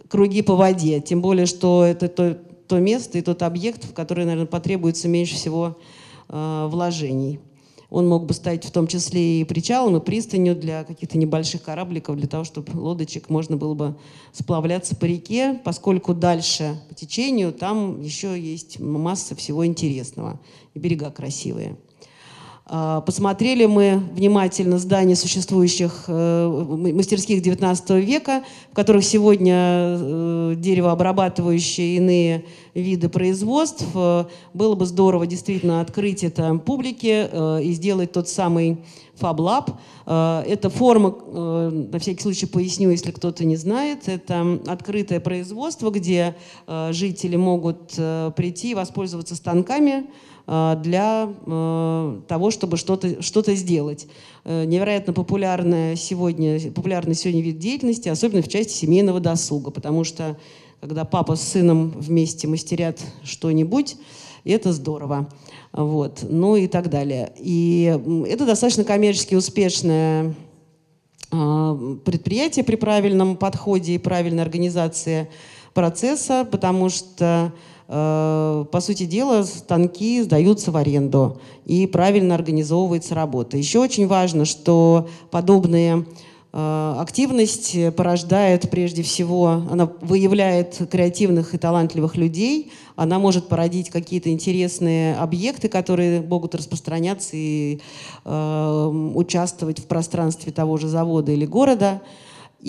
круги 0.09 0.41
по 0.41 0.57
воде. 0.57 1.01
Тем 1.01 1.21
более, 1.21 1.45
что 1.45 1.85
это 1.85 2.09
то, 2.09 2.39
то 2.67 2.79
место 2.79 3.19
и 3.19 3.21
тот 3.21 3.43
объект, 3.43 3.85
в 3.85 3.93
который, 3.93 4.25
наверное, 4.25 4.47
потребуется 4.47 5.07
меньше 5.07 5.35
всего 5.35 5.77
э, 6.29 6.67
вложений. 6.71 7.41
Он 7.91 8.09
мог 8.09 8.27
бы 8.27 8.35
стать 8.35 8.65
в 8.65 8.71
том 8.71 8.87
числе 8.87 9.41
и 9.41 9.45
причалом, 9.45 9.97
и 9.97 10.01
пристанью 10.01 10.57
для 10.57 10.85
каких-то 10.85 11.19
небольших 11.19 11.63
корабликов, 11.63 12.17
для 12.17 12.27
того, 12.27 12.45
чтобы 12.45 12.77
лодочек 12.77 13.29
можно 13.31 13.57
было 13.57 13.75
бы 13.75 13.97
сплавляться 14.33 14.97
по 14.97 15.05
реке, 15.05 15.61
поскольку 15.65 16.15
дальше 16.15 16.81
по 16.89 16.95
течению 16.95 17.53
там 17.53 18.01
еще 18.01 18.39
есть 18.39 18.81
масса 18.81 19.37
всего 19.37 19.65
интересного, 19.65 20.41
и 20.75 20.79
берега 20.79 21.11
красивые. 21.11 21.77
А, 22.69 23.01
посмотрели 23.01 23.67
мы 23.67 24.03
внимательно 24.13 24.79
здания 24.79 25.15
существующих 25.15 26.07
э, 26.09 26.49
мастерских 26.49 27.41
XIX 27.41 28.01
века, 28.01 28.43
в 28.73 28.75
которых 28.75 29.05
сегодня 29.05 29.55
э, 29.55 30.55
деревообрабатывающие 30.57 31.97
иные 31.97 32.45
виды 32.75 33.09
производств. 33.09 33.87
Было 33.95 34.75
бы 34.75 34.85
здорово 34.85 35.29
действительно 35.29 35.81
открыть 35.81 36.25
это 36.25 36.57
публике 36.57 37.29
э, 37.31 37.63
и 37.63 37.73
сделать 37.73 38.11
тот 38.11 38.29
самый 38.29 38.79
Fab 39.19 39.37
Lab. 39.37 39.77
Это 40.05 40.69
форма, 40.69 41.17
на 41.33 41.99
всякий 41.99 42.21
случай 42.21 42.45
поясню, 42.45 42.91
если 42.91 43.13
кто-то 43.13 43.47
не 43.47 43.57
знает, 43.57 44.09
это 44.09 44.61
открытое 44.67 45.21
производство, 45.21 45.91
где 45.91 46.37
жители 46.91 47.37
могут 47.37 47.93
прийти 48.37 48.73
и 48.73 48.75
воспользоваться 48.75 49.35
станками, 49.35 50.05
Э, 50.05 50.36
для 50.47 51.29
э, 51.29 52.21
того, 52.29 52.51
чтобы 52.53 52.77
что-то 52.77 53.21
что 53.21 53.43
сделать. 53.55 54.07
Э, 54.45 54.65
невероятно 54.65 55.13
популярная 55.13 55.97
сегодня, 55.97 56.61
популярный 56.71 57.17
сегодня 57.17 57.43
вид 57.43 57.59
деятельности, 57.59 58.09
особенно 58.09 58.43
в 58.43 58.49
части 58.49 58.73
семейного 58.73 59.19
досуга, 59.19 59.73
потому 59.73 60.05
что 60.05 60.37
когда 60.81 61.05
папа 61.05 61.35
с 61.35 61.43
сыном 61.43 61.91
вместе 61.91 62.47
мастерят 62.47 63.01
что-нибудь, 63.25 63.97
это 64.45 64.73
здорово. 64.73 65.29
Вот. 65.73 66.25
Ну 66.29 66.55
и 66.55 66.69
так 66.69 66.91
далее. 66.91 67.33
И 67.39 67.99
это 68.29 68.47
достаточно 68.47 68.85
коммерчески 68.85 69.35
успешное 69.35 70.35
предприятие 71.29 72.65
при 72.65 72.77
правильном 72.77 73.37
подходе 73.37 73.97
и 73.97 73.99
правильной 73.99 74.45
организации 74.45 75.29
процесса, 75.75 76.47
потому 76.49 76.89
что 76.89 77.53
Э, 77.53 77.53
по 77.89 78.81
сути 78.81 79.07
дела, 79.07 79.45
станки 79.45 80.21
сдаются 80.23 80.73
в 80.73 80.77
аренду 80.77 81.41
и 81.65 81.87
правильно 81.87 82.35
организовывается 82.35 83.15
работа. 83.15 83.57
Еще 83.57 83.79
очень 83.79 84.09
важно, 84.09 84.45
что 84.45 85.09
подобные 85.31 86.05
э, 86.53 86.95
активность 86.99 87.77
порождает 87.95 88.69
прежде 88.71 89.05
всего, 89.05 89.63
она 89.71 89.89
выявляет 90.01 90.89
креативных 90.91 91.55
и 91.55 91.59
талантливых 91.59 92.17
людей, 92.17 92.73
она 92.97 93.21
может 93.21 93.47
породить 93.47 93.91
какие-то 93.91 94.31
интересные 94.31 95.15
объекты, 95.15 95.69
которые 95.69 96.23
могут 96.23 96.57
распространяться 96.57 97.37
и 97.37 97.81
э, 98.25 98.87
участвовать 99.15 99.79
в 99.79 99.87
пространстве 99.87 100.51
того 100.51 100.77
же 100.77 100.89
завода 100.89 101.31
или 101.31 101.47
города. 101.47 102.03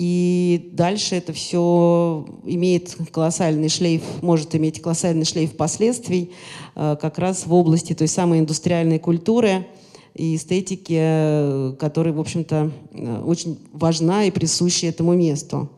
И 0.00 0.70
дальше 0.74 1.16
это 1.16 1.32
все 1.32 2.24
имеет 2.44 2.96
колоссальный 3.10 3.68
шлейф, 3.68 4.02
может 4.22 4.54
иметь 4.54 4.80
колоссальный 4.80 5.24
шлейф 5.24 5.56
последствий 5.56 6.30
э, 6.76 6.96
как 7.00 7.18
раз 7.18 7.46
в 7.46 7.52
области 7.52 7.94
той 7.94 8.06
самой 8.06 8.38
индустриальной 8.38 9.00
культуры 9.00 9.66
и 10.14 10.36
эстетики, 10.36 10.96
э, 10.96 11.74
которая, 11.80 12.14
в 12.14 12.20
общем-то, 12.20 12.70
э, 12.92 13.22
очень 13.26 13.58
важна 13.72 14.22
и 14.22 14.30
присуща 14.30 14.86
этому 14.86 15.14
месту. 15.14 15.68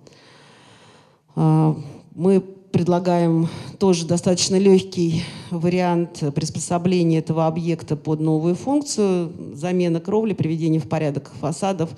Мы 1.35 2.45
предлагаем 2.73 3.49
тоже 3.79 4.07
достаточно 4.07 4.57
легкий 4.57 5.25
вариант 5.51 6.23
приспособления 6.35 7.19
этого 7.19 7.47
объекта 7.47 7.97
под 7.97 8.21
новую 8.21 8.55
функцию, 8.55 9.33
замена 9.55 10.01
кровли, 10.01 10.33
приведение 10.33 10.81
в 10.81 10.89
порядок 10.89 11.31
фасадов 11.41 11.91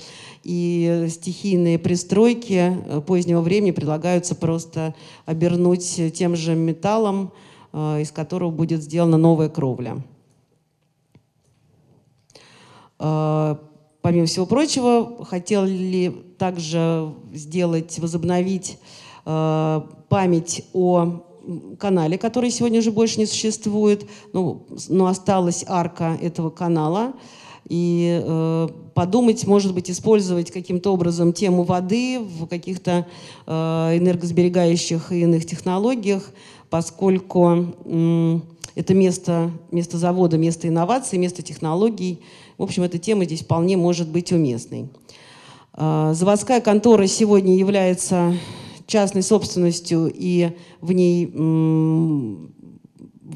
и 0.44 1.06
стихийные 1.10 1.78
пристройки 1.78 2.76
позднего 3.06 3.40
времени 3.40 3.70
предлагаются 3.72 4.34
просто 4.34 4.94
обернуть 5.26 6.00
тем 6.14 6.36
же 6.36 6.54
металлом, 6.54 7.32
э, 7.72 8.00
из 8.00 8.10
которого 8.10 8.50
будет 8.50 8.82
сделана 8.82 9.18
новая 9.18 9.48
кровля. 9.48 10.02
Э, 12.98 13.56
помимо 14.00 14.26
всего 14.26 14.46
прочего, 14.46 15.24
хотели 15.24 16.14
также 16.38 17.12
сделать, 17.32 17.98
возобновить 17.98 18.78
Э, 19.24 19.82
память 20.12 20.62
о 20.74 21.22
канале, 21.78 22.18
который 22.18 22.50
сегодня 22.50 22.80
уже 22.80 22.92
больше 22.92 23.18
не 23.18 23.24
существует, 23.24 24.04
ну, 24.34 24.66
но 24.90 25.06
осталась 25.06 25.64
арка 25.66 26.18
этого 26.20 26.50
канала. 26.50 27.14
И 27.66 28.20
э, 28.22 28.68
подумать, 28.92 29.46
может 29.46 29.72
быть, 29.72 29.90
использовать 29.90 30.50
каким-то 30.50 30.92
образом 30.92 31.32
тему 31.32 31.62
воды 31.62 32.18
в 32.20 32.46
каких-то 32.46 33.06
э, 33.46 33.52
энергосберегающих 33.96 35.12
и 35.12 35.22
иных 35.22 35.46
технологиях, 35.46 36.30
поскольку 36.68 37.74
э, 37.86 38.40
это 38.74 38.92
место, 38.92 39.50
место 39.70 39.96
завода, 39.96 40.36
место 40.36 40.68
инноваций, 40.68 41.18
место 41.18 41.40
технологий. 41.40 42.20
В 42.58 42.64
общем, 42.64 42.82
эта 42.82 42.98
тема 42.98 43.24
здесь 43.24 43.40
вполне 43.40 43.78
может 43.78 44.10
быть 44.10 44.30
уместной. 44.30 44.90
Э, 45.72 46.12
заводская 46.14 46.60
контора 46.60 47.06
сегодня 47.06 47.56
является 47.56 48.34
частной 48.92 49.22
собственностью, 49.22 50.12
и 50.14 50.50
в 50.80 50.92
ней, 50.92 51.26
в 51.26 51.32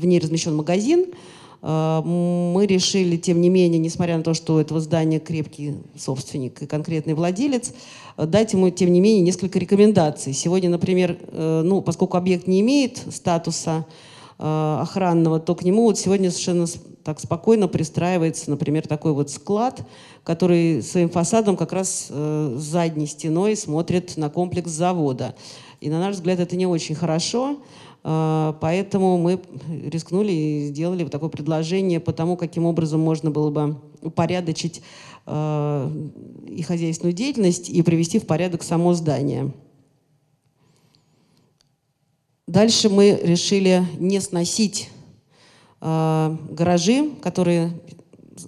ней 0.05 0.19
размещен 0.21 0.55
магазин, 0.55 1.07
а, 1.63 2.03
мы 2.03 2.67
решили, 2.67 3.17
тем 3.17 3.41
не 3.41 3.49
менее, 3.49 3.79
несмотря 3.79 4.19
на 4.19 4.23
то, 4.23 4.35
что 4.35 4.57
у 4.57 4.59
этого 4.59 4.81
здания 4.81 5.19
крепкий 5.19 5.75
собственник 5.97 6.63
и 6.63 6.67
конкретный 6.67 7.15
владелец, 7.15 7.73
дать 8.19 8.53
ему, 8.53 8.69
тем 8.71 8.93
не 8.93 9.01
менее, 9.01 9.23
несколько 9.23 9.59
рекомендаций. 9.59 10.35
Сегодня, 10.35 10.69
например, 10.69 11.19
э, 11.21 11.63
ну, 11.65 11.81
поскольку 11.81 12.19
объект 12.19 12.47
не 12.47 12.61
имеет 12.61 12.99
статуса 13.11 13.87
э, 14.39 14.79
охранного, 14.83 15.41
то 15.41 15.55
к 15.55 15.65
нему 15.65 15.85
вот 15.85 15.99
сегодня 15.99 16.31
совершенно 16.31 16.67
так 17.07 17.21
спокойно 17.21 17.69
пристраивается, 17.69 18.51
например, 18.51 18.89
такой 18.89 19.13
вот 19.13 19.31
склад, 19.31 19.87
который 20.25 20.83
своим 20.83 21.09
фасадом 21.09 21.57
как 21.57 21.73
раз 21.73 22.09
э, 22.11 22.57
задней 22.59 23.07
стеной 23.07 23.55
смотрит 23.55 24.17
на 24.17 24.29
комплекс 24.29 24.73
завода. 24.73 25.37
И 25.81 25.89
на 25.89 26.01
наш 26.01 26.17
взгляд 26.17 26.41
это 26.41 26.57
не 26.57 26.67
очень 26.67 26.97
хорошо. 26.97 27.59
Поэтому 28.03 29.19
мы 29.19 29.41
рискнули 29.69 30.33
и 30.33 30.67
сделали 30.69 31.03
вот 31.03 31.13
такое 31.13 31.29
предложение 31.29 31.99
по 31.99 32.13
тому, 32.13 32.37
каким 32.37 32.65
образом 32.65 33.01
можно 33.01 33.33
было 33.33 33.51
бы 33.51 33.81
упорядочить 34.01 34.81
и 35.27 36.63
хозяйственную 36.67 37.13
деятельность, 37.13 37.69
и 37.69 37.83
привести 37.83 38.21
в 38.21 38.27
порядок 38.27 38.63
само 38.63 38.95
здание. 38.95 39.53
Дальше 42.47 42.89
мы 42.89 43.19
решили 43.21 43.85
не 43.99 44.21
сносить 44.21 44.89
э, 45.87 46.37
гаражи, 46.51 47.11
которые 47.23 47.73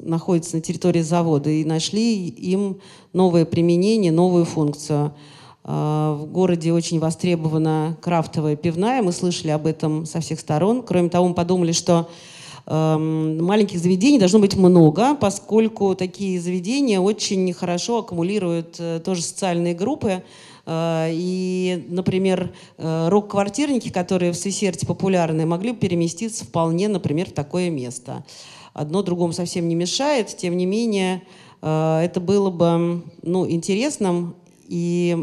находятся 0.01 0.57
на 0.57 0.63
территории 0.63 1.03
завода, 1.03 1.51
и 1.51 1.65
нашли 1.65 2.27
им 2.29 2.79
новое 3.13 3.45
применение, 3.45 4.13
новую 4.13 4.45
функцию. 4.45 5.13
Э, 5.65 6.17
в 6.21 6.27
городе 6.27 6.73
очень 6.73 6.99
востребована 6.99 7.97
крафтовая 8.01 8.57
пивная, 8.57 9.03
мы 9.03 9.13
слышали 9.13 9.51
об 9.51 9.67
этом 9.67 10.05
со 10.05 10.21
всех 10.21 10.41
сторон. 10.41 10.83
Кроме 10.83 11.09
того, 11.09 11.29
мы 11.29 11.35
подумали, 11.35 11.73
что 11.73 12.09
эм, 12.67 13.45
маленьких 13.45 13.79
заведений 13.79 14.19
должно 14.19 14.41
быть 14.41 14.57
много, 14.57 15.15
поскольку 15.15 15.95
такие 15.95 16.41
заведения 16.41 17.01
очень 17.01 17.53
хорошо 17.53 17.99
аккумулируют 17.99 18.77
э, 18.79 19.01
тоже 19.05 19.23
социальные 19.23 19.75
группы, 19.75 20.23
и, 20.71 21.87
например, 21.89 22.53
э, 22.77 23.09
рок-квартирники, 23.09 23.89
которые 23.89 24.33
в 24.33 24.37
Сесерте 24.37 24.87
популярны, 24.87 25.47
могли 25.47 25.73
бы 25.73 25.79
переместиться 25.79 26.45
вполне, 26.45 26.89
например, 26.89 27.31
в 27.31 27.33
такое 27.33 27.71
место. 27.71 28.25
Одно 28.75 29.03
другому 29.03 29.33
совсем 29.33 29.67
не 29.67 29.75
мешает, 29.75 30.29
тем 30.37 30.57
не 30.59 30.67
менее, 30.67 31.23
э, 31.63 32.01
это 32.05 32.21
было 32.21 32.51
бы 32.51 33.03
ну, 33.23 33.49
интересным, 33.49 34.37
и 34.67 35.17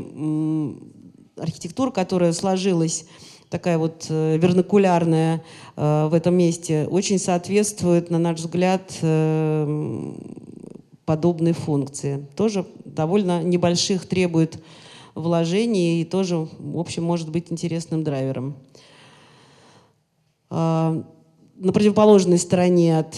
архитектура, 1.38 1.91
которая 1.91 2.34
сложилась 2.34 3.06
такая 3.50 3.78
вот 3.78 4.08
вернокулярная 4.10 5.43
в 5.76 6.12
этом 6.16 6.34
месте, 6.34 6.88
очень 6.89 7.20
соответствует, 7.20 8.10
на 8.10 8.18
наш 8.18 8.39
взгляд, 8.39 8.91
подобной 11.06 11.54
функции. 11.54 12.26
Тоже 12.36 12.66
довольно 12.86 13.43
небольших 13.43 14.08
требует 14.08 14.60
вложений 15.16 16.01
и 16.01 16.05
тоже, 16.05 16.47
в 16.59 16.78
общем, 16.78 17.03
может 17.03 17.30
быть 17.30 17.51
интересным 17.51 18.03
драйвером. 18.03 18.57
А, 20.49 21.03
на 21.55 21.72
противоположной 21.72 22.38
стороне 22.38 22.99
от 22.99 23.18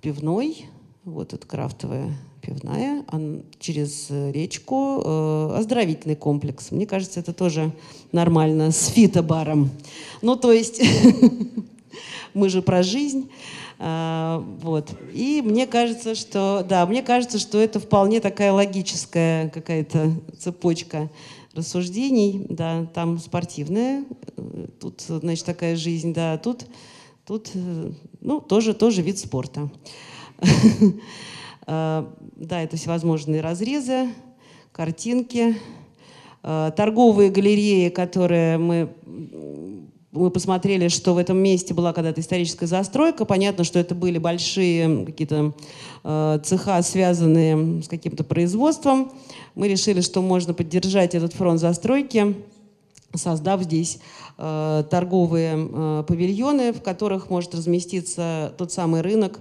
пивной, 0.00 0.66
вот 1.04 1.34
эта 1.34 1.46
крафтовая 1.46 2.16
пивная, 2.40 3.04
через 3.58 4.08
речку, 4.10 5.02
э, 5.04 5.56
оздоровительный 5.58 6.16
комплекс. 6.16 6.70
Мне 6.70 6.86
кажется, 6.86 7.20
это 7.20 7.34
тоже 7.34 7.72
нормально, 8.12 8.70
с 8.70 8.86
фитобаром. 8.86 9.70
Ну, 10.22 10.36
то 10.36 10.52
есть 10.52 10.80
мы 12.34 12.48
же 12.48 12.62
про 12.62 12.82
жизнь. 12.82 13.28
А, 13.80 14.44
вот. 14.60 14.92
И 15.12 15.40
мне 15.44 15.66
кажется, 15.66 16.14
что, 16.14 16.64
да, 16.68 16.84
мне 16.86 17.02
кажется, 17.02 17.38
что 17.38 17.58
это 17.58 17.78
вполне 17.78 18.20
такая 18.20 18.52
логическая 18.52 19.48
какая-то 19.50 20.12
цепочка 20.38 21.08
рассуждений. 21.54 22.44
Да, 22.48 22.86
там 22.92 23.18
спортивная, 23.18 24.04
тут, 24.80 25.02
значит, 25.02 25.44
такая 25.44 25.76
жизнь, 25.76 26.12
да, 26.12 26.38
тут, 26.38 26.66
тут 27.24 27.50
ну, 28.20 28.40
тоже, 28.40 28.74
тоже 28.74 29.02
вид 29.02 29.18
спорта. 29.18 29.70
А, 31.70 32.10
да, 32.34 32.62
это 32.62 32.78
всевозможные 32.78 33.42
разрезы, 33.42 34.08
картинки, 34.72 35.54
а, 36.42 36.70
торговые 36.70 37.28
галереи, 37.28 37.90
которые 37.90 38.56
мы 38.56 38.94
мы 40.12 40.30
посмотрели, 40.30 40.88
что 40.88 41.12
в 41.12 41.18
этом 41.18 41.36
месте 41.38 41.74
была 41.74 41.92
когда-то 41.92 42.20
историческая 42.20 42.66
застройка. 42.66 43.24
Понятно, 43.26 43.64
что 43.64 43.78
это 43.78 43.94
были 43.94 44.18
большие 44.18 45.04
какие-то 45.04 45.52
э, 46.02 46.40
цеха, 46.44 46.80
связанные 46.82 47.82
с 47.82 47.88
каким-то 47.88 48.24
производством. 48.24 49.12
Мы 49.54 49.68
решили, 49.68 50.00
что 50.00 50.22
можно 50.22 50.54
поддержать 50.54 51.14
этот 51.14 51.34
фронт 51.34 51.60
застройки, 51.60 52.36
создав 53.14 53.62
здесь 53.62 53.98
э, 54.38 54.84
торговые 54.90 55.54
э, 55.56 56.04
павильоны, 56.08 56.72
в 56.72 56.80
которых 56.80 57.28
может 57.28 57.54
разместиться 57.54 58.54
тот 58.56 58.72
самый 58.72 59.02
рынок, 59.02 59.40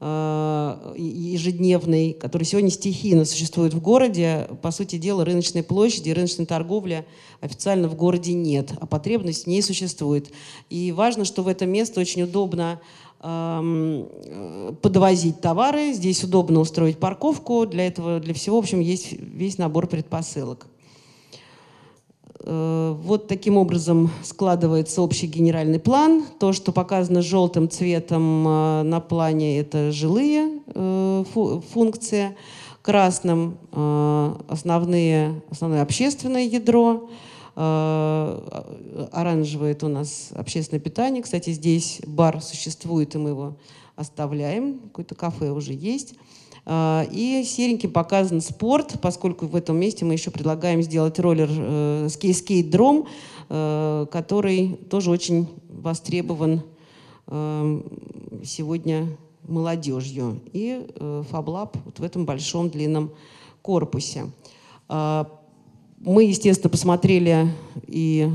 ежедневный, 0.00 2.12
который 2.12 2.44
сегодня 2.44 2.70
стихийно 2.70 3.24
существует 3.24 3.74
в 3.74 3.80
городе. 3.80 4.48
По 4.62 4.70
сути 4.70 4.96
дела, 4.96 5.24
рыночной 5.24 5.64
площади, 5.64 6.10
рыночной 6.10 6.46
торговли 6.46 7.04
официально 7.40 7.88
в 7.88 7.96
городе 7.96 8.32
нет, 8.32 8.72
а 8.80 8.86
потребность 8.86 9.44
в 9.44 9.46
ней 9.48 9.60
существует. 9.60 10.30
И 10.70 10.92
важно, 10.92 11.24
что 11.24 11.42
в 11.42 11.48
это 11.48 11.66
место 11.66 12.00
очень 12.00 12.22
удобно 12.22 12.80
эм, 13.22 14.08
подвозить 14.82 15.40
товары, 15.40 15.92
здесь 15.92 16.22
удобно 16.22 16.60
устроить 16.60 16.98
парковку, 16.98 17.66
для 17.66 17.88
этого, 17.88 18.20
для 18.20 18.34
всего, 18.34 18.56
в 18.56 18.60
общем, 18.60 18.78
есть 18.78 19.12
весь 19.12 19.58
набор 19.58 19.88
предпосылок. 19.88 20.68
Э, 22.50 22.96
вот 23.02 23.28
таким 23.28 23.58
образом 23.58 24.10
складывается 24.22 25.02
общий 25.02 25.26
генеральный 25.26 25.78
план. 25.78 26.24
То, 26.40 26.54
что 26.54 26.72
показано 26.72 27.20
желтым 27.20 27.68
цветом 27.68 28.48
э, 28.48 28.82
на 28.84 29.00
плане, 29.00 29.58
это 29.58 29.92
жилые 29.92 30.60
э, 30.66 31.24
функции. 31.72 32.34
Красным 32.80 33.58
основные, 34.48 35.42
основное 35.50 35.82
общественное 35.82 36.46
ядро. 36.46 37.10
Оранжевое– 37.54 39.72
это 39.74 39.86
у 39.86 39.88
нас 39.90 40.30
общественное 40.34 40.80
питание. 40.80 41.22
Кстати, 41.22 41.50
здесь 41.50 42.00
бар 42.06 42.40
существует, 42.40 43.14
и 43.14 43.18
мы 43.18 43.30
его 43.30 43.58
оставляем. 43.94 44.78
Какое-то 44.78 45.16
кафе 45.16 45.50
уже 45.50 45.74
есть. 45.74 46.14
А, 46.70 47.06
и 47.10 47.44
сереньким 47.44 47.90
показан 47.90 48.42
спорт, 48.42 48.98
поскольку 49.00 49.46
в 49.46 49.56
этом 49.56 49.78
месте 49.80 50.04
мы 50.04 50.12
еще 50.12 50.30
предлагаем 50.30 50.82
сделать 50.82 51.18
роллер 51.18 51.48
э, 51.50 52.08
скейт-дром, 52.10 53.06
э, 53.48 54.06
который 54.12 54.76
тоже 54.90 55.10
очень 55.10 55.48
востребован 55.70 56.60
э, 57.26 57.82
сегодня 58.44 59.08
молодежью. 59.46 60.42
И 60.52 60.86
э, 60.94 61.24
FabLab 61.32 61.74
вот 61.86 62.00
в 62.00 62.02
этом 62.02 62.26
большом 62.26 62.68
длинном 62.68 63.12
корпусе. 63.62 64.30
Э, 64.90 65.24
мы, 66.00 66.24
естественно, 66.24 66.68
посмотрели 66.68 67.48
и 67.86 68.30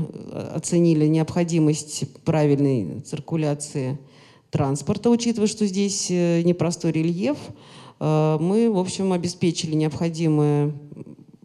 оценили 0.52 1.06
необходимость 1.06 2.04
правильной 2.24 3.00
циркуляции 3.02 3.96
транспорта, 4.50 5.08
учитывая, 5.10 5.46
что 5.46 5.66
здесь 5.66 6.08
э, 6.10 6.42
непростой 6.42 6.90
рельеф. 6.90 7.38
Э, 8.00 8.38
мы, 8.40 8.70
в 8.70 8.78
общем, 8.78 9.12
обеспечили 9.12 9.74
необходимые 9.74 10.74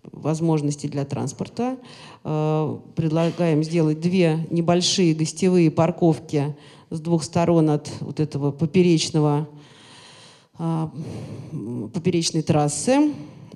возможности 0.03 0.87
для 0.87 1.05
транспорта. 1.05 1.77
Э, 2.23 2.77
предлагаем 2.95 3.63
сделать 3.63 3.99
две 3.99 4.47
небольшие 4.49 5.13
гостевые 5.13 5.71
парковки 5.71 6.55
с 6.89 6.99
двух 6.99 7.23
сторон 7.23 7.69
от 7.69 7.89
вот 8.01 8.19
этого 8.19 8.51
поперечного, 8.51 9.47
э, 10.57 10.87
поперечной 11.93 12.41
трассы. 12.41 13.13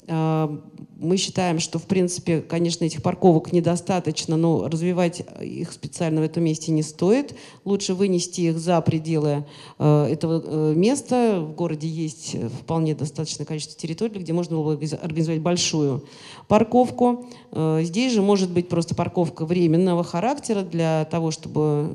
Мы 0.07 1.17
считаем, 1.17 1.59
что, 1.59 1.79
в 1.79 1.83
принципе, 1.83 2.39
конечно, 2.41 2.85
этих 2.85 3.01
парковок 3.01 3.51
недостаточно, 3.51 4.37
но 4.37 4.67
развивать 4.67 5.21
их 5.41 5.71
специально 5.73 6.21
в 6.21 6.23
этом 6.23 6.43
месте 6.43 6.71
не 6.71 6.81
стоит. 6.81 7.35
Лучше 7.65 7.93
вынести 7.93 8.41
их 8.41 8.57
за 8.57 8.79
пределы 8.81 9.45
э, 9.79 10.05
этого 10.05 10.41
э, 10.45 10.73
места. 10.75 11.41
В 11.41 11.55
городе 11.55 11.87
есть 11.87 12.37
вполне 12.61 12.95
достаточное 12.95 13.45
количество 13.45 13.77
территорий, 13.77 14.19
где 14.19 14.31
можно 14.31 14.55
было 14.55 14.77
бы 14.77 14.85
организовать 15.01 15.41
большую 15.41 16.05
парковку. 16.47 17.27
Э, 17.51 17.79
здесь 17.83 18.13
же 18.13 18.21
может 18.21 18.49
быть 18.49 18.69
просто 18.69 18.95
парковка 18.95 19.45
временного 19.45 20.05
характера 20.05 20.61
для 20.61 21.05
того, 21.05 21.31
чтобы 21.31 21.91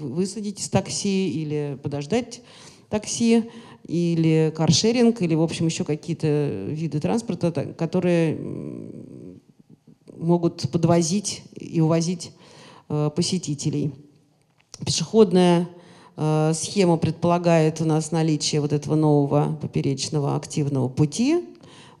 высадить 0.00 0.60
из 0.60 0.68
такси 0.68 1.28
или 1.30 1.78
подождать 1.82 2.40
такси 2.88 3.44
или 3.88 4.52
каршеринг, 4.54 5.20
или, 5.22 5.34
в 5.34 5.42
общем, 5.42 5.66
еще 5.66 5.82
какие-то 5.82 6.66
виды 6.68 7.00
транспорта, 7.00 7.50
которые 7.76 8.38
могут 10.14 10.70
подвозить 10.70 11.42
и 11.54 11.80
увозить 11.80 12.30
э, 12.88 13.10
посетителей. 13.16 13.94
Пешеходная 14.84 15.68
э, 16.16 16.52
схема 16.54 16.98
предполагает 16.98 17.80
у 17.80 17.86
нас 17.86 18.12
наличие 18.12 18.60
вот 18.60 18.74
этого 18.74 18.94
нового 18.94 19.58
поперечного 19.60 20.36
активного 20.36 20.88
пути, 20.88 21.42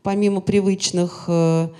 помимо 0.02 0.42
привычных. 0.42 1.24
Э, 1.28 1.70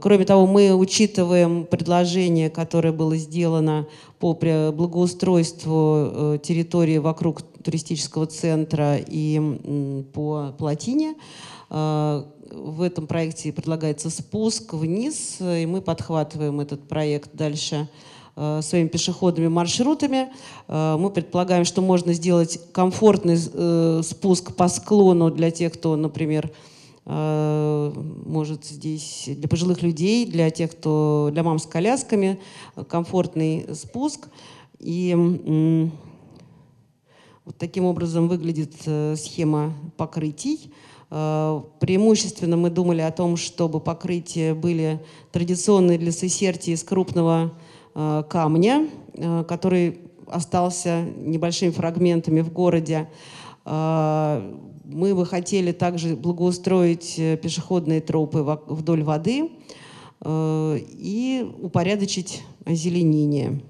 кроме 0.00 0.24
того, 0.24 0.46
мы 0.46 0.72
учитываем 0.72 1.64
предложение, 1.64 2.48
которое 2.48 2.92
было 2.92 3.16
сделано 3.16 3.88
по 4.20 4.34
благоустройству 4.34 6.38
территории 6.44 6.98
вокруг 6.98 7.42
туристического 7.62 8.26
центра 8.26 8.96
и 8.98 10.02
по 10.12 10.54
плотине. 10.58 11.14
А, 11.70 12.26
в 12.50 12.82
этом 12.82 13.06
проекте 13.06 13.52
предлагается 13.52 14.10
спуск 14.10 14.74
вниз, 14.74 15.38
и 15.40 15.64
мы 15.66 15.80
подхватываем 15.80 16.60
этот 16.60 16.86
проект 16.88 17.30
дальше 17.34 17.88
своими 18.62 18.88
пешеходными 18.88 19.48
маршрутами. 19.48 20.32
Мы 20.66 21.10
предполагаем, 21.10 21.66
что 21.66 21.82
можно 21.82 22.14
сделать 22.14 22.58
комфортный 22.72 24.02
спуск 24.02 24.54
по 24.54 24.68
склону 24.68 25.30
для 25.30 25.50
тех, 25.50 25.74
кто, 25.74 25.96
например, 25.96 26.50
может 27.04 28.64
здесь 28.64 29.24
для 29.26 29.48
пожилых 29.48 29.82
людей, 29.82 30.24
для 30.24 30.50
тех, 30.50 30.70
кто 30.70 31.28
для 31.32 31.42
мам 31.42 31.58
с 31.58 31.66
колясками, 31.66 32.40
комфортный 32.88 33.74
спуск. 33.74 34.28
И 34.78 35.90
вот 37.44 37.58
таким 37.58 37.84
образом 37.84 38.28
выглядит 38.28 38.74
схема 39.16 39.74
покрытий. 39.96 40.70
Э, 41.14 41.60
преимущественно 41.78 42.56
мы 42.56 42.70
думали 42.70 43.02
о 43.02 43.10
том, 43.10 43.36
чтобы 43.36 43.80
покрытия 43.80 44.54
были 44.54 44.98
традиционные 45.30 45.98
для 45.98 46.10
Сесерти 46.10 46.70
из 46.70 46.82
крупного 46.82 47.52
э, 47.94 48.22
камня, 48.30 48.88
э, 49.12 49.44
который 49.46 50.00
остался 50.26 51.02
небольшими 51.02 51.70
фрагментами 51.70 52.40
в 52.40 52.50
городе. 52.50 53.10
Мы 53.64 55.14
бы 55.14 55.26
хотели 55.26 55.72
также 55.72 56.16
благоустроить 56.16 57.16
пешеходные 57.16 58.00
тропы 58.00 58.58
вдоль 58.66 59.02
воды 59.02 59.50
и 60.24 61.54
упорядочить 61.60 62.42
озеленение. 62.64 63.60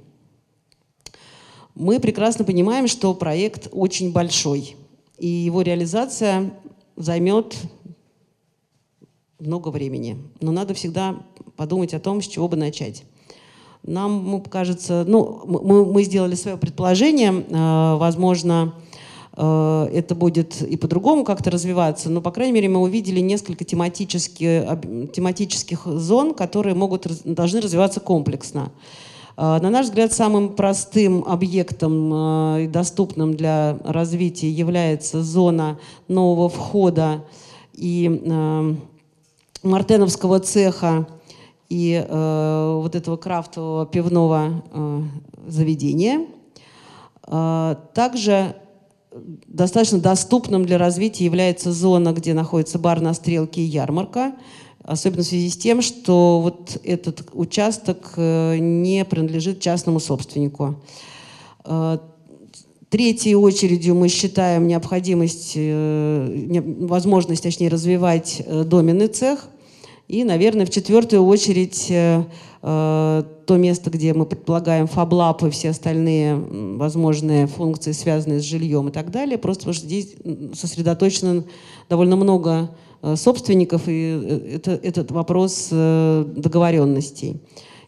Мы 1.74 2.01
прекрасно 2.01 2.44
понимаем, 2.44 2.86
что 2.86 3.15
проект 3.15 3.69
очень 3.73 4.12
большой, 4.12 4.77
и 5.19 5.27
его 5.27 5.62
реализация 5.62 6.53
займет 6.97 7.57
много 9.39 9.69
времени. 9.69 10.19
Но 10.40 10.53
надо 10.53 10.74
всегда 10.74 11.16
подумать 11.57 11.94
о 11.94 12.01
том, 12.01 12.20
с 12.20 12.27
чего 12.27 12.49
бы 12.49 12.57
начать. 12.57 13.05
Нам 13.82 14.43
кажется, 14.43 15.05
ну, 15.07 15.43
мы, 15.44 15.85
мы 15.85 16.05
сделали 16.05 16.36
свое 16.36 16.57
предположение, 16.57 17.32
э, 17.32 17.97
возможно, 17.97 18.74
э, 19.36 19.90
это 19.93 20.15
будет 20.15 20.62
и 20.62 20.77
по-другому 20.77 21.24
как-то 21.24 21.51
развиваться, 21.51 22.09
но, 22.09 22.20
по 22.20 22.31
крайней 22.31 22.53
мере, 22.53 22.69
мы 22.69 22.78
увидели 22.81 23.19
несколько 23.19 23.65
тематических, 23.65 24.78
тематических 25.12 25.86
зон, 25.86 26.35
которые 26.35 26.74
могут, 26.77 27.09
должны 27.24 27.61
развиваться 27.61 27.99
комплексно. 27.99 28.70
Э, 29.36 29.59
на 29.60 29.70
наш 29.70 29.86
взгляд, 29.86 30.12
самым 30.12 30.50
простым 30.50 31.24
объектом 31.26 32.12
э, 32.12 32.64
и 32.64 32.66
доступным 32.66 33.34
для 33.34 33.78
развития 33.84 34.50
является 34.50 35.22
зона 35.22 35.78
нового 36.09 36.48
входа 36.48 37.24
и 37.72 38.22
э, 38.24 38.74
мартеновского 39.62 40.40
цеха 40.40 41.06
и 41.68 42.04
вот 42.10 42.94
этого 42.94 43.16
крафтового 43.16 43.86
пивного 43.86 44.62
заведения. 45.46 46.26
Также 47.22 48.56
достаточно 49.46 49.98
доступным 49.98 50.66
для 50.66 50.76
развития 50.76 51.24
является 51.24 51.72
зона, 51.72 52.12
где 52.12 52.34
находится 52.34 52.78
бар 52.78 53.00
на 53.00 53.14
стрелке 53.14 53.62
и 53.62 53.64
ярмарка– 53.64 54.34
Особенно 54.84 55.22
в 55.22 55.26
связи 55.26 55.48
с 55.48 55.56
тем, 55.56 55.80
что 55.80 56.40
вот 56.40 56.80
этот 56.82 57.28
участок 57.34 58.14
э, 58.16 58.59
не 58.59 59.04
принадлежит 59.04 59.60
частному 59.60 60.00
собственнику. 60.00 60.82
Э, 61.64 61.98
третьей 62.88 63.36
очередью 63.36 63.94
мы 63.94 64.09
считаем 64.09 64.66
необходимость, 64.66 65.52
э, 65.54 66.62
возможность, 66.80 67.44
точнее, 67.44 67.68
развивать 67.68 68.42
доменный 68.46 69.06
цех. 69.06 69.48
И, 70.09 70.24
наверное, 70.24 70.66
в 70.66 70.70
четвертую 70.70 71.24
очередь 71.24 71.90
то 72.60 73.56
место, 73.56 73.90
где 73.90 74.14
мы 74.14 74.24
предполагаем 74.24 74.86
фаблап 74.86 75.42
и 75.42 75.50
все 75.50 75.70
остальные 75.70 76.36
возможные 76.36 77.48
функции, 77.48 77.90
связанные 77.90 78.38
с 78.38 78.44
жильем 78.44 78.88
и 78.88 78.92
так 78.92 79.10
далее, 79.10 79.36
просто 79.36 79.62
потому 79.62 79.74
что 79.74 79.86
здесь 79.86 80.14
сосредоточено 80.54 81.44
довольно 81.88 82.14
много 82.14 82.70
собственников, 83.16 83.83
и 83.87 84.20
э, 84.23 84.57
это, 84.57 84.70
этот 84.73 85.11
вопрос 85.11 85.69
э, 85.70 86.24
договоренностей. 86.37 87.41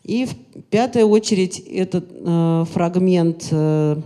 И 0.02 0.26
в 0.26 0.62
пятую 0.70 1.08
очередь 1.08 1.58
этот 1.58 2.06
э, 2.10 2.64
фрагмент, 2.72 3.48
э, 3.50 3.96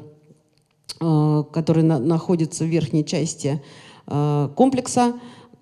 э, 1.00 1.44
который 1.52 1.82
на, 1.82 1.98
находится 1.98 2.64
в 2.64 2.68
верхней 2.68 3.04
части 3.04 3.62
э, 4.06 4.48
комплекса, 4.54 5.14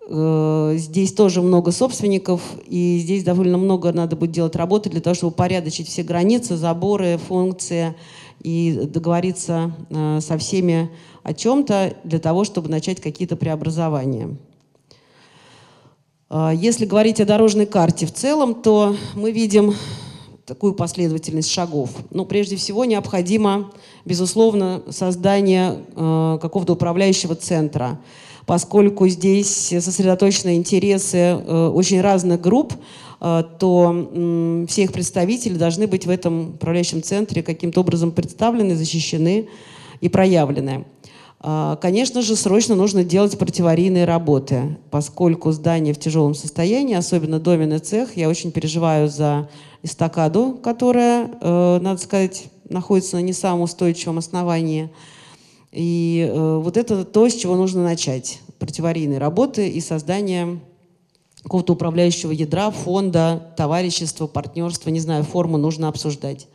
Здесь 0.08 1.12
тоже 1.14 1.42
много 1.42 1.72
собственников, 1.72 2.40
и 2.68 3.00
здесь 3.02 3.24
довольно 3.24 3.58
много 3.58 3.92
надо 3.92 4.14
будет 4.14 4.30
делать 4.30 4.54
работы 4.54 4.88
для 4.88 5.00
того, 5.00 5.14
чтобы 5.14 5.32
упорядочить 5.32 5.88
все 5.88 6.04
границы, 6.04 6.54
заборы, 6.54 7.18
функции 7.18 7.96
и 8.40 8.88
договориться 8.88 9.74
со 10.20 10.38
всеми 10.38 10.92
о 11.24 11.34
чем-то 11.34 11.96
для 12.04 12.20
того, 12.20 12.44
чтобы 12.44 12.68
начать 12.68 13.00
какие-то 13.00 13.34
преобразования. 13.34 14.36
А, 16.28 16.52
если 16.52 16.86
говорить 16.86 17.20
о 17.20 17.24
дорожной 17.24 17.66
карте 17.66 18.06
в 18.06 18.12
целом, 18.12 18.54
то 18.54 18.96
мы 19.14 19.30
видим 19.30 19.74
такую 20.44 20.74
последовательность 20.74 21.50
шагов. 21.50 21.90
Но 22.10 22.24
прежде 22.24 22.56
всего 22.56 22.84
необходимо, 22.84 23.72
безусловно, 24.04 24.82
создание 24.90 25.78
э, 25.96 26.38
какого-то 26.40 26.74
управляющего 26.74 27.34
центра, 27.34 28.00
поскольку 28.44 29.08
здесь 29.08 29.68
сосредоточены 29.68 30.56
интересы 30.56 31.16
э, 31.18 31.68
очень 31.68 32.00
разных 32.00 32.40
групп, 32.40 32.74
то 33.18 34.66
все 34.68 34.82
их 34.82 34.92
представители 34.92 35.54
должны 35.54 35.86
быть 35.86 36.04
в 36.04 36.10
этом 36.10 36.50
управляющем 36.50 37.02
центре 37.02 37.42
каким-то 37.42 37.80
образом 37.80 38.12
представлены, 38.12 38.76
защищены 38.76 39.48
и 40.02 40.10
проявлены. 40.10 40.84
А, 41.40 41.76
конечно 41.76 42.22
же, 42.22 42.34
срочно 42.34 42.74
нужно 42.74 43.04
делать 43.04 43.38
противарийные 43.38 44.04
работы, 44.04 44.78
поскольку 44.90 45.52
здание 45.52 45.92
в 45.92 45.98
тяжелом 45.98 46.34
состоянии, 46.34 46.94
особенно 46.94 47.38
доменный 47.38 47.78
цех. 47.78 48.16
Я 48.16 48.28
очень 48.28 48.52
переживаю 48.52 49.08
за 49.08 49.48
эстакаду, 49.82 50.58
которая, 50.62 51.30
э, 51.40 51.78
надо 51.80 52.00
сказать, 52.00 52.46
находится 52.68 53.16
на 53.16 53.20
не 53.20 53.32
самом 53.32 53.62
устойчивом 53.62 54.18
основании. 54.18 54.90
И 55.72 56.26
э, 56.28 56.58
вот 56.58 56.76
это 56.76 57.04
то, 57.04 57.28
с 57.28 57.34
чего 57.34 57.54
нужно 57.56 57.84
начать. 57.84 58.40
Противарийные 58.58 59.18
работы 59.18 59.68
и 59.68 59.80
создание 59.80 60.58
какого-то 61.42 61.74
управляющего 61.74 62.32
ядра, 62.32 62.70
фонда, 62.70 63.52
товарищества, 63.56 64.26
партнерства, 64.26 64.90
не 64.90 64.98
знаю, 64.98 65.22
форму 65.22 65.58
нужно 65.58 65.88
обсуждать. 65.88 66.48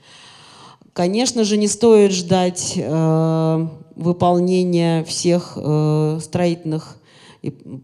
Конечно 0.94 1.46
же, 1.46 1.56
не 1.56 1.68
стоит 1.68 2.12
ждать 2.12 2.74
э, 2.76 3.68
выполнения 3.96 5.06
всех 5.06 5.54
э, 5.56 6.20
строительных 6.22 6.98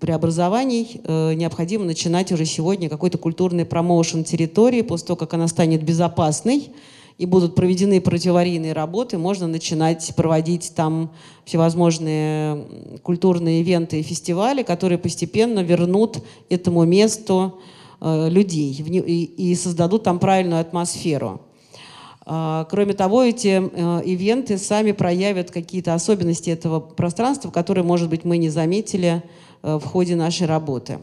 преобразований. 0.02 1.00
Э, 1.04 1.34
необходимо 1.34 1.86
начинать 1.86 2.34
уже 2.34 2.46
сегодня 2.46 2.90
какой-то 2.90 3.18
культурный 3.18 3.66
промоушен 3.66 4.26
территории. 4.26 4.82
После 4.82 5.08
того, 5.08 5.18
как 5.18 5.34
она 5.34 5.48
станет 5.48 5.84
безопасной 5.84 6.70
и 7.18 7.26
будут 7.26 7.56
проведены 7.56 8.02
противарийные 8.02 8.74
работы, 8.74 9.18
можно 9.18 9.48
начинать 9.48 10.14
проводить 10.16 10.74
там 10.76 11.12
всевозможные 11.46 12.66
культурные 13.04 13.62
ивенты 13.62 14.02
и 14.02 14.04
фестивали, 14.04 14.64
которые 14.64 14.98
постепенно 14.98 15.62
вернут 15.62 16.18
этому 16.50 16.84
месту 16.84 17.60
э, 18.02 18.30
людей 18.30 18.74
и, 18.74 19.52
и 19.52 19.56
создадут 19.56 20.04
там 20.04 20.20
правильную 20.20 20.60
атмосферу. 20.60 21.40
А, 22.30 22.66
кроме 22.70 22.94
того, 22.94 23.24
эти 23.24 23.48
э, 23.48 24.04
ивенты 24.04 24.58
сами 24.58 24.92
проявят 24.92 25.50
какие-то 25.50 25.94
особенности 25.94 26.50
этого 26.50 26.82
пространства, 26.82 27.52
которые, 27.52 27.86
может 27.86 28.10
быть, 28.10 28.26
мы 28.26 28.38
не 28.38 28.50
заметили 28.50 29.24
э, 29.64 29.76
в 29.78 29.86
ходе 29.86 30.18
нашей 30.18 30.46
работы. 30.46 31.00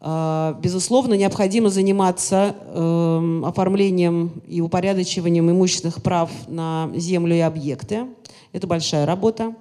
А, 0.00 0.58
безусловно, 0.62 1.14
необходимо 1.14 1.68
заниматься 1.68 2.56
эм, 2.74 3.44
оформлением 3.44 4.42
и 4.48 4.62
упорядочиванием 4.62 5.50
имущественных 5.50 6.02
прав 6.02 6.30
на 6.48 6.90
землю 6.94 7.36
и 7.36 7.40
объекты. 7.40 8.06
Это 8.52 8.66
большая 8.66 9.04
работа. 9.04 9.54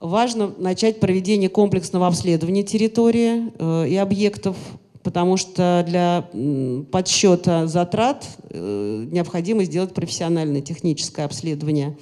Важно 0.00 0.52
начать 0.58 0.98
проведение 0.98 1.48
комплексного 1.48 2.08
обследования 2.08 2.64
территории 2.64 3.52
э, 3.56 3.88
и 3.88 3.96
объектов 3.96 4.56
потому 5.02 5.36
что 5.36 5.84
для 5.86 6.28
подсчета 6.90 7.66
затрат 7.66 8.26
э, 8.50 9.06
необходимо 9.10 9.64
сделать 9.64 9.94
профессиональное 9.94 10.60
техническое 10.60 11.24
обследование 11.24 11.96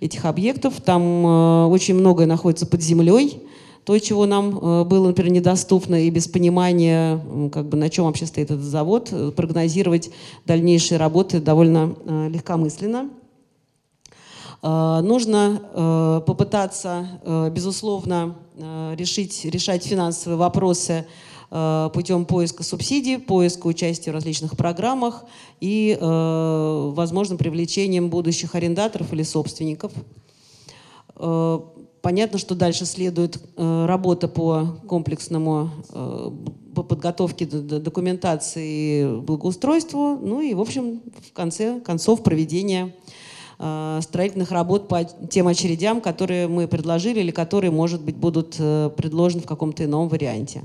этих 0.00 0.24
объектов. 0.24 0.80
Там 0.80 1.02
э, 1.26 1.66
очень 1.66 1.94
многое 1.94 2.26
находится 2.26 2.66
под 2.66 2.82
землей, 2.82 3.42
то, 3.84 3.98
чего 3.98 4.26
нам 4.26 4.58
э, 4.58 4.84
было, 4.84 5.08
например, 5.08 5.32
недоступно 5.32 6.04
и 6.06 6.10
без 6.10 6.26
понимания, 6.26 7.20
как 7.52 7.68
бы, 7.68 7.76
на 7.76 7.88
чем 7.88 8.06
вообще 8.06 8.26
стоит 8.26 8.50
этот 8.50 8.64
завод, 8.64 9.12
прогнозировать 9.36 10.10
дальнейшие 10.46 10.98
работы 10.98 11.40
довольно 11.40 11.94
легкомысленно. 12.28 13.10
Нужно 14.62 16.22
попытаться, 16.26 17.50
безусловно, 17.50 18.36
решить, 18.58 19.46
решать 19.46 19.86
финансовые 19.86 20.36
вопросы 20.36 21.06
путем 21.50 22.26
поиска 22.26 22.62
субсидий, 22.62 23.18
поиска 23.18 23.66
участия 23.66 24.12
в 24.12 24.14
различных 24.14 24.56
программах 24.56 25.24
и, 25.60 25.98
э, 26.00 26.90
возможно, 26.94 27.36
привлечением 27.36 28.08
будущих 28.08 28.54
арендаторов 28.54 29.12
или 29.12 29.24
собственников. 29.24 29.92
Э, 31.20 31.60
понятно, 32.02 32.38
что 32.38 32.54
дальше 32.54 32.86
следует 32.86 33.40
э, 33.56 33.86
работа 33.86 34.26
по 34.28 34.78
комплексному, 34.88 35.70
э, 35.92 36.30
по 36.74 36.82
подготовке 36.82 37.46
документации 37.46 39.20
благоустройству, 39.20 40.18
ну 40.20 40.40
и, 40.40 40.54
в 40.54 40.60
общем, 40.60 41.02
в 41.28 41.32
конце 41.32 41.80
концов 41.80 42.22
проведение 42.22 42.94
строительных 44.00 44.52
работ 44.52 44.88
по 44.88 45.04
тем 45.04 45.46
очередям, 45.46 46.00
которые 46.00 46.48
мы 46.48 46.66
предложили 46.66 47.20
или 47.20 47.30
которые, 47.30 47.70
может 47.70 48.00
быть, 48.02 48.16
будут 48.16 48.54
предложены 48.54 49.42
в 49.42 49.46
каком-то 49.46 49.84
ином 49.84 50.08
варианте. 50.08 50.62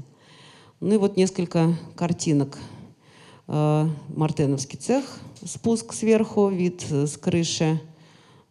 Ну 0.80 0.96
и 0.96 0.98
вот 0.98 1.18
несколько 1.18 1.76
картинок. 1.96 2.58
Мартеновский 3.48 4.80
цех, 4.80 5.06
спуск 5.46 5.94
сверху, 5.94 6.50
вид 6.50 6.84
с 6.90 7.18
крыши– 7.18 7.80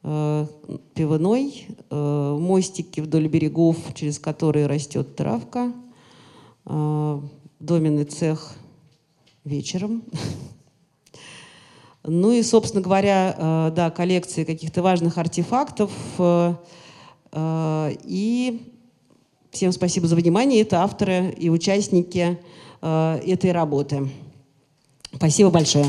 Э, 0.06 0.46
пивной, 0.92 1.66
э, 1.88 2.36
мостики 2.38 3.00
вдоль 3.00 3.26
берегов, 3.26 3.78
через 3.94 4.18
которые 4.18 4.66
растет 4.66 5.16
травка, 5.16 5.72
э, 6.66 7.20
доменный 7.58 8.04
цех 8.04 8.54
вечером. 9.44 10.04
Ну 12.06 12.32
и, 12.32 12.42
собственно 12.42 12.82
говоря, 12.82 13.72
да, 13.74 13.90
коллекции 13.90 14.44
каких-то 14.44 14.82
важных 14.82 15.16
артефактов. 15.16 15.90
И 17.34 18.73
всем 19.54 19.72
спасибо 19.72 20.06
за 20.06 20.16
внимание. 20.16 20.60
Это 20.60 20.82
авторы 20.82 21.34
и 21.38 21.48
участники 21.48 22.38
этой 22.82 23.52
работы. 23.52 24.08
Спасибо 25.14 25.50
большое. 25.50 25.86